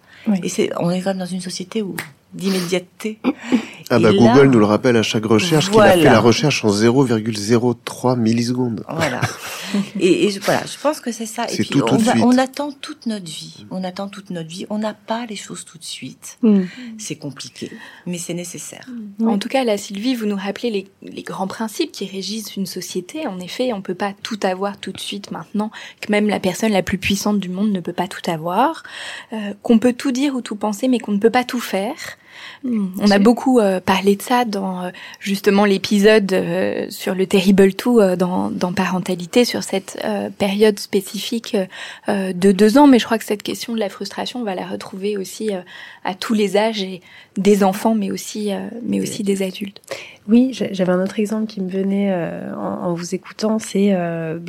Et 0.43 0.49
c'est, 0.49 0.71
on 0.77 0.91
est 0.91 1.01
quand 1.01 1.11
même 1.11 1.19
dans 1.19 1.25
une 1.25 1.41
société 1.41 1.81
où 1.81 1.95
d'immédiateté. 2.37 3.19
Ah 3.89 3.99
bah 3.99 4.11
Google 4.11 4.47
nous 4.47 4.59
le 4.59 4.65
rappelle 4.65 4.97
à 4.97 5.03
chaque 5.03 5.25
recherche 5.25 5.69
qu'il 5.69 5.79
a 5.79 5.93
fait 5.93 6.03
la 6.03 6.19
recherche 6.19 6.65
en 6.65 6.69
0,03 6.69 8.19
millisecondes. 8.19 8.83
Voilà. 8.89 9.21
et, 9.99 10.29
je, 10.29 10.39
voilà, 10.41 10.61
je 10.65 10.77
pense 10.81 10.99
que 10.99 11.11
c'est 11.11 11.25
ça. 11.25 11.45
Et 11.49 11.57
puis 11.57 11.81
on, 12.21 12.37
attend 12.37 12.71
toute 12.71 13.05
notre 13.05 13.25
vie. 13.25 13.65
On 13.71 13.83
attend 13.83 14.09
toute 14.09 14.29
notre 14.29 14.49
vie. 14.49 14.65
On 14.69 14.77
n'a 14.77 14.93
pas 14.93 15.25
les 15.25 15.35
choses 15.35 15.63
tout 15.63 15.77
de 15.77 15.83
suite. 15.83 16.37
Mm. 16.41 16.63
C'est 16.97 17.15
compliqué, 17.15 17.71
mais 18.05 18.17
c'est 18.17 18.33
nécessaire. 18.33 18.85
Mm. 19.19 19.27
En 19.27 19.37
tout 19.37 19.49
cas, 19.49 19.63
là, 19.63 19.77
Sylvie, 19.77 20.15
vous 20.15 20.25
nous 20.25 20.35
rappelez 20.35 20.69
les, 20.69 20.87
les, 21.01 21.23
grands 21.23 21.47
principes 21.47 21.91
qui 21.91 22.05
régissent 22.05 22.55
une 22.55 22.65
société. 22.65 23.25
En 23.27 23.39
effet, 23.39 23.71
on 23.73 23.81
peut 23.81 23.95
pas 23.95 24.13
tout 24.21 24.39
avoir 24.43 24.77
tout 24.77 24.91
de 24.91 24.99
suite 24.99 25.31
maintenant. 25.31 25.71
Que 26.01 26.11
même 26.11 26.27
la 26.27 26.39
personne 26.39 26.71
la 26.71 26.83
plus 26.83 26.97
puissante 26.97 27.39
du 27.39 27.49
monde 27.49 27.71
ne 27.71 27.79
peut 27.79 27.93
pas 27.93 28.07
tout 28.07 28.29
avoir. 28.29 28.83
Euh, 29.33 29.53
qu'on 29.63 29.79
peut 29.79 29.93
tout 29.93 30.11
dire 30.11 30.35
ou 30.35 30.41
tout 30.41 30.55
penser, 30.55 30.87
mais 30.87 30.99
qu'on 30.99 31.13
ne 31.13 31.19
peut 31.19 31.29
pas 31.29 31.43
tout 31.43 31.61
faire. 31.61 31.95
Hmm, 32.63 32.87
on 32.99 33.11
a 33.11 33.19
beaucoup 33.19 33.59
euh, 33.59 33.79
parlé 33.79 34.15
de 34.15 34.21
ça 34.21 34.43
dans 34.45 34.85
euh, 34.85 34.89
justement 35.19 35.65
l'épisode 35.65 36.31
euh, 36.33 36.87
sur 36.89 37.13
le 37.13 37.27
Terrible 37.27 37.73
Two 37.73 38.15
dans, 38.15 38.49
dans, 38.49 38.73
Parentalité, 38.73 39.45
sur 39.45 39.63
cette 39.63 40.05
période 40.37 40.77
spécifique 40.79 41.57
de 42.07 42.51
deux 42.51 42.77
ans. 42.77 42.87
Mais 42.87 42.99
je 42.99 43.05
crois 43.05 43.17
que 43.17 43.25
cette 43.25 43.43
question 43.43 43.73
de 43.73 43.79
la 43.79 43.89
frustration, 43.89 44.41
on 44.41 44.43
va 44.43 44.55
la 44.55 44.65
retrouver 44.65 45.17
aussi 45.17 45.49
à 46.03 46.13
tous 46.13 46.33
les 46.33 46.57
âges 46.57 46.83
et 46.83 47.01
des 47.37 47.63
enfants, 47.63 47.95
mais 47.95 48.11
aussi, 48.11 48.51
mais 48.83 49.01
aussi 49.01 49.23
des 49.23 49.41
adultes. 49.41 49.81
Oui, 50.27 50.51
j'avais 50.51 50.91
un 50.91 51.01
autre 51.01 51.19
exemple 51.19 51.47
qui 51.47 51.61
me 51.61 51.69
venait 51.69 52.13
en, 52.55 52.93
vous 52.93 53.15
écoutant, 53.15 53.57
c'est 53.57 53.95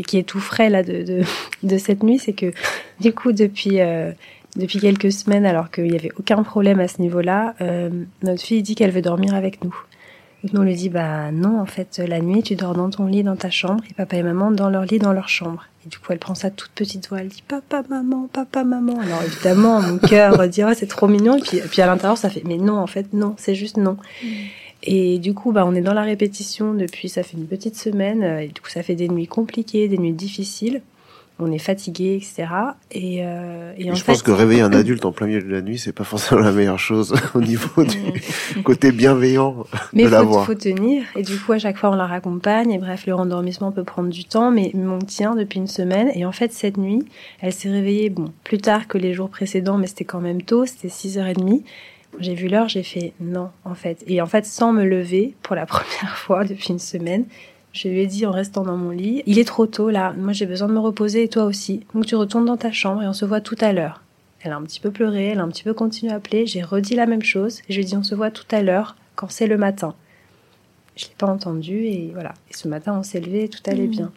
qui 0.07 0.18
est 0.18 0.25
tout 0.25 0.40
frais 0.40 0.68
là 0.68 0.83
de, 0.83 1.03
de, 1.03 1.23
de 1.62 1.79
cette 1.79 2.03
nuit, 2.03 2.18
c'est 2.18 2.35
que 2.35 2.53
du 3.01 3.12
coup 3.12 3.33
depuis 3.33 3.79
depuis 4.59 4.81
quelques 4.81 5.12
semaines, 5.12 5.47
alors 5.47 5.71
qu'il 5.71 5.85
n'y 5.85 5.97
avait 5.97 6.12
aucun 6.18 6.42
problème 6.42 6.81
à 6.81 6.88
ce 6.88 7.01
niveau-là, 7.01 7.55
euh, 7.61 7.90
notre 8.23 8.42
fille 8.42 8.62
dit 8.62 8.75
qu'elle 8.75 8.90
veut 8.90 9.03
dormir 9.03 9.35
avec 9.35 9.64
nous. 9.64 9.75
Et 10.44 10.51
nous 10.53 10.61
on 10.61 10.64
lui 10.64 10.77
dit 10.77 10.88
bah 10.88 11.33
non 11.33 11.61
en 11.61 11.66
fait 11.66 11.99
la 11.99 12.21
nuit 12.21 12.44
tu 12.44 12.55
dors 12.55 12.73
dans 12.73 12.90
ton 12.90 13.07
lit 13.07 13.25
dans 13.25 13.35
ta 13.35 13.51
chambre 13.51 13.83
et 13.90 13.94
papa 13.94 14.16
et 14.16 14.23
maman 14.23 14.53
dans 14.53 14.71
leur 14.71 14.85
lit 14.85 15.01
dans 15.01 15.12
leur 15.12 15.29
chambre. 15.29 15.66
Et 15.85 15.88
du 15.88 15.99
coup 15.99 16.12
elle 16.12 16.21
prend 16.21 16.37
sa 16.37 16.51
toute 16.51 16.71
petite 16.71 17.09
voix, 17.09 17.21
elle 17.21 17.29
dit 17.29 17.42
papa 17.47 17.83
maman 17.90 18.29
papa 18.33 18.62
maman. 18.62 19.01
Alors 19.01 19.23
évidemment 19.25 19.83
mon 19.83 19.99
cœur 20.09 20.47
dit 20.49 20.62
oh, 20.62 20.71
c'est 20.77 20.87
trop 20.87 21.09
mignon 21.09 21.38
et 21.38 21.40
puis, 21.40 21.61
puis 21.68 21.83
à 21.83 21.87
l'intérieur 21.87 22.16
ça 22.16 22.31
fait 22.31 22.44
mais 22.44 22.57
non 22.57 22.77
en 22.79 22.87
fait 22.87 23.12
non 23.14 23.35
c'est 23.37 23.57
juste 23.57 23.79
non. 23.79 23.97
Mm. 24.23 24.27
Et 24.85 25.18
du 25.18 25.35
coup 25.35 25.51
bah 25.51 25.64
on 25.66 25.75
est 25.75 25.81
dans 25.81 25.94
la 25.94 26.03
répétition 26.03 26.73
depuis 26.73 27.09
ça 27.09 27.25
fait 27.25 27.37
une 27.37 27.49
petite 27.49 27.75
semaine 27.75 28.23
et 28.23 28.47
du 28.47 28.61
coup 28.61 28.71
ça 28.71 28.85
fait 28.85 28.94
des 28.94 29.09
nuits 29.09 29.27
compliquées 29.27 29.88
des 29.88 29.99
nuits 29.99 30.12
difficiles 30.12 30.83
on 31.40 31.53
est 31.53 31.59
fatigué, 31.59 32.16
etc. 32.16 32.48
Et, 32.90 33.20
euh, 33.22 33.72
et 33.77 33.90
en 33.90 33.94
je 33.94 34.05
pense 34.05 34.22
que 34.22 34.31
réveiller 34.31 34.62
un 34.62 34.72
adulte 34.72 35.05
en 35.05 35.12
plein 35.12 35.27
milieu 35.27 35.42
de 35.42 35.51
la 35.51 35.62
nuit, 35.62 35.79
c'est 35.79 35.92
pas 35.92 36.05
forcément 36.05 36.40
la 36.40 36.51
meilleure 36.51 36.79
chose 36.79 37.14
au 37.35 37.40
niveau 37.40 37.85
du 37.85 37.98
mm. 37.98 38.62
côté 38.62 38.90
bienveillant 38.90 39.64
mais 39.92 40.05
de 40.05 40.09
la 40.09 40.22
voix. 40.22 40.40
Mais 40.40 40.46
faut 40.46 40.55
tenir. 40.55 41.05
Et 41.14 41.22
du 41.22 41.38
coup, 41.38 41.53
à 41.53 41.59
chaque 41.59 41.77
fois, 41.77 41.90
on 41.90 41.94
la 41.94 42.07
raccompagne. 42.07 42.72
Et 42.72 42.79
bref, 42.79 43.07
le 43.07 43.14
rendormissement 43.14 43.70
peut 43.70 43.85
prendre 43.85 44.09
du 44.09 44.24
temps, 44.24 44.51
mais 44.51 44.72
on 44.74 44.98
tient 44.98 45.37
depuis 45.37 45.59
une 45.59 45.68
semaine. 45.68 46.11
Et 46.14 46.24
en 46.24 46.33
fait, 46.33 46.53
cette 46.53 46.77
nuit, 46.77 47.05
elle 47.40 47.53
s'est 47.53 47.70
réveillée, 47.70 48.11
bon, 48.11 48.33
plus 48.42 48.59
tard 48.59 48.88
que 48.88 48.98
les 48.98 49.14
jours 49.14 49.31
précédents, 49.31 49.79
mais 49.79 49.87
c'était 49.87 50.05
quand 50.05 50.20
même 50.20 50.42
tôt. 50.42 50.66
C'était 50.66 50.88
6h30. 50.88 51.62
J'ai 52.18 52.35
vu 52.35 52.48
l'heure, 52.48 52.68
j'ai 52.68 52.83
fait 52.83 53.12
non, 53.20 53.51
en 53.64 53.74
fait. 53.74 54.03
Et 54.07 54.20
en 54.20 54.27
fait, 54.27 54.44
sans 54.44 54.72
me 54.72 54.85
lever 54.85 55.35
pour 55.42 55.55
la 55.55 55.66
première 55.66 56.16
fois 56.16 56.44
depuis 56.44 56.70
une 56.70 56.81
semaine, 56.81 57.27
je 57.72 57.88
lui 57.88 58.00
ai 58.00 58.07
dit 58.07 58.26
en 58.26 58.31
restant 58.31 58.62
dans 58.62 58.76
mon 58.76 58.90
lit, 58.90 59.22
il 59.26 59.38
est 59.38 59.44
trop 59.44 59.66
tôt 59.66 59.90
là, 59.90 60.14
moi 60.16 60.33
j'ai 60.33 60.46
besoin 60.46 60.68
de 60.68 60.72
me 60.72 60.78
reposer 60.78 61.24
et 61.24 61.28
toi 61.28 61.44
aussi. 61.44 61.85
Donc 61.94 62.07
tu 62.07 62.16
retournes 62.16 62.46
dans 62.46 62.57
ta 62.57 62.72
chambre 62.72 63.02
et 63.02 63.09
on 63.09 63.12
se 63.12 63.24
voit 63.24 63.40
tout 63.40 63.57
à 63.61 63.72
l'heure. 63.72 64.02
Elle 64.40 64.52
a 64.52 64.57
un 64.57 64.62
petit 64.62 64.81
peu 64.81 64.90
pleuré, 64.90 65.26
elle 65.26 65.40
a 65.40 65.42
un 65.42 65.48
petit 65.48 65.64
peu 65.64 65.74
continué 65.74 66.12
à 66.12 66.16
appeler, 66.16 66.46
j'ai 66.46 66.62
redit 66.62 66.94
la 66.94 67.07
même 67.07 67.22
chose 67.22 67.61
et 67.68 67.72
je 67.72 67.78
lui 67.78 67.83
ai 67.83 67.85
dit 67.85 67.96
on 67.96 68.02
se 68.02 68.14
voit 68.14 68.31
tout 68.31 68.46
à 68.50 68.62
l'heure 68.62 68.96
quand 69.16 69.31
c'est 69.31 69.46
le 69.46 69.59
matin. 69.59 69.94
Je 70.96 71.04
l'ai 71.04 71.14
pas 71.16 71.26
entendu 71.26 71.85
et 71.85 72.11
voilà. 72.12 72.35
Et 72.50 72.54
ce 72.54 72.68
matin 72.68 72.96
on 72.98 73.02
s'est 73.02 73.20
levé 73.20 73.44
et 73.44 73.48
tout 73.48 73.61
allait 73.66 73.87
mmh. 73.87 73.90
bien 73.90 74.12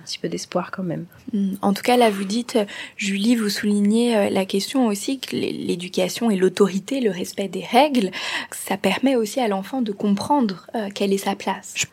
Un 0.00 0.04
petit 0.04 0.18
peu 0.18 0.28
d'espoir 0.28 0.70
quand 0.70 0.82
même. 0.82 1.06
Mmh. 1.32 1.54
En 1.60 1.74
tout 1.74 1.82
cas, 1.82 1.98
là, 1.98 2.08
vous 2.08 2.24
dites, 2.24 2.58
Julie, 2.96 3.36
vous 3.36 3.50
soulignez 3.50 4.16
euh, 4.16 4.30
la 4.30 4.46
question 4.46 4.86
aussi 4.86 5.18
que 5.18 5.36
l'éducation 5.36 6.30
et 6.30 6.36
l'autorité, 6.36 7.00
le 7.00 7.10
respect 7.10 7.48
des 7.48 7.64
règles, 7.64 8.10
ça 8.50 8.78
permet 8.78 9.16
aussi 9.16 9.40
à 9.40 9.48
l'enfant 9.48 9.82
de 9.82 9.92
comprendre 9.92 10.66
euh, 10.74 10.88
quelle 10.94 11.12
est 11.12 11.18
sa 11.18 11.34
place. 11.34 11.86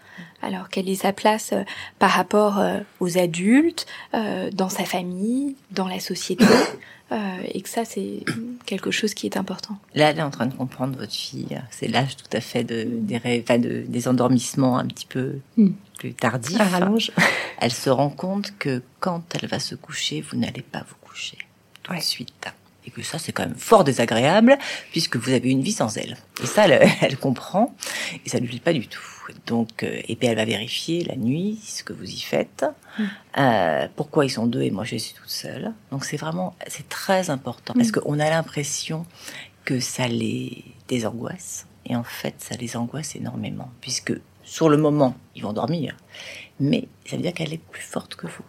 Alors, 0.46 0.70
quelle 0.70 0.88
est 0.90 0.96
sa 0.96 1.12
place 1.12 1.54
euh, 1.54 1.64
par 1.98 2.12
rapport 2.12 2.60
euh, 2.60 2.80
aux 3.00 3.18
adultes, 3.18 3.88
euh, 4.14 4.52
dans 4.52 4.70
sa 4.70 4.86
famille, 4.86 5.56
dans 5.72 5.88
la 5.88 6.00
société 6.00 6.46
Et 7.54 7.62
que 7.62 7.70
ça, 7.70 7.86
c'est 7.86 8.26
quelque 8.66 8.90
chose 8.90 9.14
qui 9.14 9.28
est 9.28 9.38
important. 9.38 9.78
Là, 9.94 10.10
elle 10.10 10.18
est 10.18 10.24
en 10.24 10.32
train 10.32 10.48
de 10.48 10.54
comprendre 10.54 10.98
votre 10.98 11.14
fille. 11.14 11.62
C'est 11.70 11.88
l'âge 11.88 12.18
tout 12.18 12.36
à 12.36 12.42
fait 12.42 12.64
de, 12.64 12.84
des, 12.84 13.18
rêves, 13.18 13.44
enfin 13.44 13.60
de, 13.60 13.86
des 13.88 14.08
endormissements 14.08 14.80
un 14.80 14.88
petit 14.88 15.06
peu 15.06 15.36
mm. 15.56 15.70
plus 16.00 16.14
tardifs. 16.16 16.60
À 16.60 16.64
rallonge. 16.66 17.12
Elle 17.60 17.72
se 17.72 17.92
rend 17.92 18.10
compte 18.10 18.58
que 18.58 18.82
quand 19.00 19.24
elle 19.36 19.48
va 19.48 19.60
se 19.60 19.76
coucher, 19.76 20.22
vous 20.22 20.36
n'allez 20.36 20.64
pas 20.64 20.80
vous 20.80 20.96
coucher 21.08 21.38
tout 21.84 21.94
de 21.94 22.00
suite 22.00 22.48
et 22.86 22.92
que 22.92 23.02
ça 23.02 23.18
c'est 23.18 23.32
quand 23.32 23.44
même 23.44 23.56
fort 23.56 23.84
désagréable 23.84 24.58
puisque 24.92 25.16
vous 25.16 25.32
avez 25.32 25.52
une 25.52 25.62
vie 25.62 25.72
sans 25.72 25.96
elle. 25.98 26.18
Et 26.44 26.48
ça, 26.48 26.68
elle, 26.68 26.90
elle 27.02 27.18
comprend 27.18 27.74
et 28.26 28.30
ça 28.30 28.40
lui 28.40 28.48
plaît 28.48 28.60
pas 28.60 28.74
du 28.74 28.88
tout. 28.88 29.15
Donc, 29.46 29.84
euh, 29.84 30.02
et 30.08 30.16
puis 30.16 30.28
elle 30.28 30.36
va 30.36 30.46
vérifier 30.46 31.04
la 31.04 31.16
nuit 31.16 31.60
ce 31.64 31.84
que 31.84 31.94
vous 31.94 32.10
y 32.10 32.20
faites, 32.20 32.66
mm. 32.98 33.04
euh, 33.38 33.88
pourquoi 33.96 34.26
ils 34.26 34.30
sont 34.30 34.48
deux 34.48 34.62
et 34.62 34.72
moi 34.72 34.84
je 34.84 34.96
suis 34.98 35.14
toute 35.14 35.30
seule. 35.30 35.74
Donc 35.92 36.06
c'est 36.06 36.18
vraiment, 36.18 36.56
c'est 36.68 36.88
très 36.90 37.30
important 37.30 37.74
parce 37.74 37.90
mm. 37.90 37.92
qu'on 37.92 38.20
a 38.20 38.30
l'impression 38.30 39.06
que 39.64 39.80
ça 39.80 40.08
les 40.08 40.64
désangoisse 40.88 41.68
et 41.86 41.96
en 41.96 42.04
fait 42.04 42.36
ça 42.40 42.56
les 42.56 42.78
angoisse 42.78 43.16
énormément 43.16 43.70
puisque 43.82 44.14
sur 44.44 44.70
le 44.70 44.78
moment 44.78 45.16
ils 45.36 45.44
vont 45.44 45.54
dormir, 45.54 45.96
mais 46.60 46.88
ça 47.06 47.16
veut 47.16 47.22
dire 47.22 47.34
qu'elle 47.34 47.54
est 47.54 47.58
plus 47.72 47.84
forte 47.84 48.16
que 48.16 48.28
vous. 48.28 48.46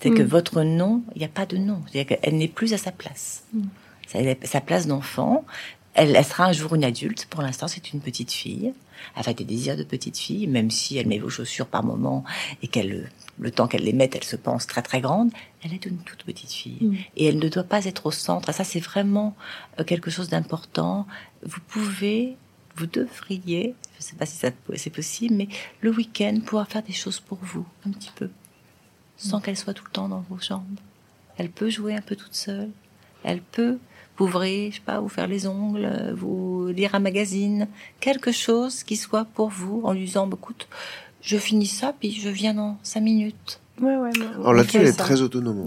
C'est 0.00 0.10
que 0.10 0.22
mm. 0.22 0.26
votre 0.26 0.62
nom, 0.62 1.02
il 1.14 1.18
n'y 1.18 1.24
a 1.24 1.28
pas 1.28 1.46
de 1.46 1.56
nom. 1.56 1.82
C'est-à-dire 1.86 2.18
qu'elle 2.18 2.36
n'est 2.36 2.48
plus 2.48 2.72
à 2.72 2.78
sa 2.78 2.92
place. 2.92 3.44
Sa 4.44 4.60
place 4.60 4.86
d'enfant, 4.86 5.44
elle, 5.94 6.24
sera 6.24 6.46
un 6.46 6.52
jour 6.52 6.74
une 6.74 6.84
adulte. 6.84 7.26
Pour 7.26 7.42
l'instant, 7.42 7.68
c'est 7.68 7.92
une 7.92 8.00
petite 8.00 8.32
fille. 8.32 8.72
Elle 9.16 9.28
a 9.28 9.34
des 9.34 9.44
désirs 9.44 9.76
de 9.76 9.84
petite 9.84 10.18
fille, 10.18 10.46
même 10.46 10.70
si 10.70 10.98
elle 10.98 11.06
met 11.06 11.18
vos 11.18 11.30
chaussures 11.30 11.66
par 11.66 11.84
moment 11.84 12.24
et 12.62 12.68
qu'elle, 12.68 13.10
le 13.38 13.50
temps 13.50 13.68
qu'elle 13.68 13.84
les 13.84 13.92
mette, 13.92 14.16
elle 14.16 14.24
se 14.24 14.36
pense 14.36 14.66
très 14.66 14.82
très 14.82 15.00
grande. 15.00 15.30
Elle 15.62 15.74
est 15.74 15.86
une 15.86 15.98
toute 15.98 16.24
petite 16.24 16.52
fille 16.52 16.78
mm. 16.80 16.96
et 17.16 17.26
elle 17.26 17.38
ne 17.38 17.48
doit 17.48 17.64
pas 17.64 17.84
être 17.84 18.06
au 18.06 18.10
centre. 18.10 18.52
Ça, 18.52 18.64
c'est 18.64 18.80
vraiment 18.80 19.36
euh, 19.78 19.84
quelque 19.84 20.10
chose 20.10 20.28
d'important. 20.28 21.06
Vous 21.42 21.60
pouvez, 21.68 22.36
vous 22.76 22.86
devriez, 22.86 23.74
je 23.94 23.98
ne 23.98 24.02
sais 24.02 24.16
pas 24.16 24.26
si 24.26 24.36
c'est 24.76 24.90
possible, 24.90 25.34
mais 25.34 25.48
le 25.80 25.90
week-end 25.90 26.38
pouvoir 26.44 26.68
faire 26.68 26.82
des 26.82 26.92
choses 26.92 27.20
pour 27.20 27.38
vous, 27.42 27.66
un 27.86 27.90
petit 27.90 28.12
peu 28.14 28.30
sans 29.18 29.40
qu'elle 29.40 29.56
soit 29.56 29.74
tout 29.74 29.84
le 29.84 29.90
temps 29.90 30.08
dans 30.08 30.24
vos 30.30 30.38
jambes. 30.38 30.78
Elle 31.36 31.50
peut 31.50 31.68
jouer 31.68 31.94
un 31.94 32.00
peu 32.00 32.16
toute 32.16 32.34
seule. 32.34 32.70
Elle 33.24 33.42
peut 33.42 33.78
vous 34.18 34.26
ouvrir, 34.26 34.70
je 34.70 34.76
sais 34.76 34.82
pas, 34.84 35.00
vous 35.00 35.08
faire 35.08 35.26
les 35.26 35.46
ongles, 35.46 36.12
vous 36.16 36.68
lire 36.68 36.94
un 36.94 36.98
magazine, 36.98 37.68
quelque 38.00 38.32
chose 38.32 38.82
qui 38.82 38.96
soit 38.96 39.24
pour 39.24 39.48
vous, 39.48 39.82
en 39.84 39.92
lui 39.92 40.04
disant, 40.04 40.26
bah, 40.26 40.36
écoute, 40.40 40.68
je 41.22 41.36
finis 41.36 41.66
ça, 41.66 41.94
puis 41.98 42.12
je 42.12 42.28
viens 42.28 42.54
dans 42.54 42.78
cinq 42.82 43.00
minutes. 43.00 43.60
Ouais, 43.80 43.96
ouais, 43.96 44.10
Alors 44.34 44.54
là-dessus, 44.54 44.78
elle 44.78 44.88
est 44.88 44.92
très 44.92 45.20
autonome. 45.20 45.64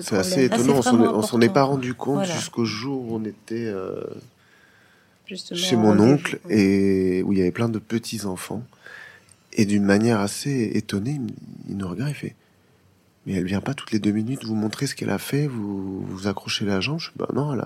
C'est 0.00 0.16
assez 0.16 0.48
ah, 0.50 0.56
étonnant. 0.56 0.80
on 1.14 1.22
s'en 1.22 1.40
est 1.40 1.52
pas 1.52 1.62
rendu 1.62 1.94
compte 1.94 2.26
jusqu'au 2.26 2.66
jour 2.66 3.00
où 3.00 3.16
on 3.16 3.24
était 3.24 3.66
euh, 3.66 4.04
chez 5.32 5.76
mon 5.76 5.98
oncle 5.98 6.38
et 6.50 7.22
où 7.24 7.32
il 7.32 7.38
y 7.38 7.40
avait 7.40 7.52
plein 7.52 7.70
de 7.70 7.78
petits 7.78 8.26
enfants. 8.26 8.62
Et 9.54 9.64
d'une 9.64 9.84
manière 9.84 10.20
assez 10.20 10.72
étonnée, 10.74 11.20
il 11.68 11.76
nous 11.76 11.88
regarde 11.88 12.10
et 12.10 12.14
fait 12.14 12.34
mais 13.26 13.34
elle 13.34 13.44
vient 13.44 13.60
pas 13.60 13.74
toutes 13.74 13.92
les 13.92 13.98
deux 13.98 14.10
minutes 14.10 14.44
vous 14.44 14.54
montrer 14.54 14.86
ce 14.86 14.94
qu'elle 14.94 15.10
a 15.10 15.18
fait, 15.18 15.46
vous 15.46 16.00
vous 16.02 16.26
accrochez 16.26 16.64
la 16.64 16.80
jambe? 16.80 17.00
Je, 17.00 17.10
bah 17.16 17.28
non, 17.34 17.54
elle, 17.54 17.64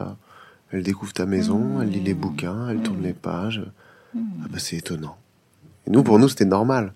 elle 0.73 0.83
découvre 0.83 1.13
ta 1.13 1.27
maison, 1.27 1.81
elle 1.81 1.91
lit 1.91 2.01
les 2.01 2.15
mmh. 2.15 2.19
bouquins, 2.19 2.69
elle 2.69 2.81
tourne 2.81 3.01
mmh. 3.01 3.05
les 3.05 3.13
pages. 3.13 3.63
Mmh. 4.15 4.21
Ah 4.43 4.47
bah 4.51 4.59
c'est 4.59 4.77
étonnant. 4.77 5.17
Et 5.87 5.91
nous, 5.91 6.03
pour 6.03 6.19
nous, 6.19 6.29
c'était 6.29 6.45
normal. 6.45 6.93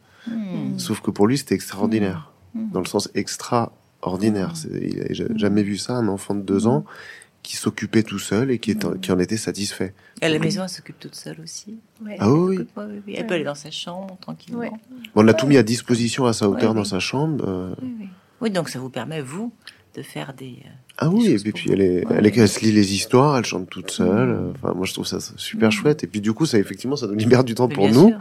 Sauf 0.78 1.00
que 1.00 1.10
pour 1.10 1.26
lui, 1.26 1.38
c'était 1.38 1.54
extraordinaire. 1.54 2.30
Dans 2.54 2.80
le 2.80 2.86
sens 2.86 3.10
extraordinaire. 3.14 4.52
Il 4.70 4.98
n'a 4.98 5.36
jamais 5.36 5.62
vu 5.62 5.78
ça, 5.78 5.94
un 5.94 6.08
enfant 6.08 6.34
de 6.34 6.42
deux 6.42 6.66
ans 6.66 6.84
qui 7.42 7.56
s'occupait 7.56 8.04
tout 8.04 8.20
seul 8.20 8.50
et 8.50 8.58
qui, 8.58 8.72
est, 8.72 9.00
qui 9.00 9.10
en 9.10 9.18
était 9.18 9.36
satisfait. 9.36 9.94
À 10.20 10.28
la 10.28 10.38
maison, 10.38 10.62
elle 10.62 10.68
s'occupe 10.68 10.98
toute 11.00 11.16
seule 11.16 11.40
aussi. 11.40 11.78
Ah 12.18 12.30
oui, 12.30 12.58
Elle 13.08 13.26
peut 13.26 13.34
aller 13.34 13.44
dans 13.44 13.56
sa 13.56 13.70
chambre 13.70 14.16
tranquillement. 14.20 14.78
on 15.14 15.26
a 15.26 15.34
tout 15.34 15.46
mis 15.46 15.56
à 15.56 15.62
disposition 15.62 16.26
à 16.26 16.32
sa 16.32 16.48
hauteur 16.48 16.74
dans 16.74 16.84
sa 16.84 17.00
chambre. 17.00 17.44
Euh, 17.48 17.74
oui, 18.40 18.50
donc 18.50 18.68
ça 18.68 18.78
vous 18.78 18.90
permet, 18.90 19.20
vous, 19.20 19.52
de 19.94 20.02
faire 20.02 20.32
des. 20.34 20.58
Euh, 20.64 20.68
ah 20.98 21.08
oui, 21.08 21.36
et 21.44 21.52
puis, 21.52 21.72
elle, 21.72 21.80
est, 21.80 22.04
elle, 22.10 22.48
se 22.48 22.60
lit 22.60 22.72
les 22.72 22.94
histoires, 22.94 23.36
elle 23.36 23.44
chante 23.44 23.68
toute 23.68 23.90
seule. 23.90 24.28
Mm. 24.28 24.52
Enfin, 24.54 24.74
moi, 24.74 24.86
je 24.86 24.92
trouve 24.92 25.06
ça 25.06 25.18
super 25.36 25.68
mm. 25.68 25.72
chouette. 25.72 26.04
Et 26.04 26.06
puis, 26.06 26.20
du 26.20 26.32
coup, 26.32 26.46
ça, 26.46 26.58
effectivement, 26.58 26.96
ça 26.96 27.06
nous 27.06 27.14
libère 27.14 27.44
du 27.44 27.54
temps 27.54 27.68
pour 27.68 27.88
nous, 27.88 28.12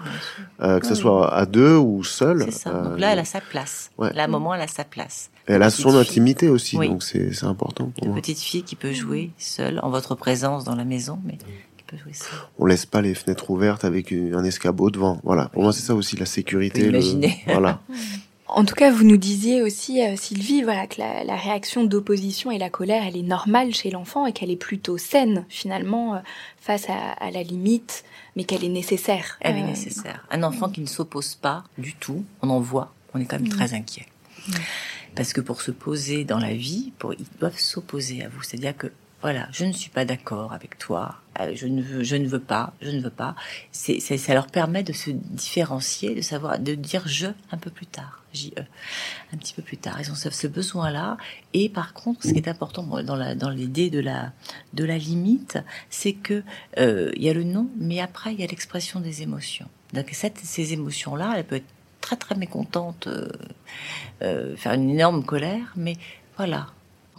euh, 0.61 0.79
que 0.79 0.87
ce 0.87 0.95
soit 0.95 1.33
à 1.33 1.45
deux 1.45 1.75
ou 1.75 2.03
seul. 2.03 2.45
C'est 2.45 2.51
ça. 2.51 2.71
donc 2.71 2.99
là, 2.99 3.09
euh, 3.09 3.13
elle 3.13 3.19
a 3.19 3.25
sa 3.25 3.41
place. 3.41 3.91
Là, 3.99 4.11
à 4.15 4.23
un 4.23 4.27
moment, 4.27 4.53
elle 4.53 4.61
a 4.61 4.67
sa 4.67 4.83
place. 4.83 5.29
Et 5.47 5.53
elle 5.53 5.63
a 5.63 5.69
son 5.69 5.95
intimité 5.95 6.49
aussi, 6.49 6.77
donc 6.77 7.03
c'est 7.03 7.43
important 7.43 7.91
pour 7.95 8.03
Une 8.05 8.11
moi. 8.11 8.21
petite 8.21 8.39
fille 8.39 8.63
qui 8.63 8.75
peut 8.75 8.93
jouer 8.93 9.31
seule, 9.37 9.79
en 9.83 9.89
votre 9.89 10.15
présence 10.15 10.63
dans 10.63 10.75
la 10.75 10.85
maison, 10.85 11.19
mais 11.25 11.37
qui 11.77 11.83
peut 11.87 11.97
jouer 11.97 12.13
seule. 12.13 12.29
On 12.59 12.65
laisse 12.65 12.85
pas 12.85 13.01
les 13.01 13.15
fenêtres 13.15 13.49
ouvertes 13.49 13.83
avec 13.83 14.11
un 14.11 14.43
escabeau 14.43 14.89
devant. 14.89 15.19
Voilà. 15.23 15.47
Pour 15.47 15.63
moi, 15.63 15.73
c'est 15.73 15.81
ça 15.81 15.95
aussi 15.95 16.15
la 16.15 16.25
sécurité. 16.25 16.87
Imaginez. 16.87 17.41
Voilà. 17.47 17.81
En 18.53 18.65
tout 18.65 18.75
cas, 18.75 18.91
vous 18.91 19.05
nous 19.05 19.15
disiez 19.15 19.61
aussi, 19.61 20.03
euh, 20.03 20.17
Sylvie, 20.17 20.61
voilà, 20.61 20.85
que 20.85 20.99
la, 20.99 21.37
réaction 21.37 21.85
d'opposition 21.85 22.51
et 22.51 22.57
la 22.57 22.69
colère, 22.69 23.03
elle 23.07 23.15
est 23.15 23.21
normale 23.21 23.73
chez 23.73 23.89
l'enfant 23.89 24.25
et 24.25 24.33
qu'elle 24.33 24.51
est 24.51 24.57
plutôt 24.57 24.97
saine, 24.97 25.45
finalement, 25.47 26.15
euh, 26.15 26.19
face 26.59 26.87
à, 26.89 27.31
la 27.31 27.43
limite, 27.43 28.03
mais 28.35 28.43
qu'elle 28.43 28.65
est 28.65 28.69
nécessaire. 28.69 29.37
Elle 29.39 29.57
est 29.57 29.63
euh, 29.63 29.67
nécessaire. 29.67 30.27
Un 30.31 30.43
enfant 30.43 30.67
qui 30.67 30.81
ne 30.81 30.85
s'oppose 30.85 31.35
pas 31.35 31.63
du 31.77 31.93
tout, 31.95 32.25
on 32.41 32.49
en 32.49 32.59
voit, 32.59 32.93
on 33.13 33.21
est 33.21 33.25
quand 33.25 33.39
même 33.39 33.47
mm. 33.47 33.55
très 33.55 33.73
inquiet. 33.73 34.05
Parce 35.15 35.31
que 35.31 35.39
pour 35.39 35.61
se 35.61 35.71
poser 35.71 36.25
dans 36.25 36.39
la 36.39 36.53
vie, 36.53 36.91
pour, 36.99 37.13
ils 37.13 37.25
doivent 37.39 37.57
s'opposer 37.57 38.21
à 38.21 38.27
vous. 38.27 38.43
C'est-à-dire 38.43 38.75
que 38.75 38.91
voilà, 39.21 39.47
je 39.53 39.63
ne 39.63 39.71
suis 39.71 39.89
pas 39.89 40.03
d'accord 40.03 40.51
avec 40.51 40.77
toi, 40.77 41.20
je 41.53 41.67
ne 41.67 41.81
veux, 41.81 42.03
je 42.03 42.15
ne 42.15 42.27
veux 42.27 42.39
pas, 42.39 42.73
je 42.81 42.89
ne 42.89 43.01
veux 43.01 43.09
pas. 43.09 43.35
C'est, 43.71 43.99
ça 43.99 44.33
leur 44.33 44.47
permet 44.47 44.83
de 44.83 44.93
se 44.93 45.09
différencier, 45.11 46.15
de 46.15 46.21
savoir, 46.21 46.59
de 46.59 46.75
dire 46.75 47.07
je 47.07 47.27
un 47.51 47.57
peu 47.57 47.71
plus 47.71 47.85
tard, 47.85 48.23
j 48.33 48.53
e, 48.57 48.61
un 49.33 49.37
petit 49.37 49.53
peu 49.53 49.61
plus 49.61 49.77
tard. 49.77 49.97
Ils 49.99 50.11
ont 50.11 50.15
ce 50.15 50.47
besoin-là. 50.47 51.17
Et 51.53 51.69
par 51.69 51.93
contre, 51.93 52.23
ce 52.23 52.33
qui 52.33 52.37
est 52.39 52.47
important 52.47 52.83
dans 52.83 53.35
dans 53.35 53.49
l'idée 53.49 53.89
de 53.89 53.99
la, 53.99 54.33
de 54.73 54.83
la 54.83 54.97
limite, 54.97 55.57
c'est 55.89 56.13
que 56.13 56.43
euh, 56.77 57.11
il 57.15 57.23
y 57.23 57.29
a 57.29 57.33
le 57.33 57.43
nom, 57.43 57.69
mais 57.77 57.99
après 58.01 58.33
il 58.33 58.39
y 58.39 58.43
a 58.43 58.47
l'expression 58.47 58.99
des 58.99 59.21
émotions. 59.21 59.67
Donc 59.93 60.09
cette, 60.11 60.37
ces 60.37 60.73
émotions-là, 60.73 61.33
elles 61.37 61.45
peuvent 61.45 61.59
être 61.59 61.73
très 62.01 62.15
très 62.15 62.35
mécontentes, 62.35 63.07
euh, 64.21 64.55
faire 64.57 64.73
une 64.73 64.89
énorme 64.89 65.23
colère, 65.23 65.73
mais 65.75 65.95
voilà, 66.37 66.67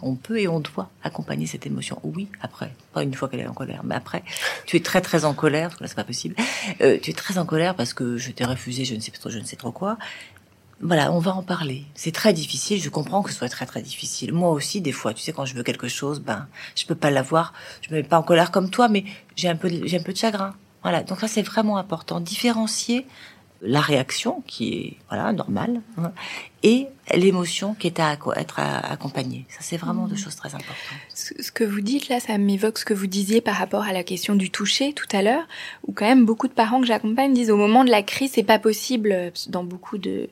on 0.03 0.15
peut 0.15 0.39
et 0.39 0.47
on 0.47 0.59
doit 0.59 0.89
accompagner 1.03 1.47
cette 1.47 1.65
émotion. 1.65 1.99
Oui, 2.03 2.27
après, 2.41 2.71
pas 2.93 3.03
une 3.03 3.13
fois 3.13 3.29
qu'elle 3.29 3.39
est 3.39 3.47
en 3.47 3.53
colère, 3.53 3.81
mais 3.83 3.95
après, 3.95 4.23
tu 4.65 4.77
es 4.77 4.79
très 4.79 5.01
très 5.01 5.25
en 5.25 5.33
colère, 5.33 5.69
parce 5.69 5.77
que 5.77 5.83
là 5.83 5.87
c'est 5.87 5.95
pas 5.95 6.03
possible. 6.03 6.35
Euh, 6.81 6.97
tu 7.01 7.11
es 7.11 7.13
très 7.13 7.37
en 7.37 7.45
colère 7.45 7.75
parce 7.75 7.93
que 7.93 8.17
je 8.17 8.31
t'ai 8.31 8.45
refusé, 8.45 8.85
je 8.85 8.95
ne 8.95 8.99
sais 8.99 9.11
trop, 9.11 9.29
je 9.29 9.39
ne 9.39 9.45
sais 9.45 9.55
trop 9.55 9.71
quoi. 9.71 9.97
Voilà, 10.81 11.13
on 11.13 11.19
va 11.19 11.33
en 11.33 11.43
parler. 11.43 11.85
C'est 11.95 12.11
très 12.11 12.33
difficile. 12.33 12.81
Je 12.81 12.89
comprends 12.89 13.21
que 13.21 13.31
ce 13.31 13.37
soit 13.37 13.47
très 13.47 13.65
très 13.65 13.81
difficile. 13.81 14.33
Moi 14.33 14.49
aussi, 14.49 14.81
des 14.81 14.91
fois, 14.91 15.13
tu 15.13 15.21
sais, 15.21 15.31
quand 15.31 15.45
je 15.45 15.55
veux 15.55 15.63
quelque 15.63 15.87
chose, 15.87 16.19
ben, 16.19 16.47
je 16.75 16.85
peux 16.85 16.95
pas 16.95 17.09
l'avoir. 17.09 17.53
Je 17.81 17.89
me 17.89 18.01
mets 18.01 18.03
pas 18.03 18.17
en 18.17 18.23
colère 18.23 18.51
comme 18.51 18.69
toi, 18.69 18.89
mais 18.89 19.05
j'ai 19.37 19.47
un 19.47 19.55
peu, 19.55 19.69
j'ai 19.85 19.97
un 19.97 20.03
peu 20.03 20.11
de 20.11 20.17
chagrin. 20.17 20.53
Voilà. 20.81 21.03
Donc 21.03 21.21
ça, 21.21 21.29
c'est 21.29 21.41
vraiment 21.41 21.77
important. 21.77 22.19
Différencier 22.19 23.05
la 23.61 23.79
réaction 23.79 24.43
qui 24.45 24.73
est 24.73 24.97
voilà 25.07 25.31
normale 25.31 25.81
hein, 25.97 26.11
et 26.63 26.87
l'émotion 27.13 27.73
qui 27.73 27.87
est 27.87 27.99
à 27.99 28.13
être 28.37 28.59
accompagnée. 28.59 29.45
Ça, 29.49 29.59
c'est 29.59 29.77
vraiment 29.77 30.07
deux 30.07 30.15
mmh. 30.15 30.17
choses 30.17 30.35
très 30.35 30.55
importantes. 30.55 30.77
Ce 31.13 31.51
que 31.51 31.63
vous 31.63 31.81
dites 31.81 32.07
là, 32.07 32.19
ça 32.19 32.37
m'évoque 32.37 32.77
ce 32.77 32.85
que 32.85 32.93
vous 32.93 33.07
disiez 33.07 33.41
par 33.41 33.55
rapport 33.55 33.83
à 33.83 33.91
la 33.91 34.03
question 34.03 34.35
du 34.35 34.49
toucher 34.49 34.93
tout 34.93 35.07
à 35.11 35.21
l'heure, 35.21 35.43
où 35.85 35.91
quand 35.91 36.05
même 36.05 36.25
beaucoup 36.25 36.47
de 36.47 36.53
parents 36.53 36.79
que 36.79 36.87
j'accompagne 36.87 37.33
disent 37.33 37.51
au 37.51 37.57
moment 37.57 37.83
de 37.83 37.91
la 37.91 38.03
crise, 38.03 38.31
c'est 38.33 38.43
pas 38.43 38.59
possible 38.59 39.33
dans 39.49 39.63
beaucoup 39.63 39.97
de 39.97 40.29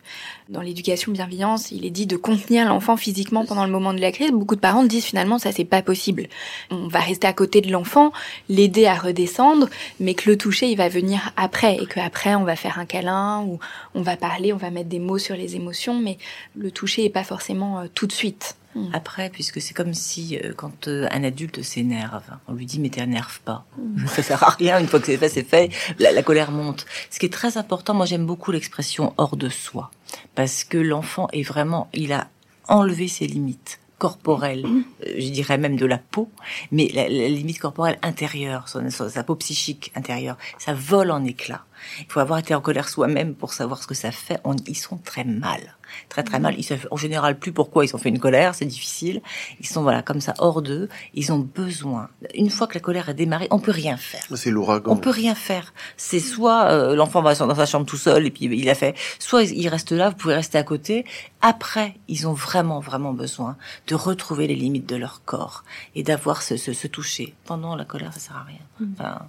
dans 0.49 0.61
l'éducation 0.61 1.13
bienveillance, 1.13 1.71
il 1.71 1.85
est 1.85 1.91
dit 1.91 2.05
de 2.05 2.17
contenir 2.17 2.67
l'enfant 2.67 2.97
physiquement 2.97 3.45
pendant 3.45 3.65
le 3.65 3.71
moment 3.71 3.93
de 3.93 4.01
la 4.01 4.11
crise. 4.11 4.31
Beaucoup 4.31 4.55
de 4.55 4.59
parents 4.59 4.83
disent 4.83 5.05
finalement 5.05 5.39
ça 5.39 5.51
c'est 5.51 5.65
pas 5.65 5.81
possible. 5.81 6.27
On 6.69 6.87
va 6.87 6.99
rester 6.99 7.27
à 7.27 7.33
côté 7.33 7.61
de 7.61 7.71
l'enfant, 7.71 8.11
l'aider 8.49 8.85
à 8.85 8.95
redescendre, 8.95 9.69
mais 9.99 10.13
que 10.13 10.29
le 10.29 10.37
toucher 10.37 10.69
il 10.69 10.75
va 10.75 10.89
venir 10.89 11.31
après 11.37 11.77
et 11.77 11.85
que 11.85 11.99
après 11.99 12.35
on 12.35 12.43
va 12.43 12.55
faire 12.55 12.79
un 12.79 12.85
câlin 12.85 13.43
ou 13.43 13.59
on 13.95 14.01
va 14.01 14.17
parler, 14.17 14.51
on 14.51 14.57
va 14.57 14.71
mettre 14.71 14.89
des 14.89 14.99
mots 14.99 15.17
sur 15.17 15.35
les 15.35 15.55
émotions, 15.55 15.97
mais 15.99 16.17
le 16.55 16.71
toucher 16.71 17.05
est 17.05 17.09
pas 17.09 17.23
forcément 17.23 17.79
euh, 17.79 17.87
tout 17.93 18.07
de 18.07 18.11
suite. 18.11 18.55
Hmm. 18.73 18.89
Après, 18.93 19.29
puisque 19.29 19.59
c'est 19.59 19.73
comme 19.73 19.93
si 19.93 20.37
euh, 20.37 20.53
quand 20.55 20.87
euh, 20.87 21.07
un 21.11 21.23
adulte 21.25 21.61
s'énerve, 21.61 22.23
on 22.47 22.53
lui 22.53 22.65
dit 22.65 22.79
mais 22.79 22.89
t'énerve 22.89 23.41
pas, 23.41 23.65
hmm. 23.77 24.07
ça 24.07 24.23
sert 24.23 24.43
à 24.43 24.51
rien. 24.51 24.79
Une 24.79 24.87
fois 24.87 24.99
que 24.99 25.07
c'est 25.07 25.17
fait, 25.17 25.29
c'est 25.29 25.43
fait. 25.43 25.69
La, 25.99 26.23
colère 26.23 26.51
monte. 26.51 26.85
Ce 27.09 27.19
qui 27.19 27.25
est 27.25 27.33
très 27.33 27.57
important, 27.57 27.93
moi 27.93 28.05
j'aime 28.05 28.25
beaucoup 28.25 28.51
l'expression 28.51 29.13
hors 29.17 29.35
de 29.35 29.49
soi, 29.49 29.91
parce 30.35 30.63
que 30.63 30.77
l'enfant 30.77 31.27
est 31.33 31.43
vraiment, 31.43 31.89
il 31.93 32.13
a 32.13 32.29
enlevé 32.67 33.07
ses 33.07 33.27
limites 33.27 33.81
corporelle, 34.01 34.65
mm. 34.65 34.83
euh, 35.05 35.13
je 35.19 35.29
dirais 35.29 35.59
même 35.59 35.75
de 35.75 35.85
la 35.85 35.99
peau, 35.99 36.31
mais 36.71 36.89
la, 36.91 37.07
limite 37.07 37.59
corporelle 37.59 37.99
intérieure, 38.01 38.67
sa 38.67 39.23
peau 39.23 39.35
psychique 39.35 39.91
intérieure, 39.95 40.37
ça 40.57 40.73
vole 40.73 41.11
en 41.11 41.23
éclats. 41.23 41.65
Il 41.99 42.11
faut 42.11 42.19
avoir 42.19 42.39
été 42.39 42.55
en 42.55 42.61
colère 42.61 42.89
soi-même 42.89 43.35
pour 43.35 43.53
savoir 43.53 43.83
ce 43.83 43.85
que 43.85 43.93
ça 43.93 44.11
fait. 44.11 44.39
ils 44.65 44.77
sont 44.77 44.97
très 44.97 45.23
mal, 45.23 45.77
très 46.09 46.23
très 46.23 46.39
mal. 46.39 46.55
Ils 46.57 46.63
savent 46.63 46.87
en 46.91 46.97
général 46.97 47.37
plus 47.37 47.51
pourquoi 47.51 47.85
ils 47.85 47.95
ont 47.95 47.97
fait 47.97 48.09
une 48.09 48.19
colère, 48.19 48.55
c'est 48.55 48.65
difficile. 48.65 49.21
Ils 49.59 49.67
sont 49.67 49.83
voilà 49.83 50.01
comme 50.01 50.21
ça 50.21 50.33
hors 50.39 50.61
d'eux. 50.61 50.89
Ils 51.13 51.31
ont 51.31 51.39
besoin. 51.39 52.09
Une 52.35 52.49
fois 52.49 52.67
que 52.67 52.75
la 52.75 52.79
colère 52.79 53.09
est 53.09 53.13
démarrée, 53.13 53.47
on 53.51 53.59
peut 53.59 53.71
rien 53.71 53.97
faire. 53.97 54.23
C'est 54.35 54.51
l'ouragan. 54.51 54.91
On 54.91 54.97
peut 54.97 55.09
rien 55.09 55.35
faire. 55.35 55.73
C'est 55.97 56.19
soit 56.19 56.65
euh, 56.65 56.95
l'enfant 56.95 57.21
va 57.21 57.35
dans 57.35 57.55
sa 57.55 57.65
chambre 57.65 57.85
tout 57.85 57.97
seul 57.97 58.25
et 58.25 58.31
puis 58.31 58.45
il 58.45 58.69
a 58.69 58.75
fait. 58.75 58.95
Soit 59.19 59.43
il 59.43 59.67
reste 59.67 59.91
là, 59.91 60.09
vous 60.09 60.15
pouvez 60.15 60.35
rester 60.35 60.57
à 60.57 60.63
côté. 60.63 61.05
Après, 61.41 61.95
ils 62.07 62.27
ont 62.27 62.33
vraiment 62.33 62.79
vraiment 62.79 63.13
besoin 63.13 63.57
de 63.87 63.95
retrouver 63.95 64.47
les 64.47 64.55
limites 64.55 64.87
de 64.87 64.95
leur 64.95 65.23
corps 65.25 65.63
et 65.95 66.03
d'avoir 66.03 66.41
ce, 66.41 66.57
ce, 66.57 66.87
toucher. 66.87 67.33
Pendant 67.45 67.75
la 67.75 67.85
colère, 67.85 68.13
ça 68.13 68.19
sert 68.19 68.35
à 68.35 68.43
rien. 68.43 68.59
Mmh. 68.79 68.85
Enfin, 68.93 69.21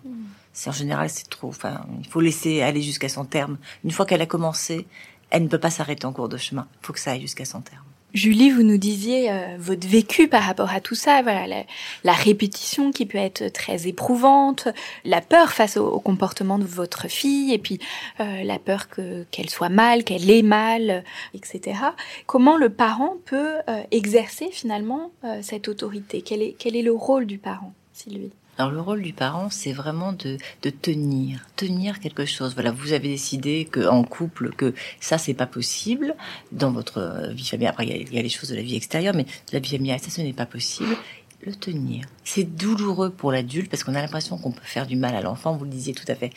c'est 0.52 0.68
en 0.68 0.72
général 0.72 1.08
c'est 1.08 1.28
trop. 1.28 1.48
Enfin, 1.48 1.86
il 2.00 2.06
faut 2.06 2.20
laisser 2.20 2.62
aller 2.62 2.82
jusqu'à 2.82 3.08
son 3.08 3.24
terme. 3.24 3.56
Une 3.84 3.90
fois 3.90 4.04
qu'elle 4.04 4.20
a 4.20 4.26
commencé, 4.26 4.86
elle 5.32 5.44
ne 5.44 5.48
peut 5.48 5.58
pas 5.58 5.70
s'arrêter 5.70 6.06
en 6.06 6.12
cours 6.12 6.28
de 6.28 6.36
chemin. 6.36 6.68
Il 6.82 6.86
faut 6.86 6.92
que 6.92 7.00
ça 7.00 7.12
aille 7.12 7.22
jusqu'à 7.22 7.46
son 7.46 7.62
terme. 7.62 7.82
Julie, 8.12 8.50
vous 8.50 8.62
nous 8.62 8.76
disiez 8.76 9.32
euh, 9.32 9.56
votre 9.58 9.88
vécu 9.88 10.28
par 10.28 10.42
rapport 10.42 10.70
à 10.70 10.82
tout 10.82 10.94
ça, 10.94 11.22
voilà, 11.22 11.64
la, 12.04 12.12
répétition 12.12 12.92
qui 12.92 13.06
peut 13.06 13.16
être 13.16 13.50
très 13.50 13.88
éprouvante, 13.88 14.68
la 15.06 15.22
peur 15.22 15.52
face 15.52 15.78
au, 15.78 15.98
comportement 15.98 16.58
de 16.58 16.66
votre 16.66 17.08
fille, 17.08 17.54
et 17.54 17.58
puis 17.58 17.78
euh, 18.20 18.44
la 18.44 18.58
peur 18.58 18.90
que 18.90 19.24
qu'elle 19.30 19.48
soit 19.48 19.70
mal, 19.70 20.04
qu'elle 20.04 20.30
ait 20.30 20.42
mal, 20.42 21.04
etc. 21.32 21.78
Comment 22.26 22.58
le 22.58 22.68
parent 22.68 23.16
peut 23.24 23.54
euh, 23.70 23.82
exercer 23.90 24.50
finalement 24.52 25.10
cette 25.40 25.68
autorité? 25.68 26.20
Quel 26.20 26.42
est, 26.42 26.54
quel 26.58 26.76
est 26.76 26.82
le 26.82 26.92
rôle 26.92 27.24
du 27.24 27.38
parent, 27.38 27.72
Sylvie? 27.94 28.32
Alors 28.58 28.70
le 28.70 28.80
rôle 28.80 29.02
du 29.02 29.12
parent, 29.14 29.48
c'est 29.50 29.72
vraiment 29.72 30.12
de, 30.12 30.36
de, 30.62 30.70
tenir, 30.70 31.46
tenir 31.56 32.00
quelque 32.00 32.26
chose. 32.26 32.54
Voilà, 32.54 32.70
vous 32.70 32.92
avez 32.92 33.08
décidé 33.08 33.64
que 33.64 33.88
en 33.88 34.04
couple 34.04 34.50
que 34.50 34.74
ça 35.00 35.16
c'est 35.16 35.34
pas 35.34 35.46
possible 35.46 36.14
dans 36.52 36.70
votre 36.70 37.30
vie 37.32 37.46
familiale. 37.46 37.72
Après 37.72 37.86
il 37.86 38.12
y, 38.12 38.18
a, 38.18 38.22
les 38.22 38.28
choses 38.28 38.50
de 38.50 38.56
la 38.56 38.62
vie 38.62 38.76
extérieure, 38.76 39.14
mais 39.14 39.24
la 39.52 39.58
vie 39.58 39.70
familiale 39.70 40.00
ça 40.00 40.10
ce 40.10 40.20
n'est 40.20 40.34
pas 40.34 40.46
possible. 40.46 40.96
Le 41.44 41.54
tenir, 41.54 42.04
c'est 42.22 42.44
douloureux 42.44 43.10
pour 43.10 43.32
l'adulte 43.32 43.68
parce 43.68 43.82
qu'on 43.82 43.96
a 43.96 44.00
l'impression 44.00 44.38
qu'on 44.38 44.52
peut 44.52 44.60
faire 44.62 44.86
du 44.86 44.94
mal 44.94 45.16
à 45.16 45.22
l'enfant. 45.22 45.56
Vous 45.56 45.64
le 45.64 45.70
disiez 45.70 45.92
tout 45.92 46.04
à 46.06 46.14
fait. 46.14 46.30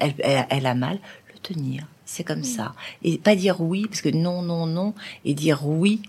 Elle, 0.00 0.14
elle, 0.48 0.66
a 0.66 0.74
mal. 0.74 0.98
Le 1.34 1.38
tenir, 1.40 1.86
c'est 2.06 2.24
comme 2.24 2.42
ça. 2.42 2.74
Et 3.02 3.18
pas 3.18 3.36
dire 3.36 3.60
oui 3.60 3.86
parce 3.86 4.00
que 4.00 4.08
non, 4.08 4.40
non, 4.40 4.66
non, 4.66 4.94
et 5.26 5.34
dire 5.34 5.66
oui 5.66 6.00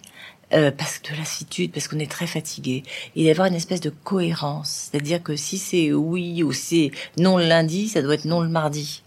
euh, 0.53 0.71
parce 0.71 0.99
que 0.99 1.11
de 1.11 1.17
lassitude, 1.17 1.71
parce 1.71 1.87
qu'on 1.87 1.99
est 1.99 2.09
très 2.09 2.27
fatigué, 2.27 2.83
et 3.15 3.25
d'avoir 3.25 3.47
une 3.47 3.55
espèce 3.55 3.81
de 3.81 3.91
cohérence, 4.03 4.89
c'est-à-dire 4.91 5.21
que 5.21 5.35
si 5.35 5.57
c'est 5.57 5.91
oui 5.91 6.43
ou 6.43 6.53
c'est 6.53 6.91
non 7.17 7.37
le 7.37 7.47
lundi, 7.47 7.89
ça 7.89 8.01
doit 8.01 8.13
être 8.13 8.25
non 8.25 8.41
le 8.41 8.49
mardi. 8.49 9.03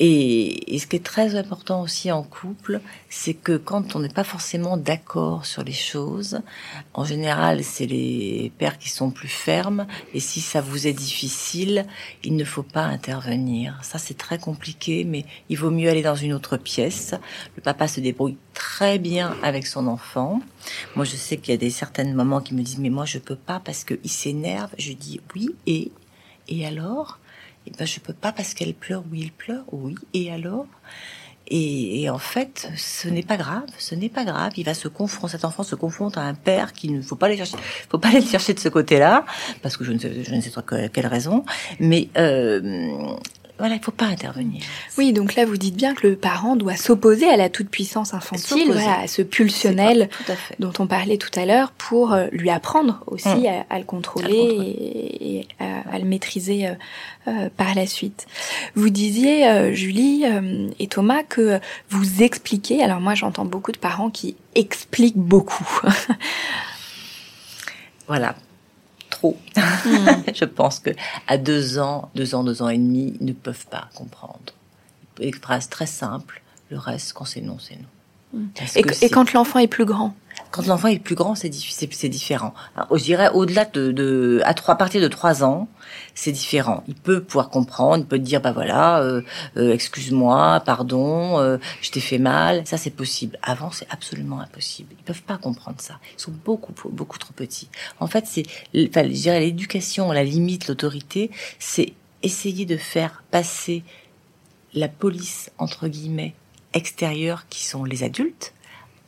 Et, 0.00 0.78
ce 0.78 0.86
qui 0.86 0.96
est 0.96 1.04
très 1.04 1.34
important 1.34 1.82
aussi 1.82 2.12
en 2.12 2.22
couple, 2.22 2.80
c'est 3.08 3.34
que 3.34 3.56
quand 3.56 3.96
on 3.96 4.00
n'est 4.00 4.08
pas 4.08 4.24
forcément 4.24 4.76
d'accord 4.76 5.44
sur 5.44 5.64
les 5.64 5.72
choses, 5.72 6.40
en 6.94 7.04
général, 7.04 7.64
c'est 7.64 7.86
les 7.86 8.52
pères 8.58 8.78
qui 8.78 8.90
sont 8.90 9.10
plus 9.10 9.28
fermes. 9.28 9.86
Et 10.14 10.20
si 10.20 10.40
ça 10.40 10.60
vous 10.60 10.86
est 10.86 10.92
difficile, 10.92 11.84
il 12.22 12.36
ne 12.36 12.44
faut 12.44 12.62
pas 12.62 12.84
intervenir. 12.84 13.78
Ça, 13.82 13.98
c'est 13.98 14.16
très 14.16 14.38
compliqué, 14.38 15.04
mais 15.04 15.24
il 15.48 15.58
vaut 15.58 15.70
mieux 15.70 15.88
aller 15.90 16.02
dans 16.02 16.14
une 16.14 16.32
autre 16.32 16.56
pièce. 16.56 17.14
Le 17.56 17.62
papa 17.62 17.88
se 17.88 18.00
débrouille 18.00 18.36
très 18.54 18.98
bien 18.98 19.36
avec 19.42 19.66
son 19.66 19.88
enfant. 19.88 20.40
Moi, 20.94 21.04
je 21.04 21.16
sais 21.16 21.38
qu'il 21.38 21.52
y 21.52 21.56
a 21.56 21.58
des 21.58 21.70
certaines 21.70 22.14
mamans 22.14 22.40
qui 22.40 22.54
me 22.54 22.62
disent, 22.62 22.78
mais 22.78 22.90
moi, 22.90 23.04
je 23.04 23.18
peux 23.18 23.36
pas 23.36 23.60
parce 23.64 23.82
qu'il 23.82 24.10
s'énerve. 24.10 24.70
Je 24.78 24.92
dis 24.92 25.20
oui 25.34 25.50
et 25.66 25.90
et 26.48 26.66
alors? 26.66 27.18
Eh 27.72 27.78
ben, 27.78 27.86
je 27.86 28.00
peux 28.00 28.12
pas 28.12 28.32
parce 28.32 28.54
qu'elle 28.54 28.74
pleure. 28.74 29.04
Oui, 29.10 29.20
il 29.22 29.32
pleure. 29.32 29.64
Oui, 29.72 29.94
et 30.14 30.32
alors? 30.32 30.66
Et, 31.50 32.10
en 32.10 32.18
fait, 32.18 32.70
ce 32.76 33.08
n'est 33.08 33.22
pas 33.22 33.38
grave, 33.38 33.64
ce 33.78 33.94
n'est 33.94 34.10
pas 34.10 34.24
grave. 34.24 34.52
Il 34.58 34.64
va 34.64 34.74
se 34.74 34.86
confronter, 34.86 35.32
cet 35.32 35.46
enfant 35.46 35.62
se 35.62 35.74
confronte 35.74 36.18
à 36.18 36.22
un 36.22 36.34
père 36.34 36.74
qui 36.74 36.90
ne 36.90 37.00
faut 37.00 37.16
pas 37.16 37.26
aller 37.26 37.38
chercher, 37.38 37.56
faut 37.88 37.98
pas 37.98 38.08
aller 38.12 38.20
le 38.20 38.26
chercher 38.26 38.52
de 38.52 38.60
ce 38.60 38.68
côté-là, 38.68 39.24
parce 39.62 39.78
que 39.78 39.84
je 39.84 39.92
ne 39.92 39.98
sais, 39.98 40.24
je 40.24 40.34
ne 40.34 40.40
sais 40.42 40.50
pas 40.50 40.62
quelle 40.88 41.06
raison. 41.06 41.44
Mais 41.80 42.08
euh, 42.18 43.16
voilà, 43.58 43.74
il 43.74 43.80
faut 43.80 43.90
pas 43.90 44.06
intervenir. 44.06 44.62
Oui, 44.98 45.12
donc 45.12 45.34
là, 45.34 45.44
vous 45.44 45.56
dites 45.56 45.74
bien 45.74 45.94
que 45.94 46.06
le 46.06 46.16
parent 46.16 46.54
doit 46.54 46.76
s'opposer 46.76 47.28
à 47.28 47.36
la 47.36 47.48
toute-puissance 47.48 48.14
infantile, 48.14 48.72
à 48.72 49.08
ce 49.08 49.22
pulsionnel 49.22 50.08
dont 50.60 50.72
on 50.78 50.86
parlait 50.86 51.16
tout 51.16 51.36
à 51.38 51.44
l'heure, 51.44 51.72
pour 51.72 52.12
euh, 52.12 52.26
lui 52.30 52.50
apprendre 52.50 53.02
aussi 53.06 53.28
hum. 53.28 53.64
à, 53.68 53.78
le 53.78 53.84
contrôler 53.84 55.16
et, 55.20 55.48
à, 55.58 55.98
le 55.98 56.04
maîtriser 56.04 56.68
euh, 56.68 56.74
euh, 57.26 57.48
par 57.56 57.74
la 57.74 57.86
suite. 57.86 58.26
Vous 58.76 58.90
disiez, 58.90 59.74
Julie 59.74 60.24
et 60.78 60.86
Thomas, 60.86 61.24
que 61.24 61.58
vous 61.90 62.22
expliquez, 62.22 62.82
alors 62.82 63.00
moi 63.00 63.14
j'entends 63.14 63.44
beaucoup 63.44 63.72
de 63.72 63.78
parents 63.78 64.10
qui 64.10 64.36
expliquent 64.54 65.16
beaucoup. 65.16 65.80
voilà, 68.06 68.36
trop. 69.18 69.36
Hmm. 69.56 70.06
je 70.34 70.44
pense 70.44 70.78
que 70.78 70.90
à 71.26 71.38
deux 71.38 71.78
ans, 71.78 72.10
deux 72.14 72.34
ans, 72.34 72.44
deux 72.44 72.62
ans 72.62 72.68
et 72.68 72.78
demi, 72.78 73.14
ils 73.20 73.26
ne 73.26 73.32
peuvent 73.32 73.66
pas 73.66 73.88
comprendre. 73.94 74.52
Une 75.20 75.34
phrase 75.34 75.68
très 75.68 75.86
simple. 75.86 76.42
Le 76.70 76.78
reste, 76.78 77.12
quand 77.12 77.24
c'est 77.24 77.40
non, 77.40 77.58
c'est 77.58 77.76
non. 77.76 78.40
Hmm. 78.40 78.48
Et, 79.02 79.08
quand 79.08 79.32
l'enfant 79.32 79.58
est 79.58 79.68
plus 79.68 79.86
grand? 79.86 80.14
Quand 80.50 80.66
l'enfant 80.66 80.88
est 80.88 80.98
plus 80.98 81.14
grand, 81.14 81.34
c'est 81.34 81.48
différent. 81.48 82.54
Je 82.92 83.02
dirais 83.02 83.30
au-delà 83.32 83.64
de, 83.64 83.92
de, 83.92 84.40
à 84.44 84.54
trois 84.54 84.76
partir 84.76 85.00
de 85.00 85.08
trois 85.08 85.44
ans, 85.44 85.68
c'est 86.14 86.32
différent. 86.32 86.82
Il 86.88 86.94
peut 86.94 87.22
pouvoir 87.22 87.50
comprendre, 87.50 88.04
il 88.04 88.06
peut 88.06 88.18
dire 88.18 88.40
bah 88.40 88.52
voilà, 88.52 89.00
euh, 89.00 89.22
euh, 89.56 89.72
excuse-moi, 89.72 90.62
pardon, 90.64 91.38
euh, 91.38 91.58
je 91.82 91.90
t'ai 91.90 92.00
fait 92.00 92.18
mal. 92.18 92.66
Ça 92.66 92.76
c'est 92.76 92.90
possible. 92.90 93.38
Avant 93.42 93.70
c'est 93.70 93.86
absolument 93.90 94.40
impossible. 94.40 94.94
Ils 94.98 95.04
peuvent 95.04 95.22
pas 95.22 95.38
comprendre 95.38 95.80
ça. 95.80 95.98
Ils 96.16 96.20
sont 96.20 96.32
beaucoup 96.44 96.72
beaucoup 96.90 97.18
trop 97.18 97.32
petits. 97.32 97.68
En 98.00 98.06
fait 98.06 98.24
c'est, 98.26 98.44
enfin, 98.74 99.04
je 99.04 99.12
dirais 99.12 99.40
l'éducation, 99.40 100.12
la 100.12 100.24
limite, 100.24 100.68
l'autorité, 100.68 101.30
c'est 101.58 101.92
essayer 102.22 102.66
de 102.66 102.76
faire 102.76 103.22
passer 103.30 103.84
la 104.74 104.88
police 104.88 105.50
entre 105.58 105.88
guillemets 105.88 106.34
extérieure 106.74 107.46
qui 107.48 107.64
sont 107.64 107.84
les 107.84 108.02
adultes 108.02 108.52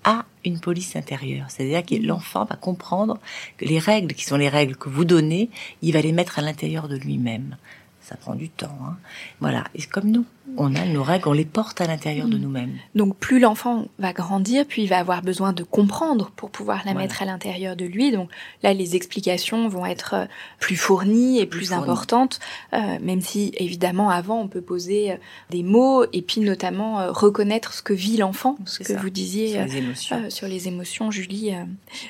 à 0.05 0.25
une 0.45 0.61
police 0.61 0.97
intérieure. 0.97 1.47
C'est-à-dire 1.51 1.85
que 1.85 2.07
l'enfant 2.07 2.45
va 2.45 2.57
comprendre 2.57 3.19
que 3.59 3.65
les 3.65 3.79
règles 3.79 4.15
qui 4.15 4.25
sont 4.25 4.37
les 4.37 4.49
règles 4.49 4.77
que 4.77 4.89
vous 4.89 5.05
donnez, 5.05 5.51
il 5.83 5.93
va 5.93 6.01
les 6.01 6.13
mettre 6.13 6.39
à 6.39 6.43
l'intérieur 6.43 6.89
de 6.89 6.97
lui-même. 6.97 7.57
Ça 8.01 8.17
prend 8.17 8.35
du 8.35 8.49
temps. 8.49 8.79
Hein. 8.83 8.97
Voilà. 9.41 9.65
Et 9.75 9.83
comme 9.83 10.11
nous, 10.11 10.25
on 10.57 10.75
a 10.75 10.85
nos 10.85 11.03
règles, 11.03 11.29
on 11.29 11.33
les 11.33 11.45
porte 11.45 11.81
à 11.81 11.87
l'intérieur 11.87 12.29
de 12.29 12.37
mm. 12.37 12.41
nous-mêmes. 12.41 12.73
Donc 12.95 13.17
plus 13.17 13.39
l'enfant 13.39 13.87
va 13.99 14.13
grandir, 14.13 14.65
puis 14.67 14.83
il 14.83 14.89
va 14.89 14.99
avoir 14.99 15.23
besoin 15.23 15.53
de 15.53 15.63
comprendre 15.63 16.31
pour 16.37 16.51
pouvoir 16.51 16.83
la 16.85 16.95
mettre 16.95 17.23
à 17.23 17.25
l'intérieur 17.25 17.77
de 17.77 17.85
lui. 17.85 18.13
Donc 18.13 18.31
là, 18.63 18.73
les 18.75 18.97
explications 18.97 19.69
vont 19.69 19.87
être 19.87 20.15
euh, 20.15 20.25
plus 20.59 20.77
fournies 20.77 21.39
et 21.39 21.47
plus, 21.47 21.73
importantes, 21.73 22.41
euh, 22.73 22.99
même 23.01 23.21
si 23.21 23.53
évidemment 23.57 24.11
avant 24.11 24.41
on 24.41 24.49
peut 24.49 24.61
poser 24.61 25.13
euh, 25.13 25.17
des 25.51 25.63
mots 25.63 26.05
et 26.13 26.23
puis 26.23 26.41
notamment 26.41 27.13
reconnaître 27.13 27.75
ce 27.75 27.83
que 27.83 27.93
vit 27.93 28.17
l'enfant, 28.17 28.57
ce 28.65 28.81
que 28.81 28.93
vous 28.95 29.11
disiez 29.11 29.53
sur 29.53 29.65
les 29.65 29.77
émotions, 29.77 30.31
sur 30.31 30.49
les 30.49 30.69
émotions 30.69 31.11
Julie. 31.11 31.53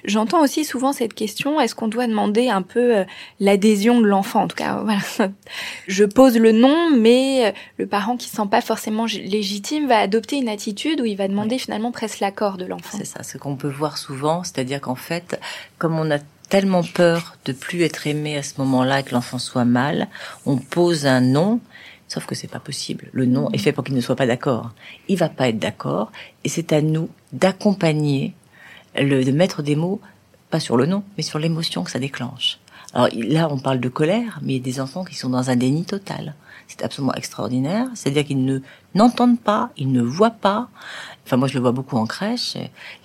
J'entends 0.05 0.43
aussi 0.43 0.65
souvent 0.65 0.93
cette 0.93 1.15
question 1.15 1.61
est-ce 1.61 1.75
qu'on 1.75 1.89
doit 1.89 2.07
demander 2.07 2.49
un 2.49 2.63
peu 2.63 3.05
l'adhésion 3.39 4.01
de 4.01 4.07
l'enfant 4.07 4.43
En 4.43 4.49
tout 4.49 4.57
cas, 4.57 4.83
voilà. 4.85 5.33
Je 5.89 6.05
pose 6.05 6.39
le 6.39 6.53
nom, 6.53 6.91
mais 6.97 7.55
le 7.77 7.87
parent 7.87 8.17
qui 8.17 8.30
sent 8.31 8.49
pas 8.51 8.61
forcément 8.61 9.07
légitime 9.07 9.89
va 9.89 9.99
adopter 9.99 10.37
une 10.37 10.49
attitude 10.49 11.01
où 11.01 11.05
il 11.05 11.17
va 11.17 11.29
demander 11.29 11.59
finalement 11.59 11.93
presque 11.93 12.21
l'accord 12.21 12.57
de 12.57 12.65
l'enfant. 12.65 12.97
C'est 12.99 13.05
ça, 13.05 13.23
ce 13.23 13.39
qu'on 13.39 13.57
peut 13.57 13.69
voir 13.69 13.99
souvent, 13.99 14.45
c'est-à-dire 14.45 14.81
qu'en 14.81 14.95
fait, 14.95 15.41
comme 15.79 15.99
on 15.99 16.11
a 16.11 16.19
tellement 16.49 16.83
peur 16.83 17.37
de 17.45 17.53
plus 17.53 17.83
être 17.83 18.07
aimé 18.07 18.37
à 18.37 18.43
ce 18.43 18.55
moment-là, 18.59 19.03
que 19.03 19.15
l'enfant 19.15 19.39
soit 19.39 19.65
mal, 19.65 20.09
on 20.47 20.57
pose 20.57 21.07
un 21.07 21.21
nom, 21.21 21.61
sauf 22.09 22.27
que 22.27 22.35
c'est 22.35 22.49
pas 22.49 22.59
possible. 22.59 23.09
Le 23.13 23.27
nom 23.27 23.51
est 23.53 23.59
fait 23.59 23.73
pour 23.73 23.85
qu'il 23.85 23.95
ne 23.95 24.01
soit 24.01 24.17
pas 24.17 24.27
d'accord. 24.27 24.73
Il 25.09 25.17
va 25.17 25.29
pas 25.29 25.49
être 25.49 25.59
d'accord, 25.59 26.11
et 26.45 26.49
c'est 26.49 26.73
à 26.73 26.83
nous 26.83 27.09
d'accompagner, 27.33 28.35
de 28.97 29.31
mettre 29.31 29.63
des 29.63 29.77
mots, 29.77 30.01
pas 30.51 30.61
sur 30.61 30.77
le 30.77 30.87
nom, 30.87 31.05
mais 31.17 31.23
sur 31.23 31.39
l'émotion 31.39 31.85
que 31.85 31.91
ça 31.91 32.01
déclenche. 32.01 32.59
Alors 32.93 33.09
là, 33.13 33.49
on 33.51 33.59
parle 33.59 33.79
de 33.79 33.89
colère, 33.89 34.41
mais 34.43 34.55
il 34.55 34.57
y 34.57 34.61
a 34.61 34.65
des 34.65 34.81
enfants 34.81 35.05
qui 35.05 35.15
sont 35.15 35.31
dans 35.31 35.51
un 35.51 35.57
déni 35.57 35.85
total. 35.85 36.35
C'est 36.71 36.85
absolument 36.85 37.15
extraordinaire. 37.15 37.89
C'est-à-dire 37.95 38.25
qu'ils 38.25 38.45
ne 38.45 38.61
n'entendent 38.95 39.41
pas, 39.41 39.71
ils 39.77 39.91
ne 39.91 40.03
voient 40.03 40.31
pas. 40.31 40.69
Enfin, 41.27 41.37
moi, 41.37 41.49
je 41.49 41.55
le 41.55 41.61
vois 41.61 41.73
beaucoup 41.73 41.97
en 41.97 42.07
crèche. 42.07 42.57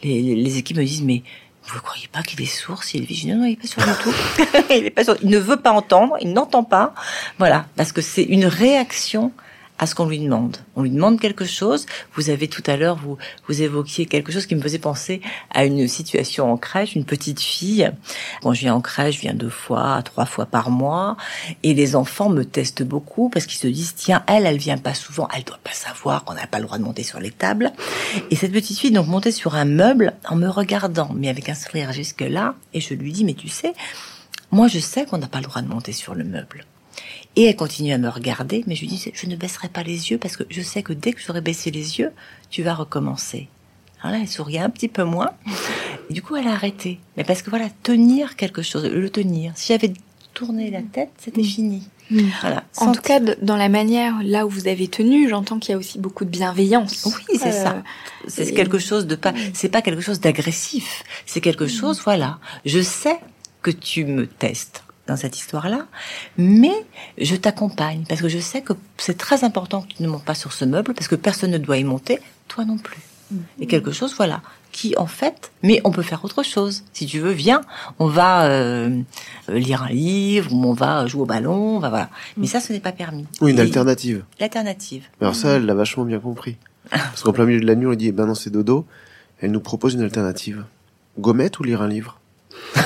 Les, 0.04 0.58
équipes 0.60 0.78
me 0.78 0.86
disent, 0.86 1.02
mais 1.02 1.24
vous 1.64 1.78
ne 1.78 1.82
croyez 1.82 2.08
pas 2.08 2.22
qu'il 2.22 2.40
est 2.42 2.46
sourd 2.46 2.84
Sylvie 2.84 3.16
Je 3.16 3.22
dis, 3.22 3.34
non, 3.34 3.44
il 3.44 3.50
n'est 3.50 3.56
pas 3.56 3.68
sourd 3.68 3.84
du 3.84 4.04
tout. 4.04 4.14
il 4.70 4.86
est 4.86 4.92
pas. 4.92 5.02
Il 5.24 5.30
ne 5.30 5.40
veut 5.40 5.58
pas 5.58 5.72
entendre, 5.72 6.16
il 6.22 6.32
n'entend 6.32 6.64
pas. 6.64 6.94
Voilà, 7.40 7.66
parce 7.76 7.92
que 7.92 8.02
c'est 8.02 8.24
une 8.24 8.46
réaction 8.46 9.32
à 9.78 9.88
ce 9.88 9.96
qu'on 9.96 10.08
lui 10.08 10.20
demande. 10.20 10.58
On 10.76 10.84
lui 10.84 10.90
demande 10.90 11.20
quelque 11.20 11.46
chose. 11.46 11.86
Vous 12.14 12.30
avez 12.30 12.48
tout 12.48 12.64
à 12.66 12.78
l'heure, 12.78 12.96
vous, 12.96 13.18
vous 13.48 13.62
évoquiez 13.62 14.06
quelque 14.06 14.32
chose 14.32 14.46
qui 14.46 14.56
me 14.56 14.62
faisait 14.62 14.80
penser 14.80 15.22
à 15.52 15.66
une 15.66 15.88
situation 15.88 16.52
en 16.52 16.58
crèche, 16.58 16.96
une 16.96 17.06
petite 17.06 17.42
fille. 17.42 17.92
Quand 18.42 18.54
je 18.54 18.62
viens 18.62 18.76
en 18.76 18.82
crèche, 18.82 19.16
je 19.16 19.22
viens 19.22 19.34
deux 19.34 19.50
fois, 19.50 20.02
trois 20.04 20.26
fois 20.26 20.46
par 20.46 20.70
mois. 20.70 21.18
Et 21.64 21.74
les 21.74 21.96
enfants 21.96 22.30
me 22.30 22.46
testent 22.46 22.84
beaucoup 22.84 23.30
parce 23.30 23.46
qu'ils 23.46 23.60
se 23.60 23.68
disent, 23.68 23.96
tiens, 23.96 24.24
elle, 24.28 24.46
elle 24.46 24.58
vient 24.58 24.78
pas 24.78 24.94
souvent. 24.94 25.28
Elle 25.36 25.44
doit 25.44 25.60
pas 25.64 25.74
savoir 25.74 26.24
qu'on 26.24 26.34
n'a 26.34 26.48
pas 26.48 26.60
le 26.60 26.66
droit 26.66 26.78
de 26.78 26.84
monter 26.84 27.04
sur 27.04 27.20
les 27.20 27.32
tables. 27.32 27.72
Et 28.32 28.36
cette 28.36 28.54
petite 28.54 28.80
fille, 28.80 28.92
donc, 28.92 29.08
montait 29.08 29.32
sur 29.32 29.56
un 29.56 29.66
meuble 29.66 30.14
en 30.30 30.36
me 30.36 30.48
regardant, 30.48 31.12
mais 31.14 31.30
avec 31.30 31.50
un 31.50 31.56
sourire 31.56 31.92
jusque 31.92 32.22
là. 32.22 32.56
Et 32.74 32.80
je 32.80 32.94
lui 32.94 33.12
dis, 33.12 33.26
mais 33.26 33.34
tu 33.34 33.50
sais, 33.50 33.74
moi, 34.52 34.68
je 34.68 34.80
sais 34.80 35.06
qu'on 35.06 35.18
n'a 35.18 35.28
pas 35.28 35.40
le 35.40 35.46
droit 35.46 35.62
de 35.62 35.68
monter 35.68 35.92
sur 35.92 36.16
le 36.16 36.24
meuble. 36.24 36.66
Et 37.36 37.44
elle 37.46 37.56
continue 37.56 37.92
à 37.92 37.98
me 37.98 38.08
regarder, 38.10 38.64
mais 38.68 38.76
je 38.76 38.82
lui 38.82 38.88
dis, 38.88 39.12
je 39.14 39.26
ne 39.28 39.36
baisserai 39.36 39.68
pas 39.70 39.84
les 39.84 40.10
yeux 40.12 40.18
parce 40.18 40.38
que 40.38 40.44
je 40.50 40.62
sais 40.62 40.84
que 40.84 40.94
dès 40.94 41.12
que 41.14 41.22
j'aurai 41.22 41.42
baissé 41.42 41.70
les 41.72 42.00
yeux, 42.00 42.12
tu 42.50 42.64
vas 42.64 42.74
recommencer. 42.74 43.50
Alors 44.02 44.16
là, 44.16 44.20
elle 44.22 44.30
souriait 44.30 44.60
un 44.60 44.70
petit 44.70 44.88
peu 44.88 45.04
moins. 45.04 45.32
Et 46.10 46.14
du 46.14 46.22
coup, 46.22 46.36
elle 46.36 46.48
a 46.48 46.54
arrêté. 46.54 47.00
Mais 47.18 47.24
parce 47.24 47.42
que 47.42 47.50
voilà, 47.50 47.68
tenir 47.84 48.36
quelque 48.38 48.62
chose, 48.62 48.86
le 48.86 49.10
tenir. 49.10 49.52
Si 49.56 49.74
j'avais 49.74 49.92
tourné 50.34 50.70
la 50.72 50.82
tête, 50.82 51.10
c'était 51.18 51.42
Mm. 51.42 51.46
fini. 51.46 51.88
Voilà. 52.42 52.64
En 52.78 52.92
tout 52.92 53.02
cas, 53.02 53.20
dans 53.20 53.58
la 53.58 53.68
manière 53.68 54.14
là 54.24 54.46
où 54.46 54.50
vous 54.50 54.68
avez 54.68 54.88
tenu, 54.88 55.28
j'entends 55.28 55.58
qu'il 55.58 55.72
y 55.72 55.74
a 55.74 55.78
aussi 55.78 55.98
beaucoup 55.98 56.24
de 56.24 56.30
bienveillance. 56.30 57.04
Oui, 57.06 57.38
c'est 57.40 57.48
Euh, 57.48 57.64
ça. 57.64 57.84
C'est 58.28 58.50
et- 58.50 58.54
quelque 58.54 58.78
chose 58.78 59.08
de 59.08 59.16
pas, 59.16 59.34
c'est 59.54 59.70
pas 59.70 59.82
quelque 59.82 60.02
chose 60.02 60.20
d'agressif. 60.20 61.04
C'est 61.26 61.42
quelque 61.42 61.66
chose, 61.68 62.00
voilà. 62.04 62.38
Je 62.64 62.80
sais 62.80 63.18
que 63.64 63.72
tu 63.72 64.06
me 64.06 64.28
testes 64.28 64.84
dans 65.08 65.16
cette 65.18 65.38
histoire-là, 65.38 65.86
mais 66.38 66.74
je 67.18 67.36
t'accompagne 67.36 68.04
parce 68.10 68.22
que 68.22 68.30
je 68.30 68.40
sais 68.40 68.62
que 68.62 68.74
c'est 68.98 69.18
très 69.18 69.44
important 69.44 69.82
que 69.84 69.94
tu 69.96 70.04
ne 70.04 70.08
montes 70.08 70.26
pas 70.26 70.34
sur 70.36 70.52
ce 70.54 70.66
meuble 70.66 70.94
parce 70.94 71.08
que 71.08 71.16
personne 71.16 71.52
ne 71.52 71.58
doit 71.60 71.78
y 71.78 71.84
monter, 71.84 72.20
toi 72.48 72.66
non 72.66 72.78
plus. 72.78 72.98
Et 73.60 73.66
quelque 73.66 73.92
chose, 73.92 74.14
voilà, 74.16 74.42
qui 74.72 74.96
en 74.98 75.08
fait, 75.08 75.52
mais 75.64 75.82
on 75.84 75.90
peut 75.92 76.04
faire 76.04 76.24
autre 76.26 76.44
chose. 76.44 76.84
Si 76.94 77.08
tu 77.08 77.20
veux, 77.20 77.32
viens, 77.32 77.62
on 77.98 78.06
va 78.08 78.46
euh, 78.46 79.00
lire 79.48 79.82
un 79.84 79.90
livre, 79.90 80.54
ou 80.54 80.64
on 80.64 80.74
va 80.74 81.08
jouer 81.08 81.24
au 81.24 81.26
ballon, 81.26 81.78
on 81.78 81.80
va 81.80 81.90
voilà. 81.90 82.10
Mais 82.38 82.46
ça, 82.46 82.60
ce 82.60 82.72
n'est 82.72 82.80
pas 82.80 82.92
permis. 82.92 83.26
Ou 83.42 83.48
une 83.48 83.58
Et- 83.58 83.62
alternative. 83.62 84.24
L'alternative. 84.40 85.06
Alors 85.22 85.34
ça, 85.36 85.54
elle 85.54 85.66
l'a 85.66 85.74
vachement 85.74 86.06
bien 86.06 86.20
compris. 86.20 86.58
Parce 86.92 87.24
qu'en 87.24 87.34
plein 87.34 87.46
milieu 87.46 87.60
de 87.62 87.66
la 87.66 87.74
nuit, 87.74 87.88
on 87.88 87.92
lui 87.92 87.98
dit, 87.98 88.08
eh 88.10 88.12
ben 88.12 88.28
non, 88.28 88.36
c'est 88.36 88.52
dodo. 88.52 88.86
Elle 89.42 89.50
nous 89.52 89.60
propose 89.60 89.96
une 89.96 90.04
alternative. 90.04 90.64
Gommette 91.18 91.58
ou 91.60 91.64
lire 91.64 91.82
un 91.82 91.88
livre? 91.88 92.20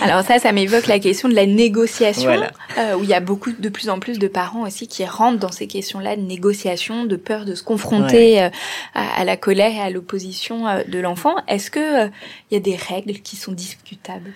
Alors 0.00 0.22
ça, 0.22 0.38
ça 0.38 0.52
m'évoque 0.52 0.86
la 0.86 0.98
question 0.98 1.28
de 1.28 1.34
la 1.34 1.46
négociation, 1.46 2.24
Voilà. 2.30 2.52
euh, 2.78 2.94
où 2.96 3.02
il 3.04 3.08
y 3.08 3.14
a 3.14 3.20
beaucoup, 3.20 3.52
de 3.52 3.68
plus 3.68 3.88
en 3.88 3.98
plus 3.98 4.18
de 4.18 4.28
parents 4.28 4.62
aussi 4.66 4.86
qui 4.86 5.04
rentrent 5.04 5.38
dans 5.40 5.52
ces 5.52 5.66
questions-là 5.66 6.16
de 6.16 6.22
négociation, 6.22 7.04
de 7.04 7.16
peur 7.16 7.44
de 7.44 7.54
se 7.54 7.62
confronter 7.62 8.42
euh, 8.42 8.48
à, 8.94 9.20
à 9.20 9.24
la 9.24 9.36
colère 9.36 9.72
et 9.72 9.80
à 9.80 9.90
l'opposition 9.90 10.68
euh, 10.68 10.82
de 10.86 10.98
l'enfant. 10.98 11.34
Est-ce 11.48 11.70
que 11.70 12.06
il 12.06 12.54
y 12.54 12.56
a 12.56 12.60
des 12.60 12.76
règles 12.76 13.14
qui 13.20 13.36
sont 13.36 13.52
discutables? 13.52 14.30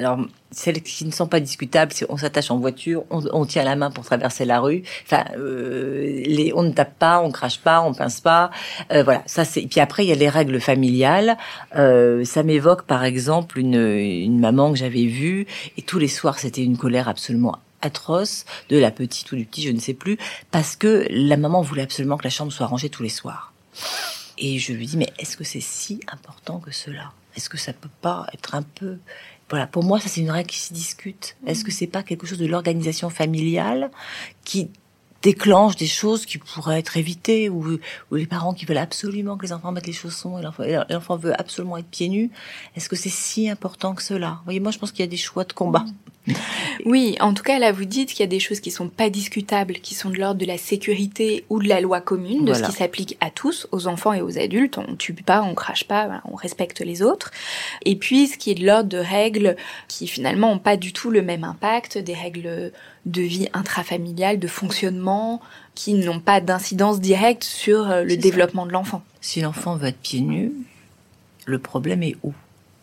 Alors, 0.00 0.18
celles 0.50 0.82
qui 0.82 1.04
ne 1.04 1.10
sont 1.10 1.26
pas 1.26 1.40
discutables, 1.40 1.92
c'est 1.92 2.06
on 2.08 2.16
s'attache 2.16 2.50
en 2.50 2.56
voiture, 2.56 3.04
on, 3.10 3.22
on 3.34 3.44
tient 3.44 3.64
la 3.64 3.76
main 3.76 3.90
pour 3.90 4.02
traverser 4.02 4.46
la 4.46 4.58
rue. 4.58 4.82
Enfin, 5.04 5.24
euh, 5.36 6.50
on 6.54 6.62
ne 6.62 6.72
tape 6.72 6.98
pas, 6.98 7.20
on 7.20 7.30
crache 7.30 7.58
pas, 7.58 7.82
on 7.82 7.92
pince 7.92 8.20
pas. 8.20 8.50
Euh, 8.92 9.02
voilà, 9.02 9.22
ça 9.26 9.44
c'est. 9.44 9.60
Puis 9.66 9.78
après, 9.78 10.06
il 10.06 10.08
y 10.08 10.12
a 10.12 10.16
les 10.16 10.30
règles 10.30 10.58
familiales. 10.58 11.36
Euh, 11.76 12.24
ça 12.24 12.42
m'évoque, 12.42 12.84
par 12.84 13.04
exemple, 13.04 13.58
une, 13.58 13.74
une 13.74 14.40
maman 14.40 14.72
que 14.72 14.78
j'avais 14.78 15.04
vue 15.04 15.46
et 15.76 15.82
tous 15.82 15.98
les 15.98 16.08
soirs, 16.08 16.38
c'était 16.38 16.64
une 16.64 16.78
colère 16.78 17.06
absolument 17.06 17.58
atroce 17.82 18.46
de 18.70 18.78
la 18.78 18.90
petite 18.90 19.30
ou 19.32 19.36
du 19.36 19.44
petit, 19.44 19.62
je 19.62 19.72
ne 19.72 19.80
sais 19.80 19.94
plus, 19.94 20.16
parce 20.50 20.76
que 20.76 21.06
la 21.10 21.36
maman 21.36 21.60
voulait 21.60 21.82
absolument 21.82 22.16
que 22.16 22.24
la 22.24 22.30
chambre 22.30 22.52
soit 22.52 22.66
rangée 22.66 22.88
tous 22.88 23.02
les 23.02 23.10
soirs. 23.10 23.52
Et 24.38 24.58
je 24.58 24.72
lui 24.72 24.86
dis, 24.86 24.96
mais 24.96 25.10
est-ce 25.18 25.36
que 25.36 25.44
c'est 25.44 25.60
si 25.60 26.00
important 26.10 26.58
que 26.58 26.70
cela? 26.70 27.12
Est-ce 27.36 27.50
que 27.50 27.58
ça 27.58 27.74
peut 27.74 27.90
pas 28.00 28.26
être 28.32 28.54
un 28.54 28.62
peu... 28.62 28.96
Voilà, 29.50 29.66
pour 29.66 29.82
moi, 29.82 29.98
ça 30.00 30.08
c'est 30.08 30.20
une 30.20 30.30
règle 30.30 30.48
qui 30.48 30.58
se 30.58 30.72
discute. 30.72 31.36
Est-ce 31.46 31.64
que 31.64 31.72
c'est 31.72 31.88
pas 31.88 32.02
quelque 32.02 32.26
chose 32.26 32.38
de 32.38 32.46
l'organisation 32.46 33.10
familiale 33.10 33.90
qui 34.44 34.70
déclenche 35.22 35.76
des 35.76 35.86
choses 35.86 36.24
qui 36.24 36.38
pourraient 36.38 36.78
être 36.78 36.96
évitées 36.96 37.50
ou, 37.50 37.78
ou 38.10 38.14
les 38.14 38.26
parents 38.26 38.54
qui 38.54 38.64
veulent 38.64 38.78
absolument 38.78 39.36
que 39.36 39.44
les 39.44 39.52
enfants 39.52 39.72
mettent 39.72 39.86
les 39.86 39.92
chaussons 39.92 40.38
et 40.38 40.42
l'enfant, 40.42 41.16
veut 41.16 41.38
absolument 41.38 41.76
être 41.76 41.88
pieds 41.88 42.08
nus. 42.08 42.30
Est-ce 42.76 42.88
que 42.88 42.96
c'est 42.96 43.10
si 43.10 43.50
important 43.50 43.94
que 43.94 44.02
cela? 44.02 44.36
Vous 44.38 44.44
voyez, 44.44 44.60
moi 44.60 44.72
je 44.72 44.78
pense 44.78 44.92
qu'il 44.92 45.00
y 45.00 45.08
a 45.08 45.10
des 45.10 45.16
choix 45.16 45.44
de 45.44 45.52
combat. 45.52 45.84
Oui, 46.86 47.16
en 47.20 47.34
tout 47.34 47.42
cas, 47.42 47.58
là, 47.58 47.72
vous 47.72 47.84
dites 47.84 48.10
qu'il 48.10 48.20
y 48.20 48.22
a 48.22 48.26
des 48.26 48.40
choses 48.40 48.60
qui 48.60 48.70
sont 48.70 48.88
pas 48.88 49.10
discutables, 49.10 49.74
qui 49.74 49.94
sont 49.94 50.10
de 50.10 50.16
l'ordre 50.18 50.40
de 50.40 50.46
la 50.46 50.58
sécurité 50.58 51.44
ou 51.50 51.62
de 51.62 51.68
la 51.68 51.80
loi 51.80 52.00
commune, 52.00 52.44
de 52.44 52.52
Voilà. 52.52 52.66
ce 52.66 52.72
qui 52.72 52.78
s'applique 52.78 53.16
à 53.20 53.30
tous, 53.30 53.66
aux 53.72 53.86
enfants 53.86 54.12
et 54.12 54.22
aux 54.22 54.38
adultes. 54.38 54.78
On 54.78 54.96
tue 54.96 55.12
pas, 55.14 55.42
on 55.42 55.54
crache 55.54 55.84
pas, 55.84 56.06
voilà, 56.06 56.22
on 56.30 56.34
respecte 56.36 56.80
les 56.80 57.02
autres. 57.02 57.30
Et 57.84 57.96
puis, 57.96 58.28
ce 58.28 58.38
qui 58.38 58.50
est 58.50 58.54
de 58.54 58.64
l'ordre 58.66 58.88
de 58.88 58.98
règles 58.98 59.56
qui 59.88 60.06
finalement 60.06 60.52
ont 60.52 60.58
pas 60.58 60.76
du 60.76 60.92
tout 60.92 61.10
le 61.10 61.22
même 61.22 61.44
impact, 61.44 61.98
des 61.98 62.14
règles 62.14 62.72
de 63.06 63.22
vie 63.22 63.48
intrafamiliale, 63.54 64.38
de 64.38 64.46
fonctionnement, 64.48 65.40
qui 65.74 65.94
n'ont 65.94 66.20
pas 66.20 66.40
d'incidence 66.40 67.00
directe 67.00 67.44
sur 67.44 67.90
euh, 67.90 68.02
le 68.04 68.10
ça. 68.10 68.16
développement 68.16 68.66
de 68.66 68.72
l'enfant. 68.72 69.02
Si 69.20 69.40
l'enfant 69.40 69.76
veut 69.76 69.88
être 69.88 69.98
pieds 69.98 70.20
nus, 70.20 70.52
le 71.46 71.58
problème 71.58 72.02
est 72.02 72.16
où? 72.22 72.32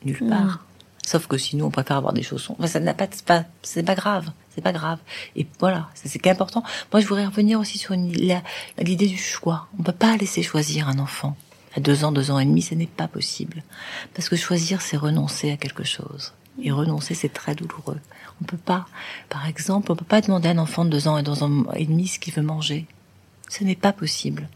Nulle 0.05 0.23
part. 0.29 0.65
Sauf 1.07 1.27
que 1.27 1.37
sinon, 1.37 1.67
on 1.67 1.71
préfère 1.71 1.95
avoir 1.95 2.11
des 2.11 2.21
chaussons. 2.21 2.57
Enfin, 2.59 2.67
ça 2.67 2.81
n'a 2.81 2.93
pas, 2.93 3.07
c'est 3.09 3.23
pas, 3.23 3.45
c'est 3.61 3.81
pas 3.81 3.95
grave. 3.95 4.29
C'est 4.53 4.61
pas 4.61 4.73
grave. 4.73 4.99
Et 5.37 5.47
voilà, 5.57 5.87
c'est 5.93 6.09
c'est 6.09 6.19
qu'important. 6.19 6.63
Moi, 6.91 6.99
je 6.99 7.07
voudrais 7.07 7.25
revenir 7.25 7.61
aussi 7.61 7.77
sur 7.77 7.93
l'idée 7.93 9.07
du 9.07 9.17
choix. 9.17 9.69
On 9.79 9.83
peut 9.83 9.93
pas 9.93 10.17
laisser 10.17 10.43
choisir 10.43 10.89
un 10.89 10.99
enfant. 10.99 11.37
À 11.77 11.79
deux 11.79 12.03
ans, 12.03 12.11
deux 12.11 12.29
ans 12.29 12.39
et 12.39 12.45
demi, 12.45 12.61
ce 12.61 12.75
n'est 12.75 12.87
pas 12.87 13.07
possible. 13.07 13.63
Parce 14.15 14.27
que 14.27 14.35
choisir, 14.35 14.81
c'est 14.81 14.97
renoncer 14.97 15.49
à 15.49 15.55
quelque 15.55 15.85
chose. 15.85 16.33
Et 16.61 16.71
renoncer, 16.71 17.13
c'est 17.13 17.31
très 17.31 17.55
douloureux. 17.55 18.01
On 18.41 18.43
peut 18.43 18.57
pas, 18.57 18.85
par 19.29 19.47
exemple, 19.47 19.93
on 19.93 19.95
peut 19.95 20.03
pas 20.03 20.19
demander 20.19 20.49
à 20.49 20.51
un 20.51 20.57
enfant 20.57 20.83
de 20.83 20.89
deux 20.89 21.07
ans 21.07 21.17
et 21.17 21.23
deux 21.23 21.41
ans 21.41 21.71
et 21.73 21.85
demi 21.85 22.07
ce 22.07 22.19
qu'il 22.19 22.33
veut 22.33 22.41
manger. 22.41 22.85
Ce 23.47 23.63
n'est 23.63 23.77
pas 23.77 23.93
possible. 23.93 24.49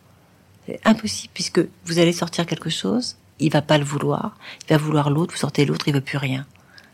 C'est 0.66 0.82
impossible 0.84 1.32
puisque 1.34 1.62
vous 1.86 2.00
allez 2.00 2.12
sortir 2.12 2.46
quelque 2.46 2.70
chose, 2.70 3.16
il 3.42 3.52
va 3.52 3.62
pas 3.62 3.78
le 3.78 3.84
vouloir, 3.84 4.36
il 4.68 4.74
va 4.74 4.78
vouloir 4.78 5.10
l'autre, 5.10 5.34
vous 5.34 5.40
sortez 5.40 5.66
l'autre, 5.66 5.88
il 5.88 5.94
veut 5.94 6.02
plus 6.02 6.18
rien. 6.18 6.46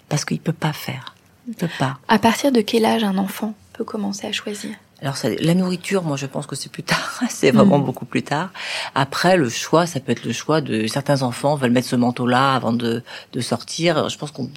Parce 0.10 0.26
qu'il 0.26 0.40
peut 0.40 0.54
pas 0.54 0.74
faire. 0.74 1.16
Il 1.48 1.54
peut 1.56 1.70
pas. 1.80 1.98
À 2.08 2.18
partir 2.20 2.52
de 2.52 2.62
quel 2.62 2.86
âge 2.86 3.04
un 3.04 3.18
enfant 3.18 3.54
peut 3.74 3.84
commencer 3.84 4.26
à 4.28 4.32
choisir? 4.32 4.72
Alors 5.00 5.16
ça, 5.16 5.30
la 5.30 5.54
nourriture, 5.54 6.02
moi 6.02 6.18
je 6.18 6.26
pense 6.26 6.48
que 6.48 6.56
c'est 6.56 6.72
plus 6.72 6.82
tard, 6.82 7.20
c'est 7.30 7.52
vraiment 7.52 7.78
Mm. 7.78 7.84
beaucoup 7.86 8.06
plus 8.06 8.24
tard. 8.24 8.50
Après 8.96 9.38
le 9.38 9.48
choix, 9.48 9.86
ça 9.86 10.00
peut 10.00 10.12
être 10.12 10.26
le 10.26 10.34
choix 10.34 10.60
de 10.60 10.88
certains 10.88 11.22
enfants 11.22 11.56
veulent 11.56 11.70
mettre 11.72 11.88
ce 11.88 11.96
manteau-là 11.96 12.56
avant 12.56 12.74
de, 12.74 13.04
de 13.34 13.40
sortir. 13.42 14.10
Je 14.10 14.18
pense 14.18 14.32
qu'on 14.32 14.50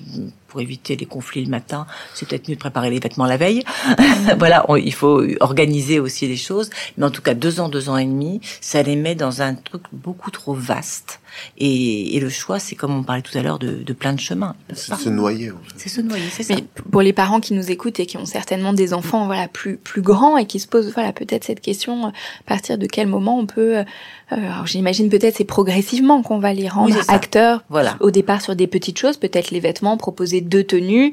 pour 0.48 0.60
éviter 0.60 0.96
les 0.96 1.06
conflits 1.06 1.44
le 1.44 1.50
matin, 1.50 1.86
c'est 2.14 2.26
peut-être 2.28 2.48
mieux 2.48 2.56
de 2.56 2.60
préparer 2.60 2.90
les 2.90 2.98
vêtements 2.98 3.26
la 3.26 3.36
veille. 3.36 3.62
voilà, 4.38 4.64
on- 4.68 4.74
il 4.76 4.92
faut 4.94 5.22
organiser 5.40 6.00
aussi 6.00 6.26
les 6.26 6.36
choses. 6.38 6.70
Mais 6.96 7.04
en 7.04 7.10
tout 7.10 7.22
cas, 7.22 7.34
deux 7.34 7.60
ans, 7.60 7.68
deux 7.68 7.88
ans 7.88 7.96
et 7.98 8.04
demi, 8.06 8.40
ça 8.60 8.82
les 8.82 8.96
met 8.96 9.14
dans 9.14 9.42
un 9.42 9.54
truc 9.54 9.82
beaucoup 9.92 10.30
trop 10.32 10.54
vaste. 10.54 11.20
Et, 11.58 12.16
et 12.16 12.20
le 12.20 12.28
choix, 12.28 12.58
c'est 12.58 12.74
comme 12.76 12.94
on 12.96 13.02
parlait 13.02 13.22
tout 13.22 13.36
à 13.36 13.42
l'heure 13.42 13.58
de, 13.58 13.72
de 13.72 13.92
plein 13.92 14.12
de 14.12 14.20
chemins. 14.20 14.54
C'est 14.72 14.94
se 14.96 15.08
noyer, 15.08 15.50
en 15.50 15.56
fait. 15.64 15.74
C'est 15.76 15.88
se 15.88 16.00
noyer, 16.00 16.24
c'est 16.30 16.42
ça. 16.42 16.54
Mais 16.54 16.64
pour 16.90 17.02
les 17.02 17.12
parents 17.12 17.40
qui 17.40 17.54
nous 17.54 17.70
écoutent 17.70 18.00
et 18.00 18.06
qui 18.06 18.16
ont 18.16 18.26
certainement 18.26 18.72
des 18.72 18.92
enfants 18.94 19.26
voilà 19.26 19.48
plus 19.48 19.76
plus 19.76 20.02
grands 20.02 20.36
et 20.36 20.46
qui 20.46 20.60
se 20.60 20.66
posent 20.68 20.92
voilà 20.92 21.12
peut-être 21.12 21.44
cette 21.44 21.60
question 21.60 22.06
euh, 22.06 22.08
à 22.08 22.48
partir 22.48 22.78
de 22.78 22.86
quel 22.86 23.06
moment 23.06 23.38
on 23.38 23.46
peut 23.46 23.78
euh, 23.78 23.84
alors 24.30 24.66
j'imagine 24.66 25.08
peut-être 25.08 25.36
c'est 25.36 25.44
progressivement 25.44 26.22
qu'on 26.22 26.38
va 26.38 26.52
les 26.52 26.68
rendre 26.68 26.94
Oui, 26.94 27.00
acteurs 27.08 27.62
Voilà. 27.68 27.96
au 28.00 28.10
départ 28.10 28.40
sur 28.42 28.56
des 28.56 28.66
petites 28.66 28.98
choses 28.98 29.16
peut-être 29.16 29.50
les 29.50 29.60
vêtements 29.60 29.96
proposer 29.96 30.40
deux 30.40 30.64
tenues 30.64 31.12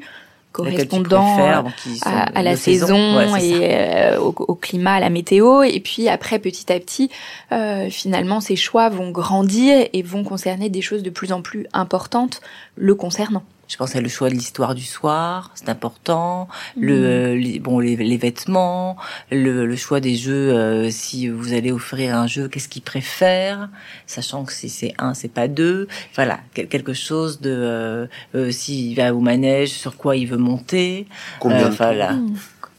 correspondant 0.52 1.34
préfères, 1.34 1.64
à, 2.02 2.38
à 2.38 2.42
la 2.42 2.56
saison, 2.56 3.16
Ouais, 3.16 3.46
et 3.46 3.74
euh, 3.74 4.20
au, 4.20 4.34
au 4.36 4.54
climat, 4.54 4.94
à 4.94 5.00
la 5.00 5.10
météo. 5.10 5.62
Et 5.62 5.80
puis 5.80 6.08
après, 6.08 6.38
petit 6.38 6.72
à 6.72 6.78
petit, 6.80 7.10
euh, 7.52 7.88
finalement, 7.90 8.40
ces 8.40 8.56
choix 8.56 8.88
vont 8.88 9.10
grandir 9.10 9.86
et 9.92 10.02
vont 10.02 10.24
concerner 10.24 10.68
des 10.68 10.82
choses 10.82 11.02
de 11.02 11.10
plus 11.10 11.32
en 11.32 11.42
plus 11.42 11.66
importantes 11.72 12.40
le 12.76 12.94
concernant. 12.94 13.42
Je 13.68 13.76
pense 13.76 13.94
à 13.94 14.00
le 14.00 14.08
choix 14.08 14.30
de 14.30 14.34
l'histoire 14.34 14.74
du 14.74 14.82
soir, 14.82 15.50
c'est 15.54 15.68
important. 15.68 16.48
Mhm. 16.76 16.82
Le, 16.86 17.34
les, 17.36 17.58
bon, 17.58 17.78
les, 17.80 17.96
les 17.96 18.16
vêtements, 18.16 18.96
le, 19.30 19.66
le 19.66 19.76
choix 19.76 20.00
des 20.00 20.16
jeux. 20.16 20.52
euh, 20.54 20.90
si 20.90 21.28
vous 21.28 21.52
allez 21.52 21.70
offrir 21.70 22.16
un 22.16 22.26
jeu, 22.26 22.48
qu'est-ce 22.48 22.68
qu'il 22.68 22.80
préfère, 22.82 23.68
sachant 24.06 24.44
que 24.44 24.52
si 24.54 24.70
c'est 24.70 24.94
un, 24.98 25.12
c'est 25.12 25.28
pas 25.32 25.48
deux. 25.48 25.86
Voilà, 26.14 26.40
quel- 26.54 26.66
quelque 26.68 26.94
chose 26.94 27.40
de. 27.40 27.50
Euh, 27.50 28.06
euh, 28.34 28.50
S'il 28.50 28.96
va 28.96 29.12
au 29.14 29.20
manège, 29.20 29.68
sur 29.70 29.96
quoi 29.96 30.16
il 30.16 30.26
veut 30.26 30.38
monter. 30.38 31.06
Combien 31.38 31.66
Euh, 31.66 31.68
voilà, 31.70 32.16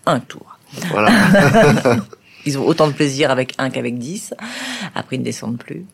un 0.07 0.19
tour. 0.19 0.57
Voilà. 0.89 1.11
Ils 2.45 2.57
ont 2.57 2.65
autant 2.65 2.87
de 2.87 2.93
plaisir 2.93 3.31
avec 3.31 3.53
un 3.57 3.69
qu'avec 3.69 3.97
dix. 3.99 4.33
Après, 4.95 5.17
ils 5.17 5.19
ne 5.19 5.25
descendent 5.25 5.57
plus. 5.57 5.85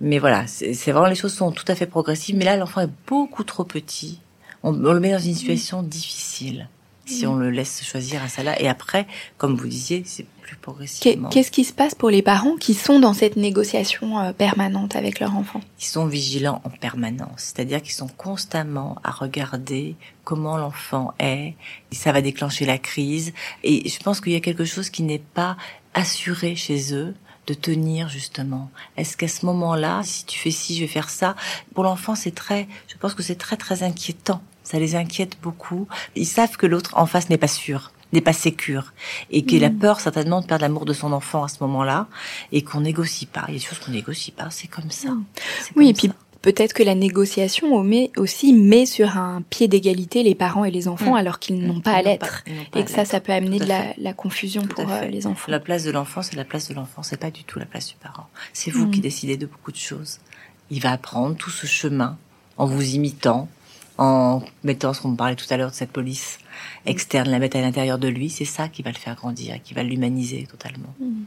Mais 0.00 0.18
voilà, 0.18 0.46
c'est 0.46 0.72
vraiment 0.92 1.06
les 1.06 1.14
choses 1.14 1.32
sont 1.32 1.50
tout 1.52 1.64
à 1.68 1.74
fait 1.74 1.86
progressives. 1.86 2.36
Mais 2.36 2.44
là, 2.44 2.56
l'enfant 2.56 2.82
est 2.82 2.90
beaucoup 3.08 3.44
trop 3.44 3.64
petit. 3.64 4.20
On, 4.66 4.74
on 4.84 4.92
le 4.92 5.00
met 5.00 5.12
dans 5.12 5.18
une 5.18 5.34
situation 5.34 5.82
difficile. 5.82 6.68
si 7.06 7.26
on 7.26 7.36
le 7.36 7.50
laisse 7.50 7.84
choisir 7.84 8.22
à 8.22 8.28
ça 8.28 8.42
là. 8.42 8.60
Et 8.60 8.68
après, 8.68 9.06
comme 9.38 9.56
vous 9.56 9.68
disiez, 9.68 10.02
c'est 10.04 10.26
plus 10.42 10.56
progressivement. 10.56 11.28
Qu'est-ce 11.28 11.50
qui 11.50 11.64
se 11.64 11.72
passe 11.72 11.94
pour 11.94 12.10
les 12.10 12.22
parents 12.22 12.56
qui 12.56 12.74
sont 12.74 12.98
dans 12.98 13.14
cette 13.14 13.36
négociation 13.36 14.18
euh, 14.18 14.32
permanente 14.32 14.96
avec 14.96 15.20
leur 15.20 15.34
enfant? 15.36 15.60
Ils 15.80 15.84
sont 15.84 16.06
vigilants 16.06 16.60
en 16.64 16.70
permanence, 16.70 17.52
c'est-à-dire 17.54 17.80
qu'ils 17.80 17.94
sont 17.94 18.08
constamment 18.08 18.96
à 19.04 19.10
regarder 19.10 19.94
comment 20.24 20.56
l'enfant 20.56 21.14
est. 21.20 21.54
Ça 21.92 22.12
va 22.12 22.20
déclencher 22.20 22.66
la 22.66 22.78
crise. 22.78 23.32
Et 23.62 23.88
je 23.88 23.98
pense 24.00 24.20
qu'il 24.20 24.32
y 24.32 24.36
a 24.36 24.40
quelque 24.40 24.64
chose 24.64 24.90
qui 24.90 25.02
n'est 25.02 25.22
pas 25.34 25.56
assuré 25.94 26.56
chez 26.56 26.92
eux 26.92 27.14
de 27.46 27.54
tenir 27.54 28.08
justement. 28.08 28.70
Est-ce 28.96 29.16
qu'à 29.16 29.28
ce 29.28 29.46
moment-là, 29.46 30.00
si 30.02 30.26
tu 30.26 30.36
fais 30.38 30.50
ci, 30.50 30.74
je 30.74 30.80
vais 30.80 30.88
faire 30.88 31.10
ça, 31.10 31.36
pour 31.74 31.84
l'enfant 31.84 32.16
c'est 32.16 32.34
très, 32.34 32.66
je 32.88 32.96
pense 32.96 33.14
que 33.14 33.22
c'est 33.22 33.36
très 33.36 33.56
très 33.56 33.84
inquiétant 33.84 34.42
ça 34.66 34.80
les 34.80 34.96
inquiète 34.96 35.38
beaucoup. 35.42 35.86
Ils 36.16 36.26
savent 36.26 36.56
que 36.56 36.66
l'autre 36.66 36.90
en 36.96 37.06
face 37.06 37.30
n'est 37.30 37.38
pas 37.38 37.46
sûr 37.46 37.92
n'est 38.12 38.20
pas 38.20 38.32
sécure 38.32 38.92
et 39.30 39.42
qu'il 39.42 39.64
a 39.64 39.70
mm. 39.70 39.78
peur 39.78 40.00
certainement 40.00 40.40
de 40.40 40.46
perdre 40.46 40.62
l'amour 40.62 40.84
de 40.84 40.92
son 40.92 41.12
enfant 41.12 41.42
à 41.42 41.48
ce 41.48 41.56
moment-là 41.62 42.06
et 42.52 42.62
qu'on 42.62 42.80
négocie 42.80 43.26
pas. 43.26 43.44
Il 43.48 43.54
y 43.54 43.56
a 43.56 43.58
des 43.58 43.64
choses 43.64 43.80
qu'on 43.80 43.90
négocie 43.90 44.30
pas, 44.30 44.48
c'est 44.50 44.68
comme 44.68 44.90
ça. 44.90 45.10
Mm. 45.10 45.24
Oui, 45.74 45.88
et 45.88 45.92
puis 45.92 46.10
peut-être 46.40 46.72
que 46.72 46.84
la 46.84 46.94
négociation 46.94 47.66
aussi 48.16 48.52
met 48.52 48.86
sur 48.86 49.16
un 49.16 49.42
pied 49.50 49.66
d'égalité 49.66 50.22
les 50.22 50.36
parents 50.36 50.64
et 50.64 50.70
les 50.70 50.86
enfants 50.86 51.14
mm. 51.14 51.18
alors 51.18 51.40
qu'ils 51.40 51.60
n'ont 51.66 51.80
pas 51.80 51.94
à 51.94 52.02
l'être 52.02 52.44
et 52.76 52.84
que 52.84 52.90
ça, 52.90 53.04
ça 53.04 53.20
peut 53.20 53.32
amener 53.32 53.58
de 53.58 53.68
la, 53.98 54.12
confusion 54.12 54.62
pour 54.62 54.88
euh, 54.88 55.06
les 55.06 55.26
enfants. 55.26 55.50
La 55.50 55.60
place 55.60 55.82
de 55.82 55.90
l'enfant, 55.90 56.22
c'est 56.22 56.36
la 56.36 56.44
place 56.44 56.68
de 56.68 56.74
l'enfant, 56.74 57.02
c'est 57.02 57.20
pas 57.20 57.32
du 57.32 57.42
tout 57.42 57.58
la 57.58 57.66
place 57.66 57.88
du 57.88 57.96
parent. 57.96 58.28
C'est 58.52 58.70
vous 58.70 58.88
qui 58.88 59.00
décidez 59.00 59.36
de 59.36 59.46
beaucoup 59.46 59.72
de 59.72 59.76
choses. 59.76 60.20
Il 60.70 60.80
va 60.80 60.92
apprendre 60.92 61.36
tout 61.36 61.50
ce 61.50 61.66
chemin 61.66 62.16
en 62.56 62.66
vous 62.66 62.94
imitant, 62.94 63.48
en 63.98 64.42
mettant 64.64 64.92
ce 64.92 65.00
qu'on 65.00 65.08
me 65.08 65.16
parlait 65.16 65.36
tout 65.36 65.46
à 65.50 65.56
l'heure 65.56 65.70
de 65.70 65.74
cette 65.74 65.92
police 65.92 66.38
externe, 66.86 67.30
la 67.30 67.38
mettre 67.38 67.56
à 67.56 67.60
l'intérieur 67.60 67.98
de 67.98 68.08
lui, 68.08 68.30
c'est 68.30 68.44
ça 68.44 68.68
qui 68.68 68.82
va 68.82 68.90
le 68.90 68.96
faire 68.96 69.14
grandir, 69.14 69.56
qui 69.62 69.74
va 69.74 69.82
l'humaniser 69.82 70.46
totalement. 70.50 70.94
Hmm. 71.00 71.24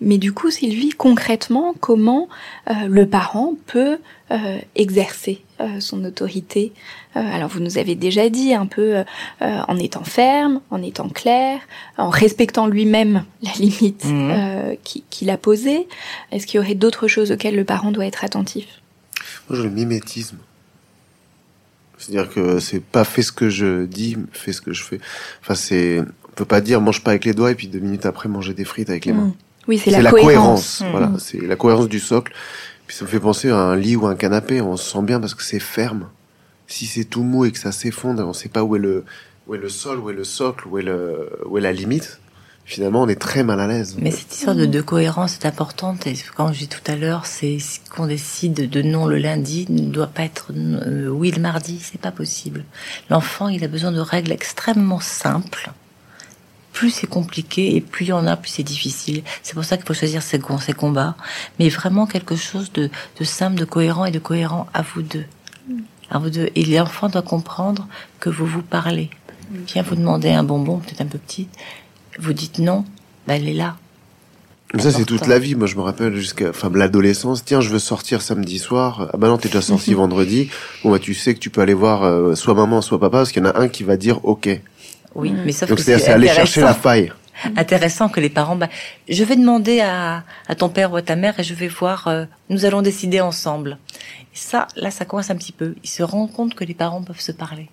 Mais 0.00 0.18
du 0.18 0.32
coup, 0.32 0.50
Sylvie, 0.50 0.90
concrètement, 0.90 1.74
comment 1.80 2.28
euh, 2.70 2.74
le 2.88 3.06
parent 3.06 3.54
peut 3.66 3.98
euh, 4.30 4.58
exercer 4.74 5.42
euh, 5.60 5.80
son 5.80 6.04
autorité 6.04 6.72
Alors, 7.14 7.48
vous 7.48 7.60
nous 7.60 7.78
avez 7.78 7.94
déjà 7.94 8.28
dit 8.28 8.54
un 8.54 8.66
peu 8.66 9.04
en 9.40 9.76
étant 9.76 10.04
ferme, 10.04 10.60
en 10.70 10.82
étant 10.82 11.08
clair, 11.08 11.60
en 11.98 12.08
respectant 12.08 12.66
lui-même 12.66 13.24
la 13.42 13.52
limite 13.58 14.04
hmm. 14.04 14.76
qu'il 14.82 15.30
a 15.30 15.36
posée. 15.36 15.88
Est-ce 16.30 16.46
qu'il 16.46 16.58
y 16.58 16.62
aurait 16.62 16.74
d'autres 16.74 17.08
choses 17.08 17.32
auxquelles 17.32 17.56
le 17.56 17.64
parent 17.64 17.92
doit 17.92 18.06
être 18.06 18.24
attentif? 18.24 18.66
Moi, 19.48 19.58
je 19.58 19.64
le 19.64 19.70
mimétisme. 19.70 20.38
C'est-à-dire 22.02 22.32
que 22.32 22.58
c'est 22.58 22.82
pas 22.82 23.04
fait 23.04 23.22
ce 23.22 23.30
que 23.30 23.48
je 23.48 23.84
dis, 23.84 24.16
fais 24.32 24.52
ce 24.52 24.60
que 24.60 24.72
je 24.72 24.82
fais. 24.82 24.98
Enfin, 25.40 25.54
c'est, 25.54 26.00
on 26.00 26.32
peut 26.34 26.44
pas 26.44 26.60
dire 26.60 26.80
mange 26.80 27.04
pas 27.04 27.12
avec 27.12 27.24
les 27.24 27.32
doigts 27.32 27.52
et 27.52 27.54
puis 27.54 27.68
deux 27.68 27.78
minutes 27.78 28.06
après 28.06 28.28
manger 28.28 28.54
des 28.54 28.64
frites 28.64 28.90
avec 28.90 29.04
les 29.04 29.12
mains. 29.12 29.26
Mmh. 29.26 29.34
Oui, 29.68 29.78
c'est 29.78 29.92
la, 29.92 30.10
cohérence. 30.10 30.80
Mmh. 30.80 30.90
Voilà, 30.90 31.12
c'est 31.18 31.40
la 31.40 31.54
cohérence 31.54 31.88
du 31.88 32.00
socle. 32.00 32.32
Puis 32.88 32.96
ça 32.96 33.04
me 33.04 33.08
fait 33.08 33.20
penser 33.20 33.50
à 33.50 33.56
un 33.56 33.76
lit 33.76 33.94
ou 33.94 34.06
un 34.06 34.16
canapé. 34.16 34.60
On 34.60 34.76
se 34.76 34.90
sent 34.90 35.02
bien 35.02 35.20
parce 35.20 35.34
que 35.34 35.44
c'est 35.44 35.60
ferme. 35.60 36.08
Si 36.66 36.86
c'est 36.86 37.04
tout 37.04 37.22
mou 37.22 37.44
et 37.44 37.52
que 37.52 37.58
ça 37.58 37.70
s'effondre, 37.70 38.26
on 38.26 38.32
sait 38.32 38.48
pas 38.48 38.64
où 38.64 38.74
est 38.74 38.80
le 38.80 39.04
où 39.46 39.54
est 39.54 39.58
le 39.58 39.68
sol, 39.68 40.00
où 40.00 40.10
est 40.10 40.14
le 40.14 40.24
socle, 40.24 40.66
où 40.66 40.78
est 40.78 40.82
le 40.82 41.30
où 41.46 41.56
est 41.56 41.60
la 41.60 41.72
limite 41.72 42.20
finalement, 42.64 43.02
on 43.02 43.08
est 43.08 43.20
très 43.20 43.42
mal 43.42 43.60
à 43.60 43.66
l'aise. 43.66 43.96
Mais 43.98 44.10
cette 44.10 44.34
histoire 44.34 44.56
de, 44.56 44.66
de 44.66 44.80
cohérence 44.80 45.34
est 45.34 45.46
importante. 45.46 46.06
Et 46.06 46.14
quand 46.36 46.52
je 46.52 46.60
dis 46.60 46.68
tout 46.68 46.80
à 46.86 46.96
l'heure, 46.96 47.26
c'est 47.26 47.58
qu'on 47.94 48.06
décide 48.06 48.68
de 48.68 48.82
non 48.82 49.06
le 49.06 49.18
lundi 49.18 49.66
ne 49.68 49.90
doit 49.90 50.06
pas 50.06 50.22
être 50.22 50.52
euh, 50.54 51.08
oui 51.08 51.30
le 51.30 51.40
mardi. 51.40 51.80
C'est 51.80 52.00
pas 52.00 52.12
possible. 52.12 52.64
L'enfant, 53.10 53.48
il 53.48 53.64
a 53.64 53.68
besoin 53.68 53.92
de 53.92 54.00
règles 54.00 54.32
extrêmement 54.32 55.00
simples. 55.00 55.72
Plus 56.72 56.90
c'est 56.90 57.06
compliqué 57.06 57.76
et 57.76 57.82
plus 57.82 58.06
il 58.06 58.08
y 58.08 58.12
en 58.12 58.26
a, 58.26 58.36
plus 58.36 58.50
c'est 58.50 58.62
difficile. 58.62 59.22
C'est 59.42 59.54
pour 59.54 59.64
ça 59.64 59.76
qu'il 59.76 59.86
faut 59.86 59.94
choisir 59.94 60.22
ses, 60.22 60.40
ses, 60.60 60.72
combats. 60.72 61.16
Mais 61.58 61.68
vraiment 61.68 62.06
quelque 62.06 62.36
chose 62.36 62.72
de, 62.72 62.88
de 63.20 63.24
simple, 63.24 63.56
de 63.56 63.66
cohérent 63.66 64.06
et 64.06 64.10
de 64.10 64.18
cohérent 64.18 64.66
à 64.72 64.80
vous 64.80 65.02
deux. 65.02 65.26
À 66.10 66.18
vous 66.18 66.30
deux. 66.30 66.48
Et 66.54 66.64
l'enfant 66.64 67.08
doit 67.08 67.22
comprendre 67.22 67.86
que 68.20 68.30
vous 68.30 68.46
vous 68.46 68.62
parlez. 68.62 69.10
Viens 69.66 69.82
vous 69.82 69.96
demander 69.96 70.30
un 70.30 70.44
bonbon, 70.44 70.78
peut-être 70.78 71.02
un 71.02 71.06
peu 71.06 71.18
petit 71.18 71.46
vous 72.18 72.32
dites 72.32 72.58
non, 72.58 72.84
ben 73.26 73.34
elle 73.34 73.48
est 73.48 73.54
là. 73.54 73.76
ça, 74.78 74.90
c'est 74.90 75.04
toute 75.04 75.26
la 75.26 75.38
vie. 75.38 75.54
Moi, 75.54 75.66
je 75.66 75.76
me 75.76 75.82
rappelle 75.82 76.14
jusqu'à, 76.16 76.50
enfin, 76.50 76.70
l'adolescence. 76.74 77.44
Tiens, 77.44 77.60
je 77.60 77.70
veux 77.70 77.78
sortir 77.78 78.22
samedi 78.22 78.58
soir. 78.58 79.10
Ah 79.12 79.16
bah 79.16 79.28
non, 79.28 79.38
t'es 79.38 79.48
déjà 79.48 79.62
sorti 79.62 79.94
vendredi. 79.94 80.50
Bon, 80.82 80.90
bah, 80.90 80.98
tu 80.98 81.14
sais 81.14 81.34
que 81.34 81.38
tu 81.38 81.50
peux 81.50 81.60
aller 81.60 81.74
voir 81.74 82.04
euh, 82.04 82.34
soit 82.34 82.54
maman, 82.54 82.80
soit 82.80 83.00
papa, 83.00 83.18
parce 83.18 83.32
qu'il 83.32 83.42
y 83.42 83.46
en 83.46 83.50
a 83.50 83.58
un 83.58 83.68
qui 83.68 83.84
va 83.84 83.96
dire 83.96 84.24
OK. 84.24 84.48
Oui, 85.14 85.32
mais 85.44 85.52
sauf 85.52 85.68
Donc, 85.68 85.80
c'est 85.80 86.08
aller 86.08 86.28
chercher 86.28 86.62
la 86.62 86.74
faille. 86.74 87.12
Intéressant 87.56 88.08
que 88.08 88.20
les 88.20 88.30
parents, 88.30 88.56
bah, 88.56 88.68
je 89.08 89.24
vais 89.24 89.36
demander 89.36 89.80
à, 89.80 90.24
à 90.48 90.54
ton 90.54 90.68
père 90.68 90.92
ou 90.92 90.96
à 90.96 91.02
ta 91.02 91.16
mère 91.16 91.38
et 91.38 91.42
je 91.44 91.54
vais 91.54 91.68
voir, 91.68 92.08
euh, 92.08 92.24
nous 92.50 92.64
allons 92.64 92.82
décider 92.82 93.20
ensemble 93.20 93.78
ça, 94.34 94.66
là, 94.76 94.90
ça 94.90 95.04
coince 95.04 95.30
un 95.30 95.36
petit 95.36 95.52
peu. 95.52 95.74
Ils 95.84 95.90
se 95.90 96.02
rendent 96.02 96.32
compte 96.32 96.54
que 96.54 96.64
les 96.64 96.74
parents 96.74 97.02
peuvent 97.02 97.20
se 97.20 97.32
parler. 97.32 97.68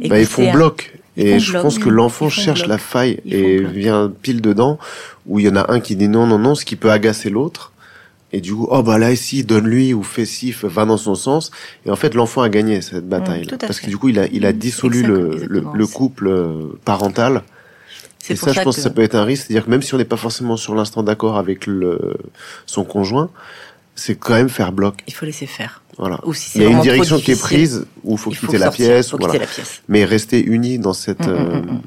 Et 0.00 0.08
bah, 0.08 0.18
ils 0.18 0.26
font 0.26 0.50
bloc. 0.50 0.98
et 1.16 1.38
je 1.38 1.58
pense 1.58 1.78
que 1.78 1.88
l'enfant 1.88 2.28
cherche 2.28 2.66
la 2.66 2.78
faille 2.78 3.20
et 3.24 3.60
vient 3.62 4.12
pile 4.22 4.40
dedans, 4.40 4.78
où 5.26 5.38
il 5.38 5.46
y 5.46 5.48
en 5.48 5.56
a 5.56 5.72
un 5.72 5.80
qui 5.80 5.96
dit 5.96 6.08
non, 6.08 6.26
non, 6.26 6.38
non, 6.38 6.54
ce 6.54 6.64
qui 6.64 6.76
peut 6.76 6.90
agacer 6.90 7.30
l'autre. 7.30 7.72
Et 8.32 8.40
du 8.40 8.54
coup, 8.54 8.68
oh 8.70 8.82
bah 8.82 8.96
là, 8.98 9.10
ici, 9.10 9.42
donne-lui 9.42 9.92
ou 9.92 10.04
fais 10.04 10.24
ci, 10.24 10.54
va 10.62 10.84
dans 10.84 10.96
son 10.96 11.16
sens. 11.16 11.50
Et 11.84 11.90
en 11.90 11.96
fait, 11.96 12.14
l'enfant 12.14 12.42
a 12.42 12.48
gagné 12.48 12.80
cette 12.80 13.08
bataille. 13.08 13.46
parce 13.58 13.80
que 13.80 13.88
du 13.88 13.96
coup, 13.96 14.08
il 14.08 14.20
a, 14.20 14.26
il 14.28 14.46
a 14.46 14.52
dissolu 14.52 15.02
le, 15.02 15.46
le, 15.48 15.86
couple 15.86 16.28
euh, 16.28 16.78
parental. 16.84 17.42
Et 18.30 18.36
ça, 18.36 18.52
je 18.52 18.60
pense 18.62 18.76
que 18.76 18.82
ça 18.82 18.90
peut 18.90 19.02
être 19.02 19.14
un 19.14 19.24
risque. 19.24 19.46
C'est-à-dire 19.46 19.64
que 19.66 19.70
même 19.70 19.82
si 19.82 19.94
on 19.94 19.98
n'est 19.98 20.04
pas 20.04 20.16
forcément 20.16 20.56
sur 20.56 20.74
l'instant 20.74 21.02
d'accord 21.02 21.36
avec 21.36 21.66
le, 21.66 22.16
son 22.66 22.84
conjoint, 22.84 23.30
c'est 23.94 24.14
quand 24.14 24.34
même 24.34 24.48
faire 24.48 24.72
bloc. 24.72 25.02
Il 25.06 25.14
faut 25.14 25.26
laisser 25.26 25.46
faire. 25.46 25.82
Voilà. 25.98 26.18
il 26.54 26.62
y 26.62 26.64
a 26.64 26.68
une 26.68 26.80
direction 26.80 27.18
qui 27.18 27.32
est 27.32 27.40
prise 27.40 27.84
où 28.04 28.12
il 28.12 28.18
faut, 28.18 28.30
quitter, 28.30 28.56
la 28.56 28.70
pièce, 28.70 29.10
voilà. 29.10 29.38
la 29.38 29.46
pièce. 29.46 29.82
Mais 29.88 30.04
rester 30.04 30.42
unis 30.42 30.78
dans 30.78 30.94
cette 30.94 31.26
mm, 31.26 31.30
mm, 31.30 31.36
euh, 31.36 31.60
mm, 31.60 31.82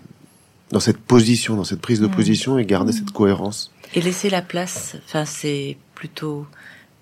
dans 0.72 0.80
cette 0.80 1.00
position, 1.00 1.56
dans 1.56 1.64
cette 1.64 1.82
prise 1.82 2.00
de 2.00 2.08
position 2.08 2.60
et 2.60 2.66
garder 2.66 2.92
cette 2.92 3.12
cohérence. 3.12 3.72
Et 3.96 4.02
laisser 4.02 4.30
la 4.30 4.42
place. 4.42 4.96
Enfin, 5.06 5.26
c'est 5.26 5.78
plutôt 5.96 6.46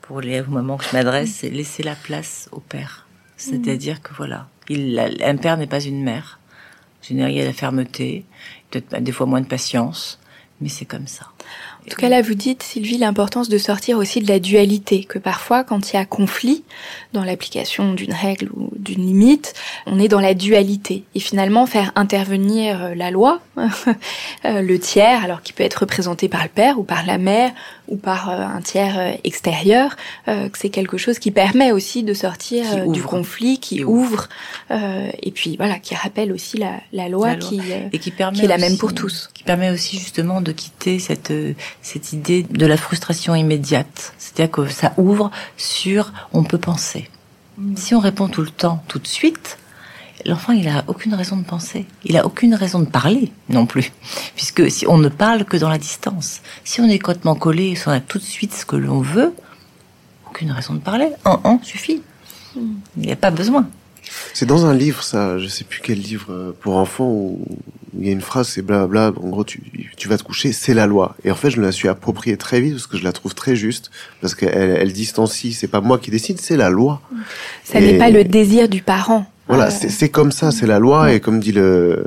pour 0.02 0.22
les 0.22 0.42
moments 0.42 0.78
que 0.78 0.86
je 0.86 0.96
m'adresse, 0.96 1.38
c'est 1.39 1.50
laisser 1.50 1.84
la 1.84 1.96
place 1.96 2.50
au 2.52 2.60
père. 2.60 3.08
C'est-à-dire 3.38 4.02
que 4.02 4.14
voilà, 4.16 4.48
il, 4.70 5.00
un 5.24 5.38
père 5.38 5.58
n'est 5.58 5.68
pas 5.68 5.82
une 5.82 6.04
mère. 6.04 6.39
N'ai 7.10 7.26
rien 7.26 7.44
à 7.44 7.46
la 7.48 7.54
fermeté, 7.54 8.26
peut-être 8.72 9.03
des 9.03 9.11
fois 9.11 9.26
moins 9.26 9.41
de 9.41 9.47
patience, 9.47 10.19
mais 10.59 10.69
c'est 10.69 10.86
comme 10.86 11.07
ça. 11.07 11.28
En 11.88 11.90
tout 11.90 11.98
cas, 11.98 12.10
là, 12.10 12.22
vous 12.22 12.36
dites, 12.36 12.62
Sylvie, 12.62 13.00
l'importance 13.00 13.50
de 13.50 13.58
sortir 13.58 13.98
aussi 13.98 14.22
de 14.22 14.28
la 14.28 14.40
dualité, 14.40 15.04
que 15.04 15.18
parfois, 15.18 15.64
quand 15.64 15.92
il 15.92 15.96
y 15.96 16.00
a 16.00 16.06
conflit 16.06 16.64
dans 17.14 17.24
l'application 17.24 17.94
d'une 17.94 18.14
règle 18.14 18.50
ou 18.56 18.70
d'une 18.78 19.04
limite, 19.04 19.54
on 19.88 20.00
est 20.00 20.08
dans 20.08 20.20
la 20.20 20.36
dualité. 20.36 21.04
Et 21.16 21.20
finalement, 21.20 21.66
faire 21.66 21.92
intervenir 21.96 22.84
euh, 22.84 22.96
la 22.96 23.10
loi, 23.10 23.42
euh, 23.58 24.62
le 24.62 24.80
tiers, 24.80 25.24
alors 25.24 25.42
qui 25.42 25.54
peut 25.54 25.64
être 25.64 25.78
représenté 25.78 26.30
par 26.30 26.44
le 26.44 26.50
père 26.50 26.78
ou 26.80 26.84
par 26.84 27.04
la 27.04 27.18
mère 27.18 27.52
ou 27.88 27.98
par 27.98 28.30
euh, 28.30 28.42
un 28.42 28.62
tiers 28.62 29.18
extérieur, 29.24 29.98
que 30.26 30.58
c'est 30.58 30.70
quelque 30.70 30.98
chose 30.98 31.20
qui 31.20 31.32
permet 31.32 31.72
aussi 31.72 32.04
de 32.04 32.14
sortir 32.14 32.88
du 32.88 33.02
conflit, 33.02 33.60
qui, 33.60 33.84
ouvre, 33.84 34.30
et 34.70 35.32
puis 35.32 35.58
voilà, 35.58 35.80
qui 35.80 35.96
rappelle 35.96 36.32
aussi 36.32 36.58
la, 36.58 36.74
la, 36.94 37.10
loi, 37.10 37.36
Qui, 37.36 37.60
et 37.92 38.00
qui, 38.00 38.12
permet 38.12 38.38
qui 38.38 38.46
est 38.46 38.48
la 38.48 38.58
même 38.58 38.78
pour 38.78 38.94
tous. 38.94 39.30
Qui 39.34 39.44
permet 39.44 39.72
aussi 39.72 39.98
justement 39.98 40.40
de 40.40 40.52
quitter 40.54 41.00
cette 41.00 41.34
cette 41.82 42.13
idée 42.13 42.43
de 42.43 42.65
la 42.65 42.78
frustration 42.78 43.36
immédiate. 43.36 44.13
C'est-à-dire 44.17 44.51
que 44.51 44.67
ça 44.67 44.93
ouvre 44.97 45.32
sur 45.57 46.11
on 46.34 46.43
peut 46.43 46.57
penser. 46.57 47.09
Mm. 47.57 47.76
Si 47.76 47.95
on 47.95 47.99
répond 47.99 48.28
tout 48.28 48.41
le 48.41 48.49
temps, 48.49 48.84
tout 48.88 48.99
de 48.99 49.07
suite, 49.07 49.57
l'enfant 50.26 50.53
il 50.53 50.67
a 50.67 50.84
aucune 50.88 51.13
raison 51.13 51.38
de 51.38 51.43
penser, 51.43 51.86
il 52.03 52.17
a 52.17 52.26
aucune 52.26 52.55
raison 52.55 52.80
de 52.80 52.86
parler 52.86 53.32
non 53.49 53.65
plus, 53.65 53.91
puisque 54.36 54.69
si 54.69 54.88
on 54.88 54.97
ne 54.97 55.09
parle 55.09 55.45
que 55.45 55.57
dans 55.57 55.69
la 55.69 55.78
distance. 55.78 56.41
Si 56.63 56.82
on 56.82 56.88
est 56.88 56.99
complètement 56.99 57.36
collé, 57.36 57.76
si 57.76 57.88
on 57.88 57.91
a 57.91 57.99
tout 57.99 58.19
de 58.19 58.24
suite 58.24 58.53
ce 58.53 58.65
que 58.65 58.76
l'on 58.76 59.01
veut, 59.01 59.34
aucune 60.28 60.51
raison 60.51 60.74
de 60.74 60.80
parler. 60.80 61.09
Un 61.26 61.39
un 61.43 61.59
suffit. 61.63 62.01
Mm. 62.55 62.74
Il 62.97 63.03
n'y 63.03 63.11
a 63.11 63.17
pas 63.17 63.32
besoin. 63.32 63.67
C'est 64.34 64.45
dans 64.45 64.66
un 64.66 64.74
livre, 64.74 65.03
ça, 65.03 65.38
je 65.38 65.47
sais 65.47 65.64
plus 65.64 65.80
quel 65.82 65.99
livre 65.99 66.28
euh, 66.32 66.51
pour 66.59 66.78
enfants 66.78 67.09
où 67.09 67.45
il 67.97 68.05
y 68.05 68.09
a 68.09 68.12
une 68.12 68.22
phrase, 68.22 68.47
c'est 68.47 68.62
blablabla, 68.62 69.14
en 69.22 69.30
gros, 69.30 69.43
tu, 69.43 69.62
tu 69.97 70.07
vas 70.07 70.18
te 70.18 70.24
coucher, 70.24 70.53
c'est 70.53 70.74
la 70.74 70.88
loi. 70.88 71.16
Et 71.24 71.32
en 71.32 71.36
fait, 71.36 71.49
je 71.49 71.59
me 71.59 71.66
la 71.66 71.72
suis 71.72 71.88
appropriée 71.88 72.38
très 72.38 72.62
vite 72.62 72.74
parce 72.74 72.88
que 72.88 72.97
je 72.97 73.03
la 73.03 73.12
trouve 73.12 73.36
très 73.36 73.55
juste, 73.55 73.91
parce 74.22 74.36
qu'elle 74.36 74.78
elle 74.80 74.93
distancie, 74.93 75.53
c'est 75.53 75.68
pas 75.68 75.82
moi 75.82 75.99
qui 75.99 76.12
décide, 76.12 76.39
c'est 76.39 76.57
la 76.57 76.70
loi. 76.70 77.01
Ça 77.64 77.80
n'est 77.80 77.97
pas 77.97 78.09
le 78.09 78.24
désir 78.24 78.70
du 78.70 78.82
parent. 78.82 79.26
Voilà, 79.47 79.68
euh, 79.68 79.88
c'est 79.89 80.09
comme 80.09 80.32
ça, 80.32 80.51
c'est 80.51 80.68
la 80.68 80.80
loi, 80.80 81.14
et 81.14 81.20
comme 81.20 81.39
dit 81.39 81.51
le, 81.51 82.05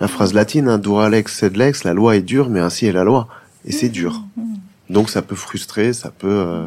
la 0.00 0.08
phrase 0.08 0.32
latine, 0.32 0.68
hein, 0.68 0.78
dura 0.78 1.10
lex 1.10 1.34
sed 1.36 1.56
lex, 1.56 1.84
la 1.84 1.92
loi 1.92 2.16
est 2.16 2.22
dure, 2.22 2.48
mais 2.48 2.60
ainsi 2.60 2.86
est 2.86 2.92
la 2.92 3.04
loi. 3.04 3.28
Et 3.64 3.72
c'est 3.72 3.90
dur. 3.90 4.22
Donc 4.88 5.10
ça 5.10 5.20
peut 5.22 5.36
frustrer, 5.36 5.92
ça 5.92 6.10
peut... 6.10 6.28
Euh, 6.28 6.64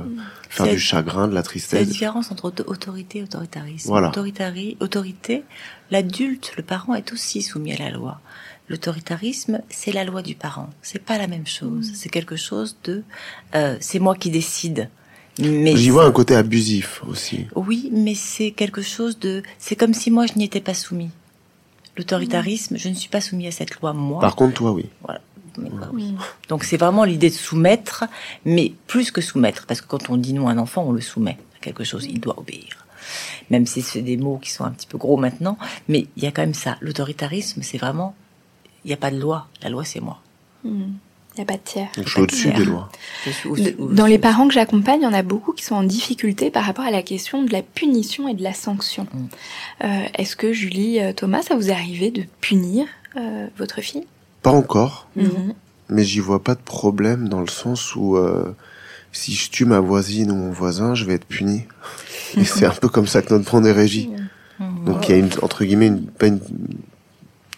faire 0.52 0.68
du 0.68 0.80
chagrin, 0.80 1.28
de 1.28 1.34
la 1.34 1.44
tristesse. 1.44 1.80
La 1.80 1.86
différence 1.86 2.32
entre 2.32 2.46
autorité 2.68 3.20
et 3.20 3.24
autoritarisme. 3.24 3.88
Voilà. 3.88 4.12
autorité, 4.80 5.44
l'adulte, 5.90 6.54
le 6.58 6.64
parent 6.64 6.94
est 6.94 7.14
aussi 7.14 7.42
soumis 7.42 7.74
à 7.74 7.78
la 7.78 7.90
loi. 7.90 8.20
l'autoritarisme, 8.70 9.62
c'est 9.70 9.92
la 9.92 10.06
loi 10.06 10.22
du 10.22 10.36
parent. 10.36 10.70
C'est 10.82 11.04
pas 11.04 11.18
la 11.18 11.28
même 11.28 11.48
chose. 11.48 11.92
C'est 11.94 12.10
quelque 12.10 12.38
chose 12.38 12.78
de, 12.84 13.04
euh, 13.56 13.76
c'est 13.82 14.00
moi 14.00 14.16
qui 14.16 14.30
décide. 14.30 14.90
Mais 15.40 15.76
j'y 15.76 15.90
vois 15.90 16.06
un 16.06 16.12
côté 16.12 16.36
abusif 16.36 17.02
aussi. 17.08 17.48
Oui, 17.56 17.90
mais 17.92 18.16
c'est 18.16 18.52
quelque 18.52 18.82
chose 18.82 19.20
de, 19.20 19.44
c'est 19.58 19.76
comme 19.76 19.94
si 19.94 20.12
moi 20.12 20.26
je 20.26 20.34
n'y 20.36 20.46
étais 20.46 20.62
pas 20.62 20.74
soumis. 20.74 21.10
L'autoritarisme, 21.98 22.78
je 22.78 22.88
ne 22.90 22.94
suis 22.94 23.10
pas 23.10 23.20
soumis 23.20 23.48
à 23.48 23.52
cette 23.52 23.80
loi 23.80 23.92
moi. 23.94 24.22
Par 24.22 24.36
contre, 24.36 24.54
toi, 24.56 24.72
oui. 24.72 24.86
Voilà. 25.04 25.22
Donc 26.50 26.64
c'est 26.64 26.78
vraiment 26.78 27.04
l'idée 27.04 27.30
de 27.30 27.36
soumettre, 27.36 28.06
mais 28.46 28.74
plus 28.88 29.12
que 29.12 29.22
soumettre, 29.22 29.66
parce 29.66 29.82
que 29.82 29.88
quand 29.88 30.10
on 30.10 30.18
dit 30.18 30.34
non 30.34 30.48
à 30.48 30.52
un 30.52 30.58
enfant, 30.58 30.84
on 30.84 30.92
le 30.92 31.02
soumet 31.02 31.38
à 31.56 31.60
quelque 31.64 31.84
chose, 31.84 32.06
il 32.06 32.20
doit 32.20 32.40
obéir. 32.40 32.86
Même 33.50 33.66
si 33.66 33.82
c'est 33.82 34.02
des 34.02 34.18
mots 34.18 34.38
qui 34.38 34.52
sont 34.52 34.64
un 34.64 34.72
petit 34.72 34.88
peu 34.88 34.98
gros 34.98 35.18
maintenant, 35.18 35.58
mais 35.88 36.08
il 36.16 36.24
y 36.24 36.28
a 36.28 36.32
quand 36.32 36.42
même 36.42 36.54
ça. 36.54 36.78
L'autoritarisme, 36.82 37.62
c'est 37.64 37.78
vraiment, 37.78 38.16
il 38.86 38.90
n'y 38.90 38.94
a 38.94 38.98
pas 38.98 39.12
de 39.12 39.20
loi. 39.20 39.48
La 39.62 39.70
loi, 39.70 39.84
c'est 39.84 40.00
moi. 40.00 40.22
Hmm. 40.64 40.94
Il 41.34 41.38
n'y 41.38 41.44
a 41.44 41.46
pas 41.46 41.54
de 41.54 41.64
tiers. 41.64 41.88
je 41.96 42.10
suis 42.10 42.20
au-dessus 42.20 42.52
des 42.52 42.66
lois. 42.66 42.90
Dans 43.80 44.06
les 44.06 44.20
parents 44.20 44.48
que 44.48 44.54
j'accompagne, 44.54 45.00
il 45.02 45.04
y 45.04 45.08
en 45.08 45.14
a 45.14 45.24
beaucoup 45.24 45.54
qui 45.54 45.64
sont 45.64 45.76
en 45.76 45.84
difficulté 45.84 46.52
par 46.52 46.66
rapport 46.66 46.84
à 46.84 46.92
la 46.92 47.04
question 47.04 47.44
de 47.44 47.54
la 47.54 47.62
punition 47.62 48.28
et 48.28 48.34
de 48.34 48.44
la 48.44 48.54
sanction. 48.54 49.08
Hmm. 49.14 49.28
Euh, 49.86 50.04
est-ce 50.18 50.36
que 50.36 50.52
Julie, 50.52 51.00
euh, 51.00 51.14
Thomas, 51.14 51.42
ça 51.42 51.56
vous 51.56 51.70
est 51.70 51.74
arrivé 51.74 52.12
de 52.12 52.24
punir 52.42 52.86
euh, 53.16 53.48
votre 53.58 53.80
fille? 53.80 54.06
Pas 54.42 54.52
encore, 54.52 55.08
mhm. 55.16 55.54
mais 55.90 56.04
j'y 56.04 56.20
vois 56.20 56.44
pas 56.44 56.56
de 56.56 56.62
problème 56.62 57.30
dans 57.30 57.42
le 57.42 57.48
sens 57.48 57.96
où 57.96 58.18
si 59.12 59.34
je 59.34 59.50
tue 59.50 59.66
ma 59.66 59.80
voisine 59.80 60.32
ou 60.32 60.36
mon 60.36 60.52
voisin, 60.52 60.96
je 60.96 61.06
vais 61.06 61.14
être 61.14 61.26
puni. 61.26 61.64
Et 62.38 62.46
c'est 62.46 62.66
un 62.66 62.72
peu 62.72 62.88
comme 62.88 63.08
ça 63.08 63.22
que 63.22 63.34
notre 63.34 63.46
prend 63.46 63.62
des 63.62 63.72
régies. 63.72 64.10
Donc 64.86 65.10
il 65.10 65.12
y 65.12 65.16
a 65.16 65.18
une, 65.18 65.30
entre 65.42 65.66
guillemets 65.66 65.88
une, 65.88 66.06
peine. 66.06 66.40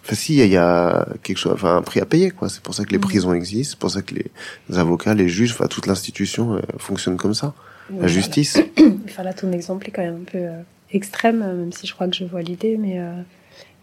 Enfin 0.03 0.15
si, 0.15 0.37
il 0.37 0.47
y 0.47 0.57
a 0.57 1.05
quelque 1.21 1.37
chose, 1.37 1.53
enfin 1.53 1.77
un 1.77 1.81
prix 1.81 1.99
à 1.99 2.05
payer 2.05 2.31
quoi. 2.31 2.49
C'est 2.49 2.61
pour 2.61 2.73
ça 2.73 2.85
que 2.85 2.91
les 2.91 2.99
prisons 2.99 3.33
existent, 3.33 3.71
c'est 3.71 3.79
pour 3.79 3.91
ça 3.91 4.01
que 4.01 4.15
les 4.15 4.77
avocats, 4.77 5.13
les 5.13 5.27
juges, 5.27 5.51
enfin 5.51 5.67
toute 5.67 5.85
l'institution 5.85 6.55
euh, 6.55 6.61
fonctionne 6.77 7.17
comme 7.17 7.33
ça. 7.33 7.53
La 7.99 8.07
justice. 8.07 8.57
Enfin 9.05 9.23
là 9.23 9.33
ton 9.33 9.51
exemple 9.51 9.87
est 9.87 9.91
quand 9.91 10.01
même 10.01 10.21
un 10.21 10.31
peu 10.31 10.37
euh, 10.37 10.61
extrême, 10.91 11.39
même 11.39 11.71
si 11.73 11.85
je 11.85 11.93
crois 11.93 12.07
que 12.07 12.15
je 12.15 12.23
vois 12.23 12.41
l'idée, 12.41 12.77
mais 12.77 12.99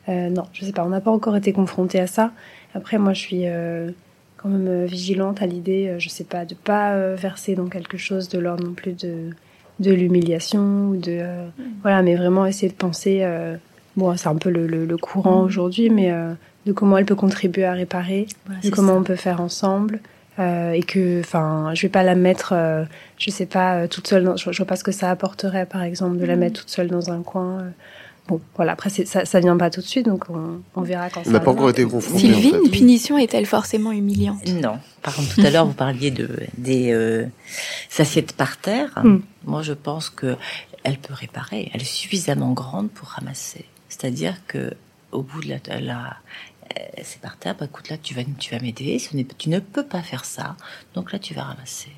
euh, 0.09 0.31
non, 0.31 0.45
je 0.53 0.65
sais 0.65 0.73
pas, 0.73 0.85
on 0.85 0.89
n'a 0.89 1.01
pas 1.01 1.11
encore 1.11 1.37
été 1.37 1.53
confronté 1.53 2.01
à 2.01 2.07
ça. 2.07 2.33
Après 2.75 2.99
moi 2.99 3.13
je 3.13 3.21
suis 3.21 3.45
quand 4.37 4.49
même 4.49 4.85
vigilante 4.85 5.43
à 5.43 5.47
l'idée, 5.47 5.95
je 5.99 6.09
sais 6.09 6.25
pas, 6.25 6.45
de 6.45 6.55
pas 6.55 7.15
verser 7.15 7.55
dans 7.55 7.67
quelque 7.67 7.97
chose 7.97 8.29
de 8.29 8.39
l'ordre 8.39 8.65
non 8.65 8.75
plus 8.75 8.93
de 8.93 9.31
de 9.81 9.93
l'humiliation 9.93 10.89
ou 10.91 10.97
de 10.97 11.19
euh, 11.21 11.49
voilà 11.83 12.03
mais 12.03 12.15
vraiment 12.15 12.47
essayer 12.47 12.69
de 12.69 12.75
penser 12.77 13.21
euh, 13.23 13.57
bon 13.97 14.15
c'est 14.17 14.29
un 14.29 14.37
peu 14.37 14.51
le, 14.51 14.97
courant 14.99 15.43
mm. 15.43 15.47
aujourd'hui 15.47 15.91
mais 15.91 16.13
euh, 16.13 16.33
de 16.67 16.73
comment 16.73 16.99
elle 16.99 17.07
peut 17.07 17.15
contribuer 17.15 17.65
à 17.65 17.73
réparer 17.73 18.29
de 18.63 18.71
comment 18.71 18.95
on 18.95 19.03
peut 19.03 19.17
faire 19.17 19.41
ensemble 19.41 20.01
et 20.39 20.83
que 20.83 21.21
enfin 21.21 21.73
je 21.75 21.83
vais 21.83 21.91
pas 21.91 22.03
la 22.03 22.15
mettre 22.15 22.55
je 23.19 23.31
sais 23.31 23.45
pas 23.45 23.87
toute 23.89 24.07
seule 24.07 24.33
je, 24.39 24.51
vois 24.51 24.67
pas 24.67 24.77
ce 24.77 24.85
que 24.85 24.93
ça 24.93 25.11
apporterait 25.11 25.67
par 25.67 25.83
exemple 25.83 26.17
de 26.17 26.25
la 26.25 26.35
mm. 26.35 26.39
mettre 26.39 26.61
toute 26.61 26.71
seule 26.71 26.89
dans 26.89 27.11
un 27.11 27.21
coin 27.21 27.65
Bon, 28.31 28.41
voilà, 28.55 28.73
après, 28.73 28.91
ça, 28.91 29.25
ça 29.25 29.41
vient 29.41 29.57
pas 29.57 29.71
tout 29.71 29.81
de 29.81 29.87
suite, 29.87 30.07
donc 30.07 30.27
on, 30.77 30.83
verra 30.83 31.11
quand 31.11 31.25
ça 31.25 31.31
On 31.31 31.33
n'a 31.33 31.41
pas 31.41 31.51
encore 31.51 31.71
été 31.71 31.85
confronté. 31.85 32.21
Sylvie, 32.21 32.55
une 32.65 32.71
punition 32.71 33.19
est-elle 33.19 33.45
forcément 33.45 33.91
humiliante? 33.91 34.47
Non. 34.47 34.79
Par 35.03 35.17
contre, 35.17 35.35
tout 35.35 35.41
à 35.41 35.51
l'heure, 35.51 35.67
vous 35.67 35.73
parliez 35.73 36.13
de 36.13 36.29
des 36.57 36.93
euh, 36.93 37.27
assiettes 37.99 38.33
par 38.35 38.57
terre. 38.57 39.01
Hmm. 39.03 39.19
Moi, 39.45 39.63
je 39.63 39.73
pense 39.73 40.11
que 40.11 40.37
elle 40.85 40.99
peut 40.99 41.13
réparer. 41.13 41.73
Elle 41.75 41.83
est 41.83 41.85
suffisamment 41.85 42.53
grande 42.53 42.89
pour 42.89 43.09
ramasser. 43.09 43.65
C'est-à-dire 43.89 44.37
que 44.47 44.75
au 45.11 45.23
bout 45.23 45.43
de 45.43 45.49
la, 45.49 45.81
la 45.81 46.17
euh, 46.79 46.83
c'est 47.03 47.21
par 47.21 47.37
terre. 47.37 47.57
Bah, 47.59 47.67
écoute, 47.67 47.89
là, 47.89 47.97
tu 47.99 48.15
vas, 48.15 48.23
tu 48.39 48.55
vas 48.55 48.61
m'aider. 48.61 49.03
Tu 49.39 49.49
ne 49.49 49.59
peux 49.59 49.85
pas 49.85 50.03
faire 50.03 50.25
ça. 50.25 50.57
Donc 50.95 51.11
là, 51.11 51.19
tu 51.19 51.35
vas 51.35 51.43
ramasser. 51.43 51.91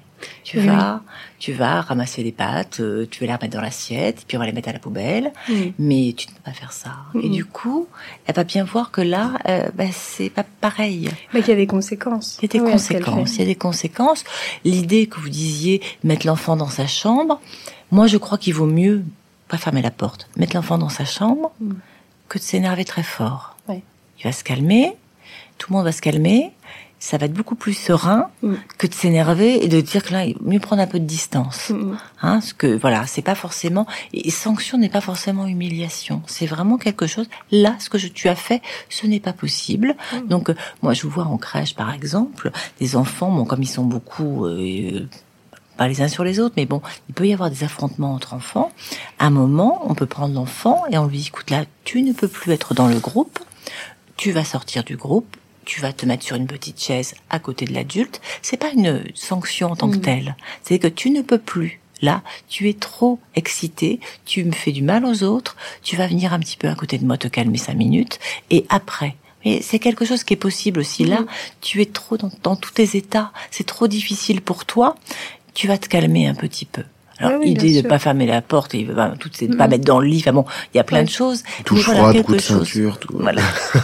Tu 0.44 0.60
vas, 0.60 1.02
tu 1.38 1.52
vas 1.52 1.80
ramasser 1.80 2.22
les 2.22 2.32
pâtes, 2.32 2.80
euh, 2.80 3.06
tu 3.10 3.20
vas 3.20 3.26
les 3.26 3.34
remettre 3.34 3.54
dans 3.54 3.60
l'assiette, 3.60 4.24
puis 4.26 4.36
on 4.36 4.40
va 4.40 4.46
les 4.46 4.52
mettre 4.52 4.68
à 4.68 4.72
la 4.72 4.78
poubelle. 4.78 5.32
Mais 5.78 6.14
tu 6.16 6.28
ne 6.28 6.32
peux 6.34 6.42
pas 6.44 6.52
faire 6.52 6.72
ça. 6.72 6.96
Et 7.22 7.28
du 7.28 7.44
coup, 7.44 7.88
elle 8.26 8.34
va 8.34 8.44
bien 8.44 8.64
voir 8.64 8.90
que 8.90 9.00
là, 9.00 9.32
euh, 9.48 9.68
bah, 9.74 9.84
c'est 9.92 10.30
pas 10.30 10.44
pareil. 10.60 11.10
Mais 11.32 11.40
qu'il 11.40 11.50
y 11.50 11.52
a 11.52 11.56
des 11.56 11.66
conséquences. 11.66 12.38
Il 12.42 12.42
y 12.42 12.56
a 12.56 12.62
des 12.62 12.70
conséquences. 12.70 13.36
Il 13.36 13.40
y 13.40 13.42
a 13.42 13.46
des 13.46 13.54
conséquences. 13.54 14.24
L'idée 14.64 15.06
que 15.06 15.18
vous 15.18 15.28
disiez 15.28 15.80
mettre 16.04 16.26
l'enfant 16.26 16.56
dans 16.56 16.68
sa 16.68 16.86
chambre, 16.86 17.40
moi, 17.90 18.06
je 18.06 18.16
crois 18.16 18.38
qu'il 18.38 18.54
vaut 18.54 18.66
mieux 18.66 19.04
pas 19.48 19.58
fermer 19.58 19.82
la 19.82 19.90
porte, 19.90 20.28
mettre 20.36 20.56
l'enfant 20.56 20.78
dans 20.78 20.88
sa 20.88 21.04
chambre, 21.04 21.52
mm. 21.60 21.72
que 22.28 22.38
de 22.38 22.42
s'énerver 22.42 22.84
très 22.84 23.02
fort. 23.02 23.56
Il 23.68 24.28
va 24.28 24.32
se 24.32 24.44
calmer, 24.44 24.92
tout 25.58 25.72
le 25.72 25.76
monde 25.76 25.84
va 25.84 25.90
se 25.90 26.00
calmer 26.00 26.52
ça 27.02 27.18
va 27.18 27.26
être 27.26 27.32
beaucoup 27.32 27.56
plus 27.56 27.74
serein 27.74 28.30
mm. 28.42 28.54
que 28.78 28.86
de 28.86 28.94
s'énerver 28.94 29.64
et 29.64 29.66
de 29.66 29.80
dire 29.80 30.04
que 30.04 30.12
là, 30.12 30.24
il 30.24 30.36
mieux 30.40 30.60
prendre 30.60 30.80
un 30.80 30.86
peu 30.86 31.00
de 31.00 31.04
distance. 31.04 31.70
Mm, 31.70 31.74
mm. 31.74 31.98
Hein, 32.22 32.40
ce 32.40 32.54
que 32.54 32.68
voilà, 32.76 33.08
c'est 33.08 33.22
pas 33.22 33.34
forcément 33.34 33.88
et 34.12 34.30
sanction 34.30 34.78
n'est 34.78 34.88
pas 34.88 35.00
forcément 35.00 35.48
humiliation. 35.48 36.22
C'est 36.28 36.46
vraiment 36.46 36.78
quelque 36.78 37.08
chose. 37.08 37.28
Là, 37.50 37.74
ce 37.80 37.90
que 37.90 37.98
je, 37.98 38.06
tu 38.06 38.28
as 38.28 38.36
fait, 38.36 38.62
ce 38.88 39.08
n'est 39.08 39.18
pas 39.18 39.32
possible. 39.32 39.96
Donc, 40.28 40.48
euh, 40.48 40.54
moi, 40.82 40.94
je 40.94 41.08
vois 41.08 41.24
en 41.24 41.38
crèche, 41.38 41.74
par 41.74 41.92
exemple, 41.92 42.52
des 42.78 42.94
enfants, 42.94 43.32
bon, 43.32 43.46
comme 43.46 43.62
ils 43.62 43.66
sont 43.66 43.84
beaucoup 43.84 44.46
euh, 44.46 45.08
pas 45.76 45.88
les 45.88 46.02
uns 46.02 46.08
sur 46.08 46.22
les 46.22 46.38
autres, 46.38 46.54
mais 46.56 46.66
bon, 46.66 46.82
il 47.08 47.14
peut 47.14 47.26
y 47.26 47.32
avoir 47.32 47.50
des 47.50 47.64
affrontements 47.64 48.14
entre 48.14 48.34
enfants. 48.34 48.70
À 49.18 49.26
un 49.26 49.30
moment, 49.30 49.82
on 49.90 49.96
peut 49.96 50.06
prendre 50.06 50.34
l'enfant 50.36 50.84
et 50.88 50.98
on 50.98 51.06
lui 51.06 51.18
dit, 51.18 51.26
écoute 51.26 51.50
là, 51.50 51.64
tu 51.82 52.02
ne 52.02 52.12
peux 52.12 52.28
plus 52.28 52.52
être 52.52 52.74
dans 52.74 52.86
le 52.86 53.00
groupe, 53.00 53.40
tu 54.16 54.30
vas 54.30 54.44
sortir 54.44 54.84
du 54.84 54.96
groupe, 54.96 55.36
tu 55.64 55.80
vas 55.80 55.92
te 55.92 56.06
mettre 56.06 56.24
sur 56.24 56.36
une 56.36 56.46
petite 56.46 56.82
chaise 56.82 57.14
à 57.30 57.38
côté 57.38 57.64
de 57.64 57.72
l'adulte, 57.72 58.20
c'est 58.42 58.56
pas 58.56 58.70
une 58.70 59.04
sanction 59.14 59.70
en 59.70 59.76
tant 59.76 59.90
que 59.90 59.96
mm. 59.96 60.02
telle. 60.02 60.36
C'est 60.62 60.78
que 60.78 60.88
tu 60.88 61.10
ne 61.10 61.22
peux 61.22 61.38
plus. 61.38 61.80
Là, 62.00 62.22
tu 62.48 62.68
es 62.68 62.74
trop 62.74 63.20
excité, 63.36 64.00
tu 64.24 64.44
me 64.44 64.50
fais 64.52 64.72
du 64.72 64.82
mal 64.82 65.04
aux 65.04 65.22
autres, 65.22 65.56
tu 65.84 65.94
vas 65.96 66.08
venir 66.08 66.32
un 66.32 66.40
petit 66.40 66.56
peu 66.56 66.68
à 66.68 66.74
côté 66.74 66.98
de 66.98 67.06
moi 67.06 67.16
te 67.16 67.28
calmer 67.28 67.58
cinq 67.58 67.74
minutes, 67.74 68.18
et 68.50 68.66
après, 68.68 69.14
mais 69.44 69.62
c'est 69.62 69.78
quelque 69.78 70.04
chose 70.04 70.24
qui 70.24 70.34
est 70.34 70.36
possible 70.36 70.80
aussi. 70.80 71.04
Là, 71.04 71.20
mm. 71.20 71.26
tu 71.60 71.80
es 71.80 71.86
trop 71.86 72.16
dans, 72.16 72.30
dans 72.42 72.56
tous 72.56 72.72
tes 72.72 72.96
états, 72.96 73.32
c'est 73.52 73.66
trop 73.66 73.86
difficile 73.86 74.40
pour 74.40 74.64
toi, 74.64 74.96
tu 75.54 75.68
vas 75.68 75.78
te 75.78 75.86
calmer 75.86 76.26
un 76.26 76.34
petit 76.34 76.64
peu. 76.64 76.82
Alors, 77.22 77.40
ah 77.42 77.46
idée 77.46 77.82
de 77.82 77.88
pas 77.88 77.98
fermer 77.98 78.26
la 78.26 78.42
porte 78.42 78.74
et 78.74 78.84
bah, 78.84 79.14
tout, 79.18 79.30
c'est 79.32 79.46
de 79.46 79.56
pas 79.56 79.68
mettre 79.68 79.84
dans 79.84 80.00
le 80.00 80.08
lit. 80.08 80.18
Enfin 80.18 80.32
bon, 80.32 80.44
il 80.72 80.76
y 80.76 80.80
a 80.80 80.84
plein 80.84 81.04
de 81.04 81.08
choses. 81.08 81.42
Tout 81.64 81.76
froid, 81.76 82.12
coup 82.22 82.34
de 82.34 82.40
ceinture, 82.40 82.98
tout. 82.98 83.16
Voilà. 83.18 83.42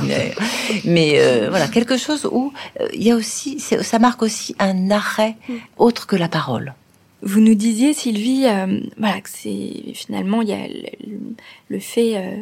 Mais 0.84 1.14
euh, 1.18 1.48
voilà, 1.50 1.68
quelque 1.68 1.96
chose 1.96 2.28
où 2.30 2.52
euh, 2.80 2.88
il 2.92 3.02
y 3.02 3.10
a 3.10 3.16
aussi, 3.16 3.60
ça 3.60 3.98
marque 3.98 4.22
aussi 4.22 4.56
un 4.58 4.90
arrêt 4.90 5.36
mm. 5.48 5.54
autre 5.78 6.06
que 6.06 6.16
la 6.16 6.28
parole. 6.28 6.74
Vous 7.26 7.40
nous 7.40 7.54
disiez, 7.54 7.94
Sylvie, 7.94 8.44
euh, 8.44 8.80
voilà, 8.98 9.18
que 9.22 9.30
c'est 9.30 9.94
finalement 9.94 10.42
il 10.42 10.50
y 10.50 10.52
a 10.52 10.66
le, 11.70 11.78
fait 11.78 12.18
euh, 12.18 12.36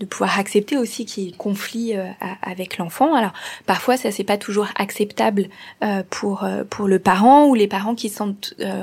de 0.00 0.06
pouvoir 0.06 0.40
accepter 0.40 0.76
aussi 0.76 1.06
qu'il 1.06 1.22
y 1.22 1.28
ait 1.28 1.32
conflit 1.32 1.96
euh, 1.96 2.08
avec 2.42 2.78
l'enfant. 2.78 3.14
Alors 3.14 3.32
parfois, 3.64 3.96
ça 3.96 4.10
c'est 4.10 4.24
pas 4.24 4.36
toujours 4.36 4.66
acceptable 4.74 5.48
pour 6.10 6.46
pour 6.68 6.88
le 6.88 6.98
parent 6.98 7.46
ou 7.46 7.54
les 7.54 7.68
parents 7.68 7.94
qui 7.94 8.08
sont 8.08 8.34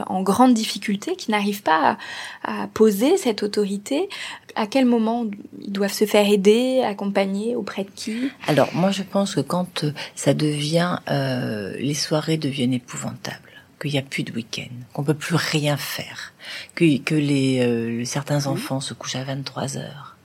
en 0.08 0.22
grande 0.22 0.54
difficulté, 0.54 1.16
qui 1.18 1.32
n'arrivent 1.32 1.64
pas 1.64 1.98
à, 2.44 2.64
à, 2.64 2.68
poser 2.68 3.18
cette 3.18 3.44
autorité. 3.44 4.08
À 4.56 4.68
quel 4.68 4.86
moment 4.86 5.26
ils 5.60 5.72
doivent 5.72 5.94
se 5.94 6.06
faire 6.06 6.28
aider, 6.30 6.82
accompagner 6.82 7.56
auprès 7.58 7.84
de 7.84 7.92
qui? 7.94 8.32
Alors 8.48 8.70
moi, 8.74 8.92
je 8.92 9.04
pense 9.04 9.36
que 9.36 9.42
quand 9.42 9.86
ça 10.16 10.34
devient, 10.34 11.00
les 11.08 11.94
soirées 11.94 12.38
deviennent 12.38 12.74
épouvantables 12.74 13.51
qu'il 13.82 13.92
n'y 13.92 13.98
a 13.98 14.04
plus 14.04 14.24
de 14.24 14.32
week-end, 14.32 14.70
qu'on 14.94 15.04
peut 15.04 15.16
plus 15.16 15.36
rien 15.36 15.76
faire, 15.76 16.34
que, 16.76 16.98
que 17.00 17.16
les 17.16 17.60
euh, 17.62 18.06
certains 18.06 18.46
enfants 18.46 18.80
se 18.80 18.94
couchent 18.94 19.16
à 19.16 19.24
23 19.24 19.78
heures. 19.78 20.16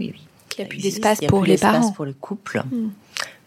Oui, 0.00 0.12
oui. 0.14 0.22
Qu'il 0.48 0.64
n'y 0.64 0.66
a 0.66 0.68
plus 0.68 0.82
d'espace 0.82 1.20
pour 1.28 1.44
les 1.44 1.58
parents, 1.58 1.92
pour 1.92 2.04
le 2.04 2.14
couple. 2.14 2.62
Hmm. 2.70 2.90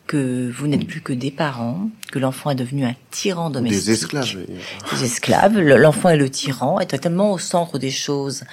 Que 0.05 0.49
vous 0.49 0.65
n'êtes 0.65 0.87
plus 0.87 1.01
que 1.01 1.13
des 1.13 1.29
parents, 1.29 1.87
que 2.11 2.17
l'enfant 2.17 2.49
est 2.49 2.55
devenu 2.55 2.83
un 2.83 2.95
tyran 3.11 3.51
domestique. 3.51 3.85
Des 3.85 3.91
esclaves. 3.91 4.37
Des 4.91 5.03
esclaves. 5.03 5.59
L'enfant 5.59 6.09
est 6.09 6.17
le 6.17 6.31
tyran, 6.31 6.79
est 6.79 6.87
totalement 6.87 7.31
au 7.31 7.37
centre 7.37 7.77
des 7.77 7.91
choses 7.91 8.43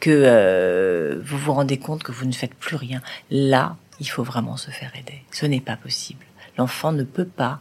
que 0.00 0.10
euh, 0.10 1.20
vous 1.22 1.36
vous 1.36 1.52
rendez 1.52 1.76
compte 1.76 2.02
que 2.02 2.12
vous 2.12 2.24
ne 2.24 2.32
faites 2.32 2.54
plus 2.54 2.76
rien. 2.76 3.02
Là, 3.30 3.76
il 4.00 4.06
faut 4.06 4.22
vraiment 4.22 4.56
se 4.56 4.70
faire 4.70 4.90
aider. 4.98 5.22
Ce 5.32 5.44
n'est 5.44 5.60
pas 5.60 5.76
possible. 5.76 6.24
L'enfant 6.56 6.92
ne 6.92 7.02
peut 7.02 7.26
pas 7.26 7.60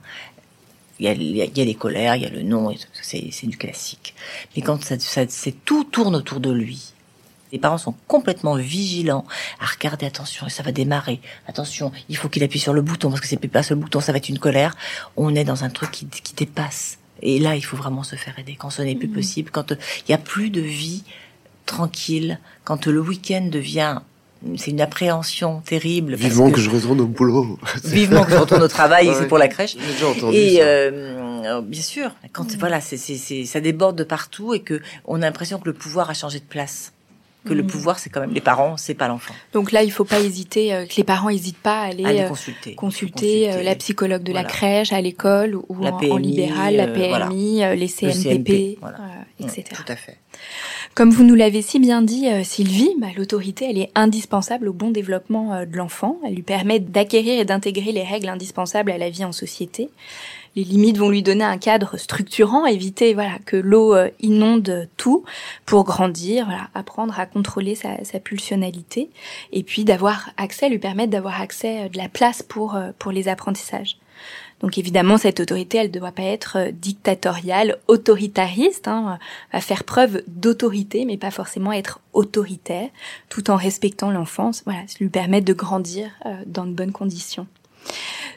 il 1.02 1.36
y, 1.36 1.62
a, 1.62 1.66
les 1.66 1.76
colères, 1.76 2.16
il 2.16 2.22
y 2.22 2.26
a 2.26 2.30
le 2.30 2.44
non, 2.44 2.72
c'est 3.02 3.48
du 3.48 3.58
classique. 3.58 4.14
Mais 4.56 4.62
quand 4.62 4.84
ça, 4.84 5.26
tout 5.66 5.84
tourne 5.86 6.16
autour 6.16 6.40
de 6.40 6.52
lui, 6.52 6.94
les 7.52 7.58
parents 7.58 7.80
sont 7.80 7.96
complètement 8.08 8.56
vigilants 8.56 9.26
à 9.60 9.66
regarder, 9.66 10.06
attention, 10.06 10.48
ça 10.48 10.62
va 10.62 10.72
démarrer. 10.72 11.20
Attention, 11.48 11.92
il 12.08 12.18
faut 12.18 12.30
qu'il 12.30 12.44
appuie 12.44 12.60
sur 12.60 12.74
le 12.74 12.84
bouton, 12.84 13.10
parce 13.10 13.20
que 13.20 13.28
c'est 13.28 13.38
pas 13.38 13.62
le 13.68 13.76
bouton, 13.78 14.00
ça 14.00 14.12
va 14.12 14.20
être 14.20 14.30
une 14.30 14.38
colère. 14.38 14.76
On 15.18 15.34
est 15.34 15.44
dans 15.44 15.64
un 15.64 15.70
truc 15.70 15.90
qui, 15.90 16.06
qui 16.06 16.34
dépasse. 16.36 17.00
Et 17.24 17.40
là, 17.40 17.56
il 17.56 17.64
faut 17.64 17.78
vraiment 17.78 18.04
se 18.04 18.16
faire 18.16 18.38
aider 18.38 18.56
quand 18.56 18.70
ce 18.70 18.84
n'est 18.84 18.96
plus 18.96 19.08
mmh. 19.08 19.14
possible, 19.14 19.52
quand 19.52 19.72
il 19.72 19.78
n'y 20.10 20.16
a 20.16 20.20
plus 20.20 20.52
de 20.52 20.62
vie 20.62 21.04
tranquille, 21.66 22.40
quand 22.64 22.86
le 22.86 23.00
week-end 23.00 23.48
devient 23.52 24.02
c'est 24.58 24.72
une 24.72 24.82
appréhension 24.82 25.62
terrible. 25.66 26.16
Vivement 26.16 26.50
que, 26.52 26.60
je 26.60 26.70
retourne 26.70 27.00
au 27.02 27.06
boulot. 27.08 27.60
Vivement 27.84 28.24
que 28.24 28.32
je 28.32 28.38
retourne 28.38 28.64
au 28.64 28.68
travail, 28.68 29.08
et 29.08 29.14
c'est 29.14 29.28
pour 29.28 29.38
la 29.38 29.48
crèche. 29.48 29.76
Déjà 29.76 30.08
entendu 30.08 30.36
et 30.38 30.58
ça. 30.58 30.64
euh, 30.64 31.62
bien 31.62 31.82
sûr, 31.82 32.12
quand 32.34 32.46
voilà, 32.58 32.82
c'est, 32.82 32.98
c'est, 32.98 33.18
c'est, 33.18 33.46
ça 33.46 33.60
déborde 33.62 33.96
de 33.98 34.04
partout 34.04 34.54
et 34.54 34.60
que 34.62 34.82
on 35.06 35.18
a 35.18 35.26
l'impression 35.26 35.60
que 35.60 35.66
le 35.66 35.74
pouvoir 35.74 36.10
a 36.10 36.14
changé 36.14 36.40
de 36.40 36.46
place. 36.46 36.94
Que 37.44 37.56
le 37.56 37.64
Mhm. 37.64 37.70
pouvoir, 37.70 37.98
c'est 37.98 38.12
quand 38.12 38.20
même 38.20 38.36
les 38.36 38.40
parents, 38.42 38.78
c'est 38.78 38.94
pas 38.94 39.08
l'enfant. 39.08 39.34
Donc 39.54 39.72
là, 39.72 39.82
il 39.82 39.92
faut 39.92 40.04
pas 40.06 40.20
hésiter, 40.20 40.76
euh, 40.76 40.86
que 40.86 40.94
les 40.96 41.04
parents 41.04 41.32
n'hésitent 41.32 41.58
pas 41.58 41.80
à 41.80 41.86
aller, 41.86 42.06
Aller 42.06 42.20
euh, 42.22 42.28
consulter. 42.28 42.76
consulter, 42.76 43.46
euh, 43.46 43.48
Consulter. 43.48 43.64
la 43.66 43.76
psychologue 43.76 44.22
de 44.22 44.32
Voilà. 44.32 44.48
la 44.48 44.54
crèche, 44.54 44.94
à 44.94 45.02
l'école 45.02 45.56
ou 45.56 45.82
La 45.82 45.90
en, 45.92 46.18
libéral, 46.18 46.76
la 46.76 46.86
PMI, 46.86 47.64
euh, 47.64 47.74
les 47.74 47.88
Le 47.88 47.88
CMPP, 47.88 48.22
CMP, 48.22 48.78
voilà. 48.80 48.98
euh, 49.00 49.44
etc. 49.46 49.64
Tout 49.74 49.92
à 49.92 49.96
fait. 49.96 50.20
Comme 50.94 51.12
vous 51.12 51.24
nous 51.24 51.36
l'avez 51.36 51.62
si 51.62 51.80
bien 51.80 52.02
dit, 52.02 52.28
euh, 52.28 52.44
Sylvie, 52.44 52.94
bah, 53.00 53.08
l'autorité, 53.16 53.66
elle 53.70 53.78
est 53.78 53.92
indispensable 53.96 54.68
au 54.68 54.74
bon 54.74 54.92
développement 54.92 55.54
euh, 55.54 55.66
de 55.66 55.78
l'enfant. 55.78 56.18
Elle 56.26 56.36
lui 56.36 56.42
permet 56.42 56.82
d'acquérir 56.82 57.40
et 57.40 57.46
d'intégrer 57.46 57.94
les 57.94 58.04
règles 58.04 58.28
indispensables 58.28 58.92
à 58.92 58.98
la 58.98 59.10
vie 59.10 59.24
en 59.24 59.32
société. 59.32 59.90
Les 60.58 60.66
limites 60.66 60.98
vont 60.98 61.08
lui 61.08 61.24
donner 61.24 61.46
un 61.46 61.58
cadre 61.58 61.96
structurant, 61.96 62.66
éviter 62.66 63.14
voilà 63.14 63.40
que 63.46 63.56
l'eau 63.56 63.96
euh, 63.96 64.10
inonde 64.20 64.90
tout 64.98 65.24
pour 65.66 65.86
grandir, 65.86 66.50
apprendre 66.76 67.18
à 67.18 67.26
contrôler 67.26 67.76
sa, 67.76 68.04
sa 68.04 68.20
pulsionalité 68.20 69.10
et 69.54 69.64
puis 69.64 69.86
d'avoir 69.86 70.32
accès, 70.36 70.68
lui 70.68 70.78
permettre 70.78 71.12
d'avoir 71.12 71.40
accès 71.40 71.88
de 71.88 71.98
la 71.98 72.10
place 72.10 72.44
pour 72.44 72.78
pour 73.00 73.14
les 73.14 73.30
apprentissages. 73.30 73.96
Donc 74.62 74.78
évidemment, 74.78 75.18
cette 75.18 75.40
autorité, 75.40 75.80
elle 75.80 75.92
ne 75.92 76.00
doit 76.00 76.12
pas 76.12 76.24
être 76.24 76.58
euh, 76.58 76.72
dictatoriale, 76.72 77.78
autoritariste, 77.88 78.88
hein, 78.88 79.20
à 79.52 79.62
faire 79.62 79.84
preuve 79.84 80.22
d'autorité, 80.28 81.06
mais 81.06 81.18
pas 81.18 81.32
forcément 81.32 81.72
être 81.72 82.00
autoritaire, 82.14 82.90
tout 83.30 83.50
en 83.50 83.56
respectant 83.56 84.12
l'enfance, 84.12 84.64
voilà, 84.66 84.82
lui 85.00 85.10
permettre 85.10 85.46
de 85.46 85.54
grandir 85.54 86.10
euh, 86.26 86.36
dans 86.46 86.66
de 86.66 86.72
bonnes 86.72 86.92
conditions. 86.92 87.48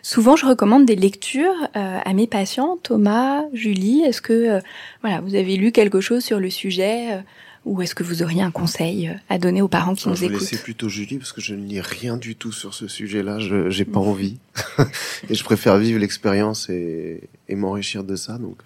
Souvent, 0.03 0.37
je 0.37 0.47
recommande 0.47 0.85
des 0.85 0.97
lectures 0.97 1.55
euh, 1.77 1.99
à 2.05 2.13
mes 2.13 2.27
patients. 2.27 2.79
Thomas, 2.83 3.45
Julie, 3.53 4.03
est-ce 4.03 4.21
que 4.21 4.33
euh, 4.33 4.61
voilà, 5.03 5.21
vous 5.21 5.35
avez 5.35 5.57
lu 5.57 5.73
quelque 5.73 6.01
chose 6.01 6.23
sur 6.25 6.41
le 6.41 6.51
sujet 6.51 7.13
euh, 7.13 7.21
ou 7.65 7.81
est-ce 7.83 7.95
que 7.95 8.03
vous 8.03 8.23
auriez 8.23 8.43
un 8.43 8.51
conseil 8.51 9.09
euh, 9.09 9.15
à 9.29 9.39
donner 9.39 9.63
aux 9.63 9.69
parents 9.69 9.95
qui 9.95 10.05
Alors, 10.05 10.13
nous 10.13 10.17
je 10.17 10.27
vais 10.29 10.35
écoutent 10.35 10.51
laisser 10.51 10.63
plutôt 10.63 10.89
Julie 10.89 11.19
parce 11.19 11.33
que 11.33 11.41
je 11.41 11.55
ne 11.55 11.65
lis 11.65 11.81
rien 11.81 12.17
du 12.17 12.37
tout 12.37 12.53
sur 12.53 12.75
ce 12.75 12.89
sujet-là. 12.89 13.39
Je 13.39 13.71
j'ai 13.71 13.85
pas 13.85 14.01
envie 14.01 14.39
et 15.31 15.35
je 15.35 15.45
préfère 15.45 15.79
vivre 15.79 15.99
l'expérience 15.99 16.69
et, 16.69 17.23
et 17.49 17.55
m'enrichir 17.57 18.05
de 18.05 18.17
ça. 18.17 18.39
Donc, 18.39 18.59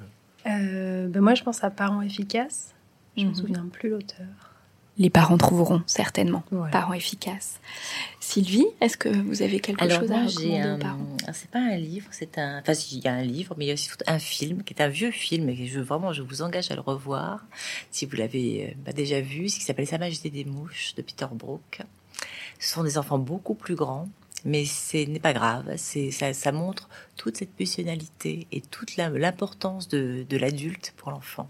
Euh, 0.46 1.08
ben 1.08 1.20
moi, 1.20 1.34
je 1.34 1.42
pense 1.42 1.62
à 1.64 1.70
Parents 1.70 2.02
efficaces. 2.02 2.74
Je 3.16 3.24
me 3.24 3.28
Mhm. 3.28 3.34
souviens 3.34 3.66
plus 3.72 3.90
l'auteur. 3.90 4.26
Les 4.98 5.10
parents 5.10 5.38
trouveront 5.38 5.82
certainement 5.86 6.42
Voilà. 6.50 6.72
parents 6.72 6.92
efficaces. 6.92 7.60
Sylvie, 8.20 8.66
est-ce 8.80 8.96
que 8.96 9.08
vous 9.08 9.42
avez 9.42 9.60
quelque 9.60 9.82
Alors 9.82 10.00
chose 10.00 10.10
moi, 10.10 10.18
à 10.18 10.26
recommander 10.26 10.58
un, 10.60 10.74
aux 10.74 10.78
parents 10.78 11.06
c'est 11.32 11.50
pas 11.50 11.60
un 11.60 11.76
livre, 11.76 12.08
c'est 12.10 12.36
un, 12.38 12.60
enfin, 12.60 12.72
il 12.90 12.98
y 12.98 13.08
a 13.08 13.12
un 13.14 13.22
livre, 13.22 13.54
mais 13.56 13.66
il 13.66 13.68
y 13.68 13.70
a 13.70 13.74
aussi 13.74 13.88
tout 13.88 13.96
un 14.06 14.18
film 14.18 14.64
qui 14.64 14.74
est 14.74 14.82
un 14.82 14.88
vieux 14.88 15.10
film 15.10 15.48
et 15.48 15.56
que 15.56 15.66
je 15.66 15.78
vraiment, 15.80 16.12
je 16.12 16.22
vous 16.22 16.42
engage 16.42 16.70
à 16.70 16.74
le 16.74 16.80
revoir 16.80 17.44
si 17.90 18.06
vous 18.06 18.16
l'avez 18.16 18.70
euh, 18.70 18.74
bah, 18.84 18.92
déjà 18.92 19.20
vu, 19.20 19.48
ce 19.48 19.58
qui 19.58 19.64
s'appelle 19.64 19.86
Sa 19.86 19.98
Majesté 19.98 20.30
des 20.30 20.44
mouches 20.44 20.94
de 20.96 21.02
Peter 21.02 21.26
Brook. 21.32 21.80
Ce 22.58 22.72
sont 22.72 22.82
des 22.82 22.98
enfants 22.98 23.18
beaucoup 23.18 23.54
plus 23.54 23.76
grands, 23.76 24.08
mais 24.44 24.64
ce 24.64 24.96
n'est 25.08 25.20
pas 25.20 25.32
grave. 25.32 25.72
C'est 25.76 26.10
ça, 26.10 26.32
ça 26.32 26.50
montre 26.50 26.88
toute 27.16 27.36
cette 27.36 27.54
pulsionalité 27.54 28.46
et 28.50 28.60
toute 28.60 28.96
l'importance 28.96 29.86
de, 29.88 30.26
de 30.28 30.36
l'adulte 30.36 30.92
pour 30.96 31.10
l'enfant. 31.12 31.48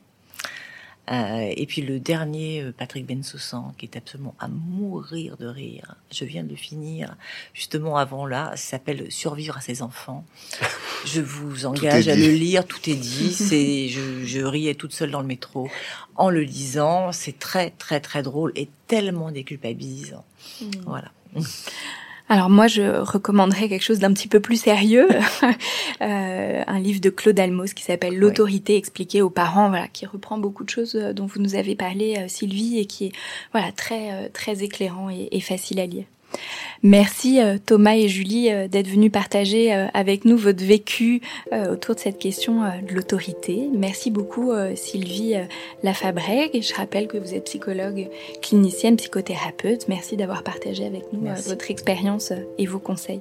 Euh, 1.11 1.53
et 1.57 1.67
puis 1.67 1.83
le 1.83 2.01
dernier, 2.01 2.63
euh, 2.63 2.73
Patrick 2.77 3.07
Bensoussan, 3.07 3.75
qui 3.79 3.87
est 3.87 3.97
absolument 3.97 4.35
à 4.39 4.49
mourir 4.49 5.37
de 5.39 5.47
rire. 5.47 5.95
Je 6.11 6.25
viens 6.25 6.45
de 6.45 6.51
le 6.51 6.57
finir 6.57 7.17
justement 7.55 7.97
avant 7.97 8.27
là. 8.27 8.51
Ça 8.57 8.73
s'appelle 8.73 9.11
Survivre 9.11 9.57
à 9.57 9.61
ses 9.61 9.83
enfants. 9.83 10.25
Je 11.07 11.21
vous 11.21 11.65
engage 11.65 12.09
à 12.09 12.17
le 12.17 12.29
lire. 12.29 12.67
Tout 12.67 12.91
est 12.91 12.97
dit. 12.97 13.33
C'est, 13.33 13.89
je, 13.89 14.25
je 14.25 14.41
riais 14.41 14.75
toute 14.75 14.93
seule 14.93 15.13
dans 15.13 15.21
le 15.21 15.27
métro 15.27 15.71
en 16.17 16.29
le 16.29 16.41
lisant. 16.41 17.13
C'est 17.13 17.39
très 17.39 17.71
très 17.71 18.01
très 18.01 18.23
drôle 18.23 18.53
et 18.57 18.69
tellement 18.89 19.31
déculpabilisant. 19.31 20.25
Voilà. 20.85 21.13
Alors 22.31 22.51
moi, 22.51 22.67
je 22.67 22.83
recommanderais 23.01 23.69
quelque 23.69 23.83
chose 23.83 24.01
d'un 24.01 24.13
petit 24.13 24.29
peu 24.29 24.41
plus 24.41 24.61
sérieux, 24.61 25.09
Euh, 26.01 26.63
un 26.65 26.79
livre 26.79 27.01
de 27.01 27.11
Claude 27.11 27.41
Almos 27.41 27.75
qui 27.75 27.83
s'appelle 27.83 28.17
L'autorité 28.17 28.77
expliquée 28.77 29.21
aux 29.21 29.31
parents, 29.31 29.69
voilà, 29.69 29.89
qui 29.89 30.07
reprend 30.07 30.39
beaucoup 30.39 30.63
de 30.63 30.71
choses 30.71 30.95
euh, 30.95 31.13
dont 31.13 31.27
vous 31.27 31.41
nous 31.41 31.57
avez 31.57 31.75
parlé, 31.75 32.17
euh, 32.19 32.29
Sylvie, 32.29 32.79
et 32.79 32.87
qui 32.87 33.07
est 33.07 33.13
voilà 33.53 33.73
très 33.73 34.29
très 34.31 34.63
éclairant 34.63 35.11
et, 35.11 35.29
et 35.33 35.41
facile 35.41 35.81
à 35.81 35.87
lire. 35.87 36.05
Merci 36.83 37.41
euh, 37.41 37.59
Thomas 37.65 37.97
et 37.97 38.09
Julie 38.09 38.51
euh, 38.51 38.69
d'être 38.69 38.87
venus 38.87 39.11
partager 39.11 39.75
euh, 39.75 39.87
avec 39.95 40.25
nous 40.25 40.37
votre 40.37 40.65
vécu 40.65 41.21
autour 41.53 41.95
de 41.95 42.01
cette 42.01 42.19
question 42.19 42.61
de 42.61 42.95
l'autorité. 42.95 43.69
Merci 43.73 44.11
beaucoup 44.11 44.53
Sylvie. 44.75 45.35
Et 45.35 46.63
je 46.63 46.75
rappelle 46.75 47.09
que 47.09 47.19
vous 47.19 47.35
êtes 47.35 47.45
psychologue 47.45 48.09
clinicienne, 48.43 48.97
psychothérapeute. 48.97 49.89
Merci 49.89 50.17
d'avoir 50.17 50.43
partagé 50.43 50.85
avec 50.85 51.13
nous 51.13 51.21
Merci. 51.21 51.49
votre 51.49 51.71
expérience 51.71 52.33
et 52.59 52.67
vos 52.67 52.79
conseils. 52.79 53.21